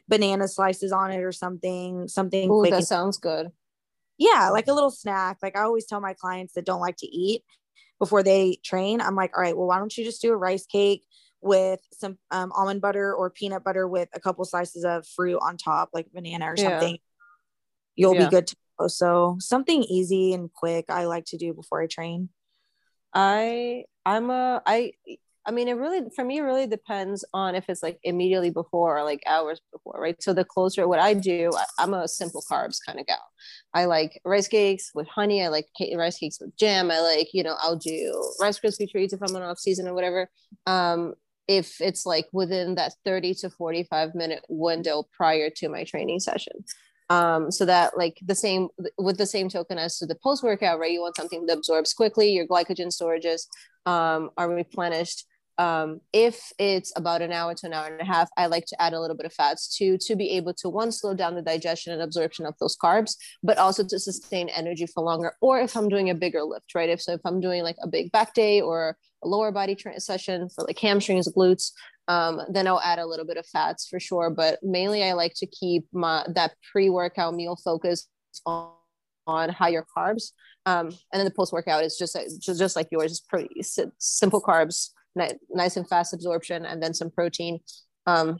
banana 0.07 0.47
slices 0.47 0.93
on 0.93 1.11
it 1.11 1.23
or 1.23 1.33
something, 1.33 2.07
something. 2.07 2.51
Ooh, 2.51 2.67
that 2.69 2.85
sounds 2.85 3.17
good. 3.17 3.47
Yeah, 4.19 4.51
like 4.51 4.67
a 4.67 4.75
little 4.75 4.91
snack. 4.91 5.39
Like 5.43 5.57
I 5.57 5.63
always 5.63 5.87
tell 5.87 6.03
my 6.03 6.13
clients 6.13 6.53
that 6.53 6.67
don't 6.67 6.83
like 6.83 6.99
to 6.99 7.07
eat 7.07 7.43
before 7.99 8.23
they 8.23 8.59
train. 8.63 9.01
I'm 9.01 9.17
like, 9.17 9.35
all 9.35 9.43
right, 9.43 9.57
well, 9.57 9.69
why 9.69 9.79
don't 9.79 9.97
you 9.97 10.05
just 10.05 10.21
do 10.21 10.33
a 10.33 10.37
rice 10.37 10.67
cake 10.67 11.03
with 11.41 11.81
some 11.95 12.19
um, 12.31 12.53
almond 12.55 12.83
butter 12.83 13.15
or 13.15 13.31
peanut 13.31 13.65
butter 13.65 13.89
with 13.89 14.11
a 14.13 14.21
couple 14.21 14.45
slices 14.45 14.85
of 14.85 15.07
fruit 15.07 15.39
on 15.41 15.57
top, 15.57 15.89
like 15.95 16.13
banana 16.13 16.45
or 16.45 16.59
something. 16.59 16.93
Yeah. 16.93 16.99
You'll 17.95 18.17
yeah. 18.17 18.25
be 18.27 18.31
good 18.31 18.49
to 18.49 18.57
so 18.87 19.37
something 19.41 19.83
easy 19.85 20.33
and 20.35 20.53
quick 20.53 20.87
I 20.89 21.07
like 21.07 21.25
to 21.27 21.37
do 21.37 21.55
before 21.55 21.83
I 21.83 21.87
train. 21.87 22.29
I 23.15 23.85
I'm 24.05 24.31
a 24.31 24.63
I 24.67 24.93
I 25.47 25.53
mean, 25.53 25.69
it 25.69 25.75
really, 25.75 26.03
for 26.15 26.25
me, 26.25 26.39
it 26.39 26.43
really 26.43 26.67
depends 26.67 27.25
on 27.33 27.55
if 27.55 27.67
it's 27.69 27.83
like 27.83 28.01
immediately 28.03 28.51
before 28.51 28.99
or 28.99 29.05
like 29.05 29.23
hours 29.27 29.61
before, 29.73 29.95
right? 29.97 30.21
So 30.21 30.33
the 30.33 30.45
closer, 30.45 30.89
what 30.89 30.99
I 30.99 31.15
do, 31.15 31.53
I, 31.79 31.85
am 31.85 31.95
a 31.95 32.09
simple 32.09 32.43
carbs 32.51 32.79
kind 32.85 32.99
of 32.99 33.07
gal. 33.07 33.23
I 33.73 33.85
like 33.85 34.21
rice 34.25 34.49
cakes 34.49 34.91
with 34.93 35.07
honey. 35.07 35.45
I 35.45 35.49
like 35.49 35.69
rice 35.95 36.19
cakes 36.19 36.41
with 36.41 36.57
jam. 36.57 36.91
I 36.91 36.99
like, 36.99 37.29
you 37.33 37.45
know, 37.45 37.55
I'll 37.61 37.77
do 37.77 38.35
Rice 38.41 38.59
Krispie 38.59 38.91
treats 38.91 39.13
if 39.13 39.23
I'm 39.23 39.37
on 39.37 39.43
off 39.43 39.61
season 39.61 39.87
or 39.87 39.95
whatever. 39.95 40.29
Um, 40.67 41.15
if 41.47 41.81
it's 41.81 42.05
like 42.05 42.27
within 42.33 42.75
that 42.75 42.95
30 43.05 43.35
to 43.35 43.51
45 43.51 44.17
minute 44.17 44.43
window 44.49 45.05
prior 45.17 45.49
to 45.59 45.69
my 45.69 45.85
training 45.85 46.19
session 46.19 46.65
um, 47.09 47.51
so 47.51 47.65
that 47.65 47.97
like 47.97 48.19
the 48.25 48.35
same 48.35 48.69
with 48.99 49.19
the 49.19 49.27
same 49.27 49.49
token 49.49 49.79
as 49.79 49.99
to 49.99 50.07
the 50.07 50.17
post 50.23 50.43
workout 50.43 50.79
right? 50.79 50.91
You 50.91 51.01
want 51.01 51.17
something 51.17 51.47
that 51.47 51.59
absorbs 51.59 51.93
quickly 51.93 52.31
your 52.31 52.47
glycogen 52.47 52.89
storages 52.89 53.47
um, 53.87 54.31
are 54.37 54.53
replenished. 54.53 55.27
Um, 55.59 56.03
if 56.13 56.53
it's 56.59 56.93
about 56.97 57.23
an 57.23 57.33
hour 57.33 57.55
to 57.55 57.67
an 57.67 57.73
hour 57.73 57.87
and 57.87 57.99
a 57.99 58.05
half 58.05 58.29
i 58.37 58.45
like 58.45 58.67
to 58.67 58.83
add 58.83 58.93
a 58.93 59.01
little 59.01 59.17
bit 59.17 59.25
of 59.25 59.33
fats 59.33 59.75
to 59.79 59.97
to 60.03 60.15
be 60.15 60.33
able 60.33 60.53
to 60.53 60.69
one 60.69 60.93
slow 60.93 61.15
down 61.15 61.35
the 61.35 61.41
digestion 61.41 61.95
and 61.95 62.03
absorption 62.03 62.45
of 62.45 62.55
those 62.61 62.77
carbs 62.77 63.17
but 63.43 63.57
also 63.57 63.83
to 63.83 63.99
sustain 63.99 64.51
energy 64.51 64.85
for 64.85 65.03
longer 65.03 65.33
or 65.41 65.59
if 65.59 65.75
i'm 65.75 65.89
doing 65.89 66.11
a 66.11 66.15
bigger 66.15 66.43
lift 66.43 66.75
right? 66.75 66.91
If 66.91 67.01
so 67.01 67.15
if 67.15 67.23
i'm 67.25 67.41
doing 67.41 67.63
like 67.63 67.77
a 67.83 67.89
big 67.89 68.13
back 68.13 68.35
day 68.35 68.61
or 68.61 68.99
a 69.25 69.29
lower 69.29 69.51
body 69.51 69.75
tra- 69.75 69.99
session 69.99 70.51
for 70.51 70.63
like 70.65 70.79
hamstrings 70.79 71.27
glutes 71.35 71.73
um, 72.09 72.41
then 72.49 72.67
I'll 72.67 72.81
add 72.81 72.99
a 72.99 73.07
little 73.07 73.27
bit 73.27 73.37
of 73.37 73.47
fats 73.47 73.87
for 73.89 73.99
sure. 73.99 74.31
But 74.31 74.59
mainly, 74.63 75.03
I 75.03 75.13
like 75.13 75.35
to 75.37 75.47
keep 75.47 75.87
my 75.93 76.25
that 76.35 76.53
pre-workout 76.73 77.35
meal 77.35 77.57
focused 77.57 78.09
on, 78.45 78.71
on 79.27 79.49
higher 79.49 79.85
carbs, 79.97 80.33
um, 80.67 80.87
and 80.87 81.21
then 81.21 81.25
the 81.25 81.33
post-workout 81.33 81.85
is 81.85 81.97
just 81.97 82.17
just, 82.41 82.59
just 82.59 82.77
like 82.77 82.89
yours. 82.91 83.13
It's 83.13 83.21
pretty 83.21 83.63
simple 83.99 84.41
carbs, 84.41 84.91
nice 85.51 85.77
and 85.77 85.89
fast 85.89 86.15
absorption, 86.15 86.65
and 86.65 86.83
then 86.83 86.95
some 86.95 87.11
protein. 87.11 87.61
Um, 88.07 88.39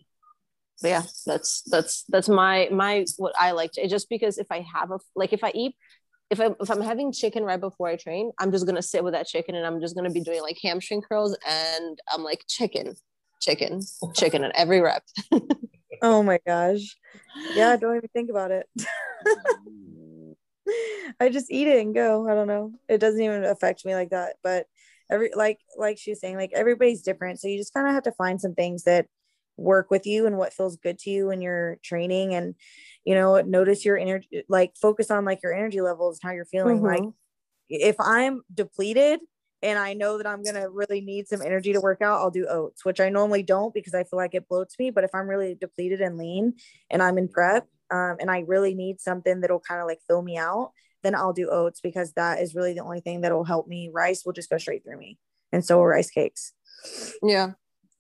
but 0.83 0.89
yeah, 0.89 1.03
that's 1.25 1.63
that's 1.63 2.05
that's 2.09 2.29
my 2.29 2.69
my 2.71 3.05
what 3.17 3.35
I 3.39 3.53
like 3.53 3.73
to 3.73 3.89
just 3.89 4.09
because 4.09 4.39
if 4.39 4.47
I 4.51 4.65
have 4.75 4.91
a 4.91 4.99
like 5.15 5.33
if 5.33 5.43
I 5.43 5.51
eat 5.55 5.75
if 6.31 6.41
I 6.41 6.51
if 6.61 6.71
I'm 6.71 6.83
having 6.83 7.13
chicken 7.13 7.45
right 7.45 7.61
before 7.61 7.89
I 7.89 7.97
train, 7.97 8.31
I'm 8.39 8.53
just 8.53 8.67
gonna 8.67 8.83
sit 8.83 9.03
with 9.03 9.15
that 9.15 9.27
chicken 9.27 9.55
and 9.55 9.67
I'm 9.67 9.81
just 9.81 9.97
gonna 9.97 10.11
be 10.11 10.21
doing 10.21 10.43
like 10.43 10.59
hamstring 10.63 11.03
curls 11.03 11.37
and 11.49 11.99
I'm 12.13 12.23
like 12.23 12.45
chicken 12.47 12.95
chicken, 13.41 13.81
chicken 14.15 14.45
at 14.45 14.53
every 14.55 14.81
rep. 14.81 15.03
oh 16.03 16.23
my 16.23 16.39
gosh. 16.47 16.97
Yeah, 17.55 17.77
don't 17.81 17.97
even 17.97 18.09
think 18.13 18.31
about 18.31 18.51
it. 18.51 18.69
I 21.21 21.29
just 21.29 21.51
eat 21.51 21.69
it 21.69 21.81
and 21.81 21.95
go. 21.95 22.29
I 22.29 22.35
don't 22.35 22.49
know. 22.49 22.73
It 22.89 22.99
doesn't 22.99 23.23
even 23.23 23.45
affect 23.45 23.85
me 23.85 23.95
like 23.95 24.11
that. 24.11 24.37
But 24.43 24.67
every 25.11 25.31
like 25.35 25.61
like 25.77 25.99
she 25.99 26.11
was 26.11 26.21
saying, 26.21 26.37
like 26.37 26.51
everybody's 26.55 27.03
different. 27.03 27.41
So 27.41 27.49
you 27.49 27.59
just 27.59 27.73
kind 27.73 27.87
of 27.87 27.95
have 27.95 28.03
to 28.05 28.13
find 28.13 28.41
some 28.41 28.55
things 28.55 28.85
that 28.85 29.07
work 29.57 29.91
with 29.91 30.07
you 30.07 30.27
and 30.27 30.37
what 30.37 30.53
feels 30.53 30.77
good 30.77 30.99
to 30.99 31.11
you 31.11 31.29
when 31.29 31.41
you're 31.41 31.79
training 31.83 32.35
and 32.35 32.55
you 33.05 33.15
know 33.15 33.41
notice 33.41 33.85
your 33.85 33.97
energy 33.97 34.45
like 34.49 34.77
focus 34.77 35.11
on 35.11 35.25
like 35.25 35.43
your 35.43 35.55
energy 35.55 35.81
levels 35.81 36.19
and 36.21 36.29
how 36.29 36.35
you're 36.35 36.45
feeling 36.45 36.77
mm-hmm. 36.77 37.05
like 37.05 37.13
if 37.69 37.97
i'm 37.99 38.43
depleted 38.53 39.21
and 39.67 39.81
I 39.81 39.95
know 39.95 40.17
that 40.17 40.29
I'm 40.29 40.45
gonna 40.45 40.71
really 40.71 41.01
need 41.01 41.27
some 41.27 41.43
energy 41.43 41.73
to 41.73 41.81
work 41.81 42.01
out, 42.01 42.21
I'll 42.21 42.31
do 42.31 42.47
oats, 42.47 42.85
which 42.85 43.01
I 43.01 43.09
normally 43.09 43.43
don't 43.43 43.75
because 43.75 43.95
I 43.95 44.05
feel 44.05 44.17
like 44.17 44.33
it 44.35 44.49
bloats 44.49 44.79
me. 44.79 44.91
But 44.91 45.03
if 45.03 45.11
I'm 45.13 45.29
really 45.29 45.57
depleted 45.57 46.01
and 46.01 46.17
lean 46.17 46.55
and 46.89 47.03
I'm 47.03 47.19
in 47.19 47.27
prep 47.27 47.67
um, 47.91 48.17
and 48.21 48.31
I 48.31 48.45
really 48.47 48.75
need 48.75 49.01
something 49.01 49.41
that'll 49.41 49.59
kind 49.59 49.81
of 49.81 49.89
like 49.89 49.99
fill 50.07 50.23
me 50.23 50.39
out, 50.39 50.71
then 51.03 51.17
I'll 51.17 51.33
do 51.33 51.51
oats 51.51 51.81
because 51.81 52.13
that 52.13 52.41
is 52.41 52.55
really 52.55 52.75
the 52.75 52.85
only 52.85 53.01
thing 53.01 53.23
that'll 53.23 53.43
help 53.43 53.67
me. 53.67 53.91
Rice 53.93 54.23
will 54.25 54.33
just 54.33 54.51
go 54.51 54.57
straight 54.57 54.85
through 54.85 54.99
me, 54.99 55.19
and 55.53 55.65
so 55.65 55.79
will 55.79 55.87
rice 55.87 56.11
cakes. 56.11 56.53
Yeah, 57.21 57.53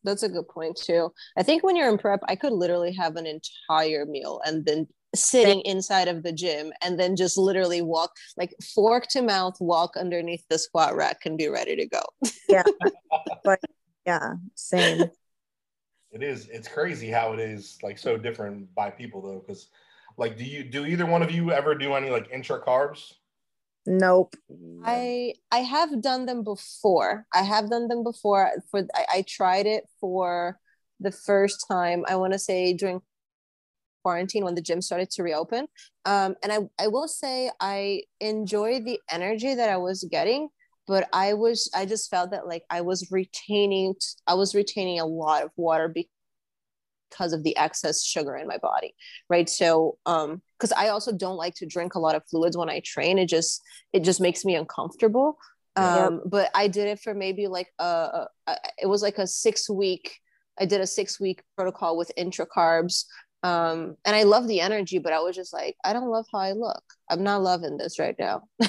that's 0.04 0.22
a 0.22 0.28
good 0.28 0.46
point 0.46 0.76
too. 0.76 1.12
I 1.36 1.42
think 1.42 1.64
when 1.64 1.74
you're 1.74 1.90
in 1.90 1.98
prep, 1.98 2.20
I 2.28 2.36
could 2.36 2.52
literally 2.52 2.92
have 2.92 3.16
an 3.16 3.26
entire 3.26 4.06
meal 4.06 4.40
and 4.46 4.64
then 4.64 4.86
sitting 5.14 5.60
inside 5.62 6.08
of 6.08 6.22
the 6.22 6.32
gym 6.32 6.72
and 6.82 6.98
then 6.98 7.16
just 7.16 7.38
literally 7.38 7.82
walk 7.82 8.12
like 8.36 8.54
fork 8.74 9.06
to 9.08 9.22
mouth 9.22 9.56
walk 9.60 9.96
underneath 9.96 10.44
the 10.48 10.58
squat 10.58 10.94
rack 10.94 11.18
and 11.24 11.38
be 11.38 11.48
ready 11.48 11.76
to 11.76 11.86
go. 11.86 12.02
Yeah. 12.48 12.62
But 13.44 13.60
yeah 14.06 14.34
same. 14.54 15.10
It 16.12 16.22
is 16.22 16.48
it's 16.48 16.68
crazy 16.68 17.10
how 17.10 17.32
it 17.32 17.40
is 17.40 17.78
like 17.82 17.98
so 17.98 18.16
different 18.16 18.74
by 18.74 18.90
people 18.90 19.20
though 19.20 19.42
because 19.44 19.68
like 20.16 20.36
do 20.36 20.44
you 20.44 20.64
do 20.64 20.86
either 20.86 21.04
one 21.04 21.22
of 21.22 21.30
you 21.30 21.52
ever 21.52 21.74
do 21.74 21.94
any 21.94 22.10
like 22.10 22.28
intra 22.32 22.62
carbs? 22.62 23.12
Nope. 23.84 24.34
I 24.84 25.34
i 25.52 25.58
have 25.58 26.00
done 26.00 26.26
them 26.26 26.42
before. 26.42 27.26
I 27.34 27.42
have 27.42 27.70
done 27.70 27.88
them 27.88 28.02
before. 28.02 28.50
For 28.70 28.86
i, 28.94 29.06
I 29.14 29.22
tried 29.22 29.66
it 29.66 29.84
for 30.00 30.58
the 31.00 31.12
first 31.12 31.66
time 31.68 32.04
i 32.08 32.16
want 32.16 32.32
to 32.32 32.38
say 32.38 32.72
during 32.72 33.02
quarantine 34.06 34.44
when 34.44 34.54
the 34.54 34.62
gym 34.62 34.80
started 34.80 35.10
to 35.10 35.24
reopen. 35.24 35.66
Um, 36.04 36.36
and 36.40 36.52
I, 36.52 36.58
I 36.78 36.86
will 36.86 37.08
say 37.08 37.50
I 37.58 38.02
enjoyed 38.20 38.84
the 38.84 39.00
energy 39.10 39.52
that 39.52 39.68
I 39.68 39.78
was 39.78 40.06
getting, 40.08 40.48
but 40.86 41.08
I 41.12 41.34
was 41.34 41.68
I 41.74 41.86
just 41.86 42.08
felt 42.08 42.30
that 42.30 42.46
like 42.46 42.62
I 42.70 42.82
was 42.82 43.08
retaining 43.10 43.96
I 44.28 44.34
was 44.34 44.54
retaining 44.54 45.00
a 45.00 45.06
lot 45.06 45.42
of 45.42 45.50
water 45.56 45.88
because 45.88 47.32
of 47.32 47.42
the 47.42 47.56
excess 47.56 48.04
sugar 48.04 48.36
in 48.36 48.46
my 48.46 48.58
body, 48.58 48.94
right? 49.28 49.48
So 49.48 49.98
um, 50.06 50.40
because 50.56 50.70
I 50.70 50.90
also 50.90 51.10
don't 51.10 51.36
like 51.36 51.54
to 51.56 51.66
drink 51.66 51.96
a 51.96 51.98
lot 51.98 52.14
of 52.14 52.22
fluids 52.30 52.56
when 52.56 52.70
I 52.70 52.82
train. 52.84 53.18
It 53.18 53.28
just 53.28 53.60
it 53.92 54.04
just 54.04 54.20
makes 54.20 54.44
me 54.44 54.54
uncomfortable. 54.54 55.36
Um, 55.74 56.22
but 56.24 56.48
I 56.54 56.68
did 56.68 56.86
it 56.86 57.00
for 57.00 57.12
maybe 57.12 57.48
like 57.48 57.70
a, 57.80 58.28
a, 58.46 58.56
it 58.80 58.86
was 58.86 59.02
like 59.02 59.18
a 59.18 59.26
six 59.26 59.68
week 59.68 60.20
I 60.58 60.66
did 60.66 60.80
a 60.80 60.86
six 60.86 61.20
week 61.20 61.42
protocol 61.56 61.96
with 61.96 62.10
intra 62.16 62.46
carbs 62.46 63.04
um 63.42 63.96
and 64.04 64.16
i 64.16 64.22
love 64.22 64.48
the 64.48 64.60
energy 64.60 64.98
but 64.98 65.12
i 65.12 65.20
was 65.20 65.36
just 65.36 65.52
like 65.52 65.76
i 65.84 65.92
don't 65.92 66.10
love 66.10 66.26
how 66.32 66.38
i 66.38 66.52
look. 66.52 66.82
I'm 67.10 67.22
not 67.22 67.42
loving 67.42 67.76
this 67.76 67.98
right 67.98 68.16
now. 68.18 68.42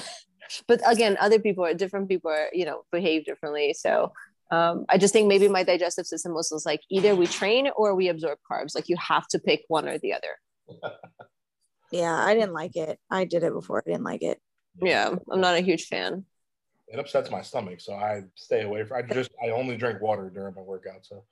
But 0.66 0.80
again 0.90 1.18
other 1.20 1.38
people 1.38 1.62
are 1.64 1.74
different 1.74 2.08
people 2.08 2.30
are 2.30 2.48
you 2.52 2.64
know 2.64 2.82
behave 2.90 3.26
differently. 3.26 3.74
So 3.74 4.12
um, 4.50 4.86
i 4.88 4.96
just 4.96 5.12
think 5.12 5.28
maybe 5.28 5.46
my 5.46 5.62
digestive 5.62 6.06
system 6.06 6.32
was, 6.32 6.48
was 6.50 6.64
like 6.64 6.80
either 6.90 7.14
we 7.14 7.26
train 7.26 7.68
or 7.76 7.94
we 7.94 8.08
absorb 8.08 8.38
carbs. 8.50 8.74
Like 8.74 8.88
you 8.88 8.96
have 8.96 9.26
to 9.28 9.38
pick 9.38 9.64
one 9.68 9.88
or 9.88 9.98
the 9.98 10.14
other. 10.14 10.34
Yeah 11.90 12.14
i 12.14 12.34
didn't 12.34 12.52
like 12.52 12.76
it. 12.76 12.98
I 13.10 13.24
did 13.24 13.42
it 13.44 13.52
before. 13.54 13.82
I 13.86 13.90
didn't 13.90 14.04
like 14.04 14.22
it. 14.22 14.38
Yeah 14.80 15.14
i'm 15.30 15.40
not 15.40 15.56
a 15.56 15.60
huge 15.60 15.86
fan. 15.86 16.24
It 16.86 16.98
upsets 16.98 17.30
my 17.30 17.42
stomach 17.42 17.80
so 17.80 17.94
i 17.94 18.22
stay 18.34 18.62
away 18.62 18.84
from 18.84 18.98
i 18.98 19.02
just 19.14 19.30
i 19.42 19.50
only 19.50 19.76
drink 19.76 20.00
water 20.00 20.30
during 20.30 20.54
my 20.54 20.62
workout 20.62 21.04
so. 21.04 21.24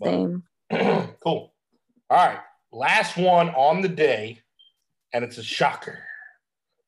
But, 0.00 0.10
same. 0.10 0.42
Cool. 1.22 1.52
All 2.10 2.16
right 2.16 2.40
last 2.76 3.16
one 3.16 3.48
on 3.50 3.80
the 3.80 3.88
day, 3.88 4.40
and 5.12 5.24
it's 5.24 5.38
a 5.38 5.42
shocker. 5.42 5.98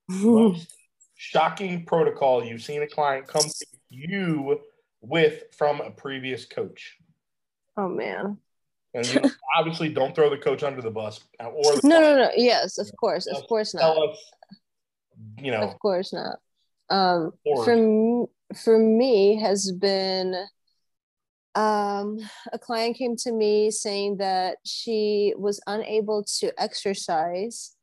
Most 0.09 0.73
shocking 1.17 1.85
protocol 1.85 2.45
you've 2.45 2.63
seen 2.63 2.83
a 2.83 2.87
client 2.87 3.27
come 3.27 3.43
to 3.43 3.67
you 3.91 4.61
with 5.01 5.45
from 5.57 5.81
a 5.81 5.91
previous 5.91 6.45
coach. 6.45 6.97
Oh 7.77 7.89
man. 7.89 8.39
And 8.95 9.07
you 9.07 9.21
know, 9.21 9.31
obviously, 9.57 9.89
don't 9.89 10.15
throw 10.15 10.31
the 10.31 10.39
coach 10.39 10.63
under 10.63 10.81
the 10.81 10.91
bus. 10.91 11.21
Or 11.41 11.77
the 11.77 11.81
no, 11.85 12.01
no, 12.01 12.17
no. 12.17 12.31
Yes, 12.37 12.79
of 12.79 12.91
course, 12.99 13.27
of 13.27 13.47
course 13.47 13.75
not. 13.75 13.97
Us, 13.97 14.19
you 15.39 15.51
know, 15.51 15.61
of 15.61 15.79
course 15.79 16.13
not. 16.13 16.39
Um, 16.91 17.33
for 17.45 18.29
for 18.57 18.79
me 18.79 19.39
has 19.41 19.71
been 19.73 20.35
um, 21.59 22.21
a 22.53 22.59
client 22.59 22.97
came 22.97 23.17
to 23.17 23.33
me 23.33 23.73
saying 23.73 24.19
that 24.19 24.59
she 24.65 25.35
was 25.37 25.61
unable 25.67 26.23
to 26.39 26.53
exercise 26.57 27.75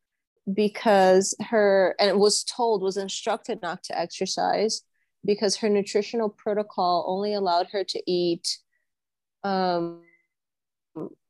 because 0.53 1.35
her 1.49 1.93
and 1.99 2.17
was 2.17 2.45
told 2.45 2.81
was 2.81 2.95
instructed 2.95 3.61
not 3.61 3.83
to 3.83 3.99
exercise 3.99 4.83
because 5.25 5.57
her 5.57 5.67
nutritional 5.67 6.29
protocol 6.29 7.03
only 7.05 7.33
allowed 7.33 7.67
her 7.73 7.83
to 7.83 8.01
eat 8.09 8.59
um, 9.43 10.03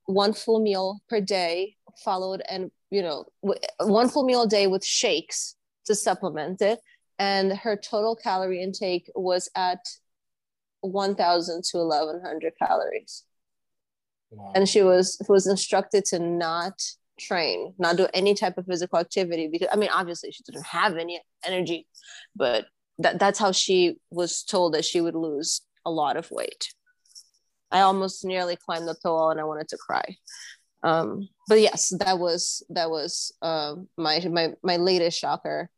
one 0.05 0.33
full 0.33 0.59
meal 0.59 0.99
per 1.09 1.19
day 1.19 1.75
followed 2.03 2.43
and 2.47 2.69
you 2.91 3.01
know 3.01 3.25
one 3.79 4.07
full 4.07 4.23
meal 4.23 4.43
a 4.43 4.47
day 4.47 4.67
with 4.67 4.85
shakes 4.85 5.55
to 5.85 5.95
supplement 5.95 6.61
it. 6.61 6.79
And 7.17 7.53
her 7.53 7.75
total 7.75 8.15
calorie 8.15 8.61
intake 8.61 9.09
was 9.15 9.49
at 9.55 9.79
1000 10.81 11.63
to 11.63 11.77
1100 11.77 12.53
calories. 12.57 13.23
Wow. 14.31 14.51
and 14.55 14.67
she 14.67 14.81
was 14.81 15.21
was 15.29 15.47
instructed 15.47 16.03
to 16.05 16.19
not 16.19 16.81
train 17.19 17.73
not 17.77 17.95
do 17.95 18.07
any 18.13 18.33
type 18.33 18.57
of 18.57 18.65
physical 18.65 18.99
activity 18.99 19.47
because 19.49 19.69
i 19.71 19.77
mean 19.77 19.89
obviously 19.93 20.31
she 20.31 20.43
didn't 20.43 20.65
have 20.65 20.97
any 20.97 21.21
energy 21.45 21.87
but 22.35 22.65
that 22.99 23.19
that's 23.19 23.39
how 23.39 23.51
she 23.51 23.97
was 24.09 24.43
told 24.43 24.73
that 24.73 24.85
she 24.85 25.01
would 25.01 25.15
lose 25.15 25.61
a 25.85 25.91
lot 25.91 26.17
of 26.17 26.31
weight. 26.31 26.73
I 27.71 27.81
almost 27.81 28.23
nearly 28.23 28.55
climbed 28.55 28.87
up 28.87 28.97
the 29.03 29.11
wall 29.11 29.31
and 29.31 29.39
i 29.39 29.43
wanted 29.43 29.67
to 29.69 29.77
cry. 29.77 30.17
Um, 30.83 31.27
but 31.47 31.59
yes 31.59 31.93
that 31.99 32.19
was 32.19 32.63
that 32.69 32.89
was 32.89 33.33
uh, 33.41 33.75
my 33.97 34.19
my 34.29 34.53
my 34.63 34.77
latest 34.77 35.19
shocker 35.19 35.69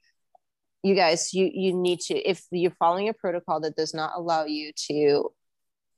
you 0.84 0.95
guys 0.95 1.34
you 1.34 1.49
you 1.53 1.73
need 1.73 1.99
to 1.99 2.15
if 2.17 2.43
you're 2.51 2.75
following 2.80 3.09
a 3.09 3.13
protocol 3.13 3.59
that 3.59 3.75
does 3.75 3.93
not 3.93 4.11
allow 4.15 4.45
you 4.45 4.71
to 4.75 5.30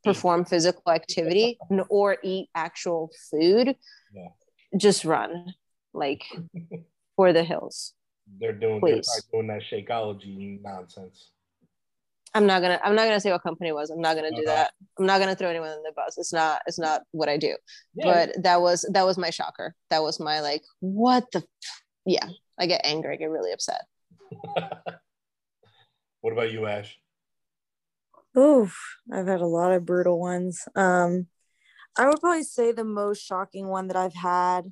perform 0.03 0.45
physical 0.45 0.91
activity 0.91 1.57
or 1.89 2.17
eat 2.23 2.49
actual 2.55 3.11
food 3.29 3.75
yeah. 4.13 4.27
just 4.77 5.03
run 5.03 5.53
like 5.93 6.23
for 7.15 7.33
the 7.33 7.43
hills. 7.43 7.93
They're 8.39 8.53
doing 8.53 8.79
they're 8.81 9.01
doing 9.31 9.47
that 9.47 9.61
shakeology 9.69 10.61
nonsense. 10.61 11.31
I'm 12.35 12.45
not 12.45 12.61
gonna 12.61 12.79
i'm 12.83 12.95
not 12.95 13.05
gonna 13.05 13.19
say 13.19 13.31
what 13.31 13.43
company 13.43 13.71
was. 13.71 13.89
I'm 13.89 14.01
not 14.01 14.15
gonna 14.15 14.29
do 14.29 14.43
uh-huh. 14.45 14.55
that. 14.55 14.71
I'm 14.97 15.05
not 15.05 15.19
gonna 15.19 15.35
throw 15.35 15.49
anyone 15.49 15.71
in 15.71 15.83
the 15.83 15.91
bus. 15.95 16.17
It's 16.17 16.31
not 16.31 16.61
it's 16.67 16.79
not 16.79 17.01
what 17.11 17.27
i 17.27 17.37
do. 17.37 17.55
Yeah. 17.95 18.05
but 18.05 18.43
that 18.43 18.61
was 18.61 18.87
that 18.93 19.05
was 19.05 19.17
my 19.17 19.31
shocker. 19.31 19.75
That 19.89 20.03
was 20.03 20.19
my 20.19 20.39
like 20.41 20.63
what 20.79 21.25
the 21.33 21.43
yeah. 22.05 22.27
I 22.57 22.65
get 22.65 22.81
angry 22.83 23.13
i 23.13 23.15
get 23.15 23.29
really 23.29 23.53
upset 23.53 23.81
what 26.21 26.33
about 26.33 26.51
you, 26.51 26.65
Ash? 26.65 26.97
Oof, 28.37 28.77
I've 29.11 29.27
had 29.27 29.41
a 29.41 29.47
lot 29.47 29.71
of 29.71 29.85
brutal 29.85 30.19
ones. 30.19 30.67
Um, 30.75 31.27
I 31.97 32.07
would 32.07 32.19
probably 32.19 32.43
say 32.43 32.71
the 32.71 32.83
most 32.83 33.25
shocking 33.25 33.67
one 33.67 33.87
that 33.87 33.97
I've 33.97 34.13
had. 34.13 34.71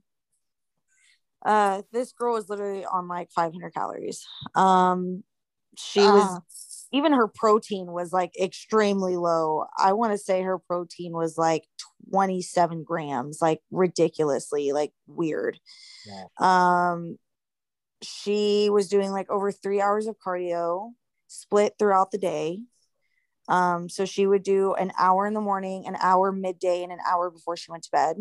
Uh, 1.45 1.82
this 1.91 2.12
girl 2.12 2.34
was 2.34 2.49
literally 2.49 2.86
on 2.86 3.08
like 3.08 3.32
500 3.32 3.74
calories. 3.74 4.26
Um, 4.55 5.24
she 5.78 6.01
uh. 6.01 6.12
was 6.14 6.39
even 6.91 7.14
her 7.14 7.28
protein 7.28 7.91
was 7.91 8.14
like 8.14 8.32
extremely 8.41 9.18
low. 9.18 9.66
I 9.78 9.93
want 9.93 10.14
to 10.14 10.18
say 10.18 10.41
her 10.41 10.58
protein 10.58 11.14
was 11.14 11.38
like 11.38 11.64
27 12.12 12.84
grams, 12.84 13.39
like 13.41 13.60
ridiculously 13.72 14.72
like 14.72 14.93
weird. 15.05 15.60
Yeah. 16.05 16.24
Um, 16.39 17.18
she 18.02 18.70
was 18.70 18.89
doing 18.89 19.12
like 19.12 19.30
over 19.30 19.52
three 19.52 19.82
hours 19.82 20.08
of 20.08 20.18
cardio 20.20 20.91
split 21.28 21.74
throughout 21.78 22.12
the 22.12 22.18
day. 22.18 22.60
Um, 23.48 23.89
so 23.89 24.06
she 24.06 24.28
would 24.28 24.43
do 24.43 24.74
an 24.74 24.91
hour 25.00 25.26
in 25.26 25.34
the 25.34 25.41
morning, 25.41 25.88
an 25.88 25.95
hour 26.00 26.32
midday, 26.32 26.84
and 26.84 26.91
an 26.91 27.00
hour 27.10 27.30
before 27.30 27.56
she 27.56 27.72
went 27.72 27.84
to 27.84 27.91
bed. 27.91 28.18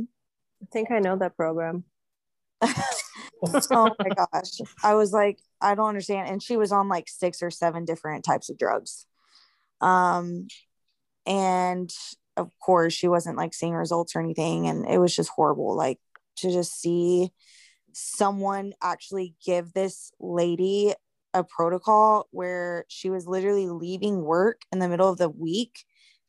I 0.62 0.66
think 0.72 0.91
I 0.91 1.01
know 1.01 1.16
that 1.16 1.37
program. 1.37 1.85
oh 2.62 3.91
my 3.99 4.09
gosh. 4.09 4.61
I 4.83 4.95
was 4.95 5.12
like, 5.12 5.41
I 5.61 5.74
don't 5.74 5.89
understand. 5.89 6.29
And 6.29 6.43
she 6.43 6.57
was 6.57 6.72
on 6.72 6.89
like 6.89 7.09
six 7.09 7.43
or 7.43 7.51
seven 7.51 7.85
different 7.85 8.24
types 8.24 8.49
of 8.51 8.59
drugs. 8.59 9.07
Um, 9.81 10.49
and 11.27 11.93
of 12.37 12.51
course, 12.61 12.93
she 12.93 13.09
wasn't 13.09 13.37
like 13.37 13.53
seeing 13.53 13.74
results 13.74 14.14
or 14.14 14.20
anything. 14.20 14.68
And 14.68 14.87
it 14.87 14.99
was 14.99 15.14
just 15.14 15.31
horrible. 15.31 15.77
Like 15.77 15.99
to 16.37 16.51
just 16.51 16.81
see 16.81 17.31
someone 17.97 18.74
actually 18.82 19.34
give 19.44 19.72
this 19.72 20.12
lady 20.20 20.92
a 21.32 21.42
protocol 21.42 22.28
where 22.30 22.84
she 22.88 23.09
was 23.09 23.26
literally 23.26 23.68
leaving 23.68 24.22
work 24.22 24.62
in 24.70 24.80
the 24.80 24.88
middle 24.88 25.09
of 25.09 25.16
the 25.16 25.30
week 25.30 25.84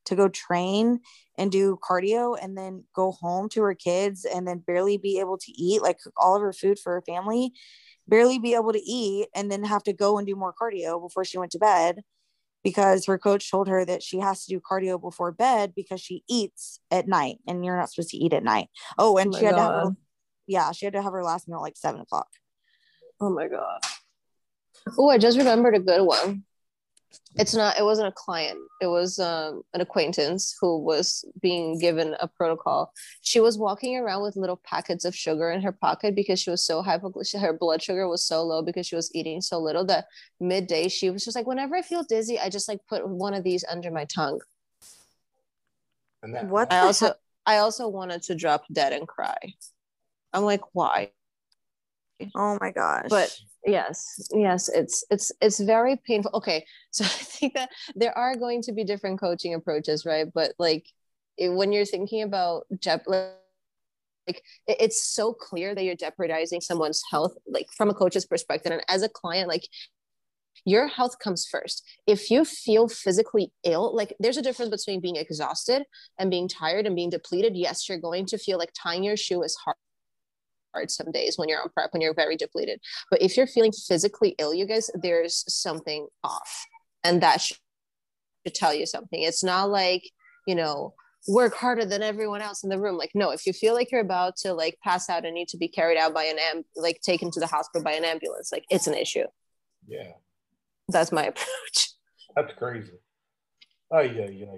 to 0.06 0.16
go 0.16 0.30
train 0.30 1.02
and 1.38 1.52
do 1.52 1.78
cardio 1.88 2.38
and 2.42 2.58
then 2.58 2.86
go 2.96 3.12
home 3.12 3.50
to 3.50 3.62
her 3.62 3.74
kids 3.74 4.24
and 4.24 4.48
then 4.48 4.60
barely 4.60 4.98
be 4.98 5.20
able 5.20 5.38
to 5.38 5.52
eat 5.52 5.82
like 5.82 6.00
cook 6.00 6.14
all 6.16 6.38
of 6.38 6.42
her 6.42 6.54
food 6.54 6.80
for 6.80 6.94
her 6.94 7.02
family 7.02 7.52
barely 8.08 8.40
be 8.40 8.54
able 8.54 8.72
to 8.72 8.82
eat 8.90 9.28
and 9.36 9.52
then 9.52 9.66
have 9.66 9.84
to 9.84 9.92
go 9.92 10.18
and 10.18 10.26
do 10.26 10.38
more 10.38 10.54
cardio 10.54 11.02
before 11.02 11.26
she 11.26 11.38
went 11.38 11.52
to 11.52 11.60
bed 11.60 12.02
because 12.64 13.06
her 13.06 13.18
coach 13.18 13.52
told 13.52 13.68
her 13.68 13.84
that 13.84 14.02
she 14.02 14.20
has 14.20 14.46
to 14.46 14.56
do 14.56 14.62
cardio 14.62 15.00
before 15.00 15.34
bed 15.34 15.74
because 15.76 16.00
she 16.00 16.24
eats 16.30 16.80
at 16.92 17.10
night 17.10 17.40
and 17.46 17.66
you're 17.66 17.78
not 17.78 17.90
supposed 17.92 18.10
to 18.10 18.18
eat 18.18 18.32
at 18.32 18.44
night 18.44 18.70
oh 18.98 19.18
and 19.18 19.36
oh 19.36 19.38
she 19.38 19.44
had 19.44 19.56
God. 19.56 19.68
to 19.68 19.80
have 19.80 19.94
yeah, 20.48 20.72
she 20.72 20.86
had 20.86 20.94
to 20.94 21.02
have 21.02 21.14
her 21.14 21.24
last 21.24 21.48
meal 21.48 21.62
like 21.62 21.78
seven 21.78 22.02
o'clock. 22.02 22.30
Oh 23.20 23.30
my 23.30 23.48
god. 23.48 23.82
Oh, 24.98 25.10
I 25.10 25.18
just 25.18 25.38
remembered 25.38 25.76
a 25.76 25.80
good 25.80 26.04
one. 26.04 26.44
It's 27.36 27.54
not. 27.54 27.78
It 27.78 27.84
wasn't 27.84 28.08
a 28.08 28.12
client. 28.12 28.60
It 28.82 28.88
was 28.88 29.20
um, 29.20 29.62
an 29.74 29.82
acquaintance 29.82 30.56
who 30.60 30.80
was 30.80 31.24
being 31.42 31.80
given 31.80 32.16
a 32.20 32.28
protocol. 32.28 32.92
She 33.22 33.40
was 33.40 33.58
walking 33.58 33.96
around 33.98 34.24
with 34.24 34.36
little 34.36 34.60
packets 34.64 35.06
of 35.06 35.16
sugar 35.16 35.52
in 35.52 35.62
her 35.62 35.72
pocket 35.72 36.16
because 36.16 36.40
she 36.40 36.50
was 36.50 36.66
so 36.66 36.84
hypoglycemic. 36.84 37.42
Her 37.42 37.54
blood 37.54 37.82
sugar 37.82 38.08
was 38.08 38.24
so 38.26 38.44
low 38.44 38.62
because 38.62 38.88
she 38.88 38.96
was 38.96 39.14
eating 39.14 39.42
so 39.42 39.60
little 39.60 39.86
that 39.86 40.06
midday 40.40 40.88
she 40.88 41.10
was 41.10 41.24
just 41.24 41.36
like, 41.36 41.48
whenever 41.48 41.76
I 41.76 41.82
feel 41.82 42.04
dizzy, 42.04 42.40
I 42.40 42.50
just 42.50 42.68
like 42.68 42.80
put 42.90 43.08
one 43.08 43.34
of 43.34 43.44
these 43.44 43.64
under 43.70 43.92
my 43.92 44.06
tongue. 44.06 44.42
And 46.24 46.34
that, 46.34 46.48
what? 46.48 46.74
I 46.74 46.80
also 46.80 47.14
I 47.46 47.58
also 47.58 47.88
wanted 47.88 48.24
to 48.24 48.36
drop 48.36 48.66
dead 48.72 48.94
and 48.94 49.08
cry. 49.08 49.38
I'm 50.34 50.44
like, 50.44 50.62
why? 50.74 51.12
Oh 52.36 52.58
my 52.60 52.72
gosh. 52.72 53.08
But 53.10 53.36
yes, 53.66 54.30
yes, 54.34 54.70
it's 54.70 55.04
it's 55.10 55.32
it's 55.42 55.60
very 55.60 55.98
painful. 56.06 56.32
Okay, 56.34 56.66
so 56.92 57.04
I 57.06 57.08
think 57.08 57.54
that 57.54 57.70
there 57.96 58.18
are 58.18 58.36
going 58.36 58.62
to 58.64 58.74
be 58.74 58.84
different 58.84 59.20
coaching 59.20 59.54
approaches, 59.54 60.06
right? 60.06 60.28
But 60.34 60.54
like 60.58 60.88
it, 61.38 61.50
when 61.50 61.72
you're 61.72 61.86
thinking 61.86 62.24
about 62.24 62.66
Jep, 62.80 63.04
like 63.08 64.42
it's 64.68 65.04
so 65.04 65.34
clear 65.34 65.74
that 65.76 65.84
you're 65.84 65.96
jeopardizing 65.96 66.62
someone's 66.62 67.02
health, 67.12 67.34
like 67.48 67.68
from 67.76 67.90
a 67.90 67.94
coach's 67.94 68.26
perspective, 68.26 68.72
and 68.72 68.82
as 68.90 69.04
a 69.04 69.10
client, 69.10 69.48
like 69.48 69.68
your 70.66 70.88
health 70.88 71.20
comes 71.20 71.48
first. 71.50 71.84
If 72.08 72.30
you 72.32 72.44
feel 72.44 72.88
physically 72.90 73.52
ill, 73.64 73.96
like 73.96 74.16
there's 74.20 74.38
a 74.38 74.42
difference 74.42 74.72
between 74.72 75.02
being 75.02 75.16
exhausted 75.16 75.84
and 76.18 76.32
being 76.32 76.50
tired 76.50 76.86
and 76.86 76.96
being 76.96 77.10
depleted. 77.10 77.56
Yes, 77.56 77.88
you're 77.88 78.00
going 78.00 78.26
to 78.28 78.38
feel 78.38 78.58
like 78.58 78.72
tying 78.74 79.04
your 79.04 79.16
shoe 79.16 79.44
is 79.44 79.56
hard 79.56 79.78
hard 80.74 80.92
some 80.92 81.12
days 81.12 81.38
when 81.38 81.50
you're 81.50 81.62
on 81.62 81.70
prep 81.70 81.94
when 81.94 82.02
you're 82.02 82.14
very 82.14 82.36
depleted. 82.36 82.80
But 83.10 83.22
if 83.22 83.38
you're 83.38 83.48
feeling 83.48 83.72
physically 83.72 84.36
ill 84.40 84.54
you 84.54 84.66
guys 84.66 84.90
there's 84.94 85.44
something 85.48 86.08
off 86.24 86.66
and 87.04 87.22
that 87.22 87.42
should 87.42 87.58
tell 88.54 88.74
you 88.74 88.86
something. 88.86 89.22
It's 89.22 89.44
not 89.44 89.70
like 89.70 90.04
you 90.46 90.56
know 90.56 90.94
work 91.28 91.54
harder 91.56 91.86
than 91.86 92.02
everyone 92.02 92.42
else 92.42 92.64
in 92.64 92.70
the 92.70 92.80
room. 92.80 92.98
Like 92.98 93.12
no 93.14 93.32
if 93.32 93.46
you 93.46 93.54
feel 93.54 93.74
like 93.74 93.92
you're 93.92 94.02
about 94.02 94.38
to 94.38 94.54
like 94.54 94.78
pass 94.84 95.10
out 95.10 95.26
and 95.26 95.34
need 95.34 95.50
to 95.50 95.58
be 95.58 95.68
carried 95.68 95.98
out 95.98 96.14
by 96.14 96.24
an 96.24 96.38
am 96.40 96.64
like 96.76 97.02
taken 97.02 97.32
to 97.32 97.40
the 97.40 97.48
hospital 97.48 97.84
by 97.84 97.94
an 97.94 98.06
ambulance 98.06 98.52
like 98.52 98.66
it's 98.70 98.88
an 98.88 98.94
issue. 98.94 99.26
Yeah. 99.88 100.14
That's 100.90 101.12
my 101.12 101.24
approach. 101.28 101.92
That's 102.36 102.54
crazy. 102.58 102.94
Oh 103.92 104.02
yeah 104.02 104.30
yeah 104.30 104.56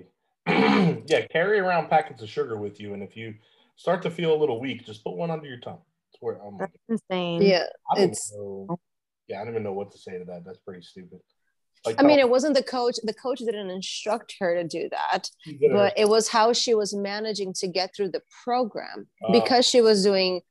yeah 1.05 1.27
carry 1.27 1.59
around 1.59 1.89
packets 1.89 2.21
of 2.21 2.29
sugar 2.29 2.57
with 2.57 2.79
you 2.79 2.93
and 2.93 3.03
if 3.03 3.15
you 3.15 3.35
start 3.75 4.01
to 4.01 4.09
feel 4.09 4.33
a 4.33 4.39
little 4.39 4.59
weak 4.59 4.85
just 4.85 5.03
put 5.03 5.15
one 5.15 5.29
under 5.29 5.47
your 5.47 5.59
tongue 5.59 5.81
where 6.19 6.41
I'm 6.41 6.57
That's 6.57 6.75
insane. 6.87 7.41
Yeah, 7.41 7.65
it's. 7.95 8.33
Know, 8.33 8.79
yeah, 9.27 9.41
I 9.41 9.43
don't 9.43 9.53
even 9.53 9.63
know 9.63 9.73
what 9.73 9.91
to 9.91 9.97
say 9.97 10.17
to 10.17 10.25
that. 10.25 10.43
That's 10.45 10.59
pretty 10.59 10.81
stupid. 10.81 11.19
Like, 11.85 11.95
I 11.97 12.03
mean, 12.03 12.19
it 12.19 12.29
wasn't 12.29 12.55
the 12.55 12.63
coach. 12.63 12.97
The 13.03 13.13
coach 13.13 13.39
didn't 13.39 13.69
instruct 13.69 14.35
her 14.39 14.55
to 14.55 14.67
do 14.67 14.89
that, 14.89 15.29
but 15.71 15.93
it 15.97 16.09
was 16.09 16.27
how 16.27 16.51
she 16.51 16.73
was 16.73 16.93
managing 16.93 17.53
to 17.53 17.67
get 17.67 17.95
through 17.95 18.09
the 18.09 18.21
program 18.43 19.07
uh, 19.25 19.31
because 19.31 19.65
she 19.65 19.79
was 19.79 20.03
doing 20.03 20.41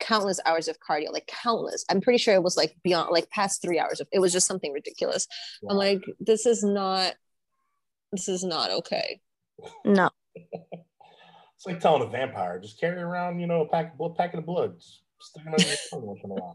countless 0.00 0.40
hours 0.44 0.68
of 0.68 0.76
cardio, 0.78 1.10
like 1.10 1.26
countless. 1.26 1.86
I'm 1.88 2.02
pretty 2.02 2.18
sure 2.18 2.34
it 2.34 2.42
was 2.42 2.56
like 2.56 2.76
beyond, 2.82 3.10
like 3.12 3.30
past 3.30 3.62
three 3.62 3.78
hours 3.78 4.00
of. 4.00 4.08
It 4.12 4.18
was 4.18 4.32
just 4.32 4.46
something 4.46 4.72
ridiculous. 4.72 5.26
Wow. 5.62 5.70
I'm 5.72 5.78
like, 5.78 6.02
this 6.20 6.44
is 6.44 6.62
not. 6.62 7.14
This 8.12 8.28
is 8.28 8.44
not 8.44 8.70
okay. 8.70 9.20
No. 9.84 10.10
It's 11.64 11.72
like 11.72 11.80
telling 11.80 12.06
a 12.06 12.10
vampire, 12.10 12.58
just 12.58 12.78
carry 12.78 13.00
around, 13.00 13.40
you 13.40 13.46
know, 13.46 13.62
a 13.62 13.68
pack 13.68 13.92
of 13.92 13.98
blood, 13.98 14.16
packet 14.16 14.38
of 14.38 14.44
blood, 14.44 14.74
stick 15.18 15.44
them 15.44 15.54
under 15.54 15.66
your 15.66 15.76
tongue 15.90 16.06
once 16.06 16.20
in 16.22 16.30
a 16.30 16.34
while. 16.34 16.54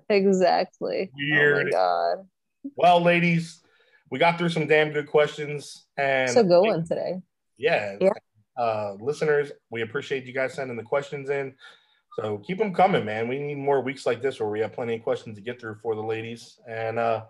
exactly. 0.08 1.10
Weird. 1.14 1.58
Oh 1.58 1.64
my 1.64 1.70
god. 1.70 2.26
Well, 2.74 3.02
ladies, 3.02 3.62
we 4.10 4.18
got 4.18 4.38
through 4.38 4.48
some 4.48 4.66
damn 4.66 4.92
good 4.92 5.08
questions, 5.08 5.88
and 5.98 6.30
so 6.30 6.42
good 6.42 6.62
one 6.62 6.86
today. 6.86 7.16
Yeah. 7.58 7.96
Yeah. 8.00 8.08
Uh, 8.56 8.94
listeners, 8.98 9.52
we 9.68 9.82
appreciate 9.82 10.24
you 10.24 10.32
guys 10.32 10.54
sending 10.54 10.78
the 10.78 10.82
questions 10.82 11.28
in. 11.28 11.54
So 12.18 12.38
keep 12.38 12.56
them 12.56 12.72
coming, 12.72 13.04
man. 13.04 13.28
We 13.28 13.38
need 13.38 13.58
more 13.58 13.82
weeks 13.82 14.06
like 14.06 14.22
this 14.22 14.40
where 14.40 14.48
we 14.48 14.60
have 14.60 14.72
plenty 14.72 14.94
of 14.94 15.02
questions 15.02 15.36
to 15.36 15.42
get 15.42 15.60
through 15.60 15.74
for 15.82 15.94
the 15.94 16.02
ladies. 16.02 16.58
And 16.66 16.98
uh, 16.98 17.24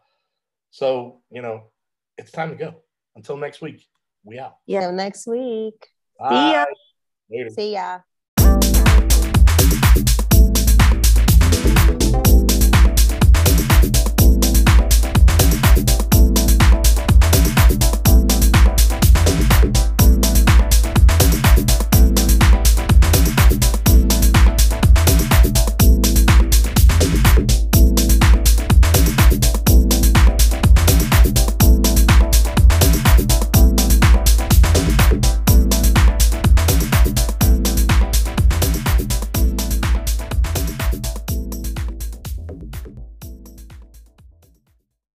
so, 0.70 1.22
you 1.28 1.42
know, 1.42 1.72
it's 2.18 2.30
time 2.30 2.50
to 2.50 2.56
go. 2.56 2.76
Until 3.16 3.36
next 3.36 3.60
week, 3.60 3.84
we 4.26 4.38
out. 4.38 4.56
Yeah, 4.66 4.90
next 4.90 5.26
week. 5.26 5.88
Bye. 6.18 6.28
See 6.30 6.52
ya. 6.52 6.64
Later. 7.30 7.50
See 7.50 7.72
ya. 7.72 8.00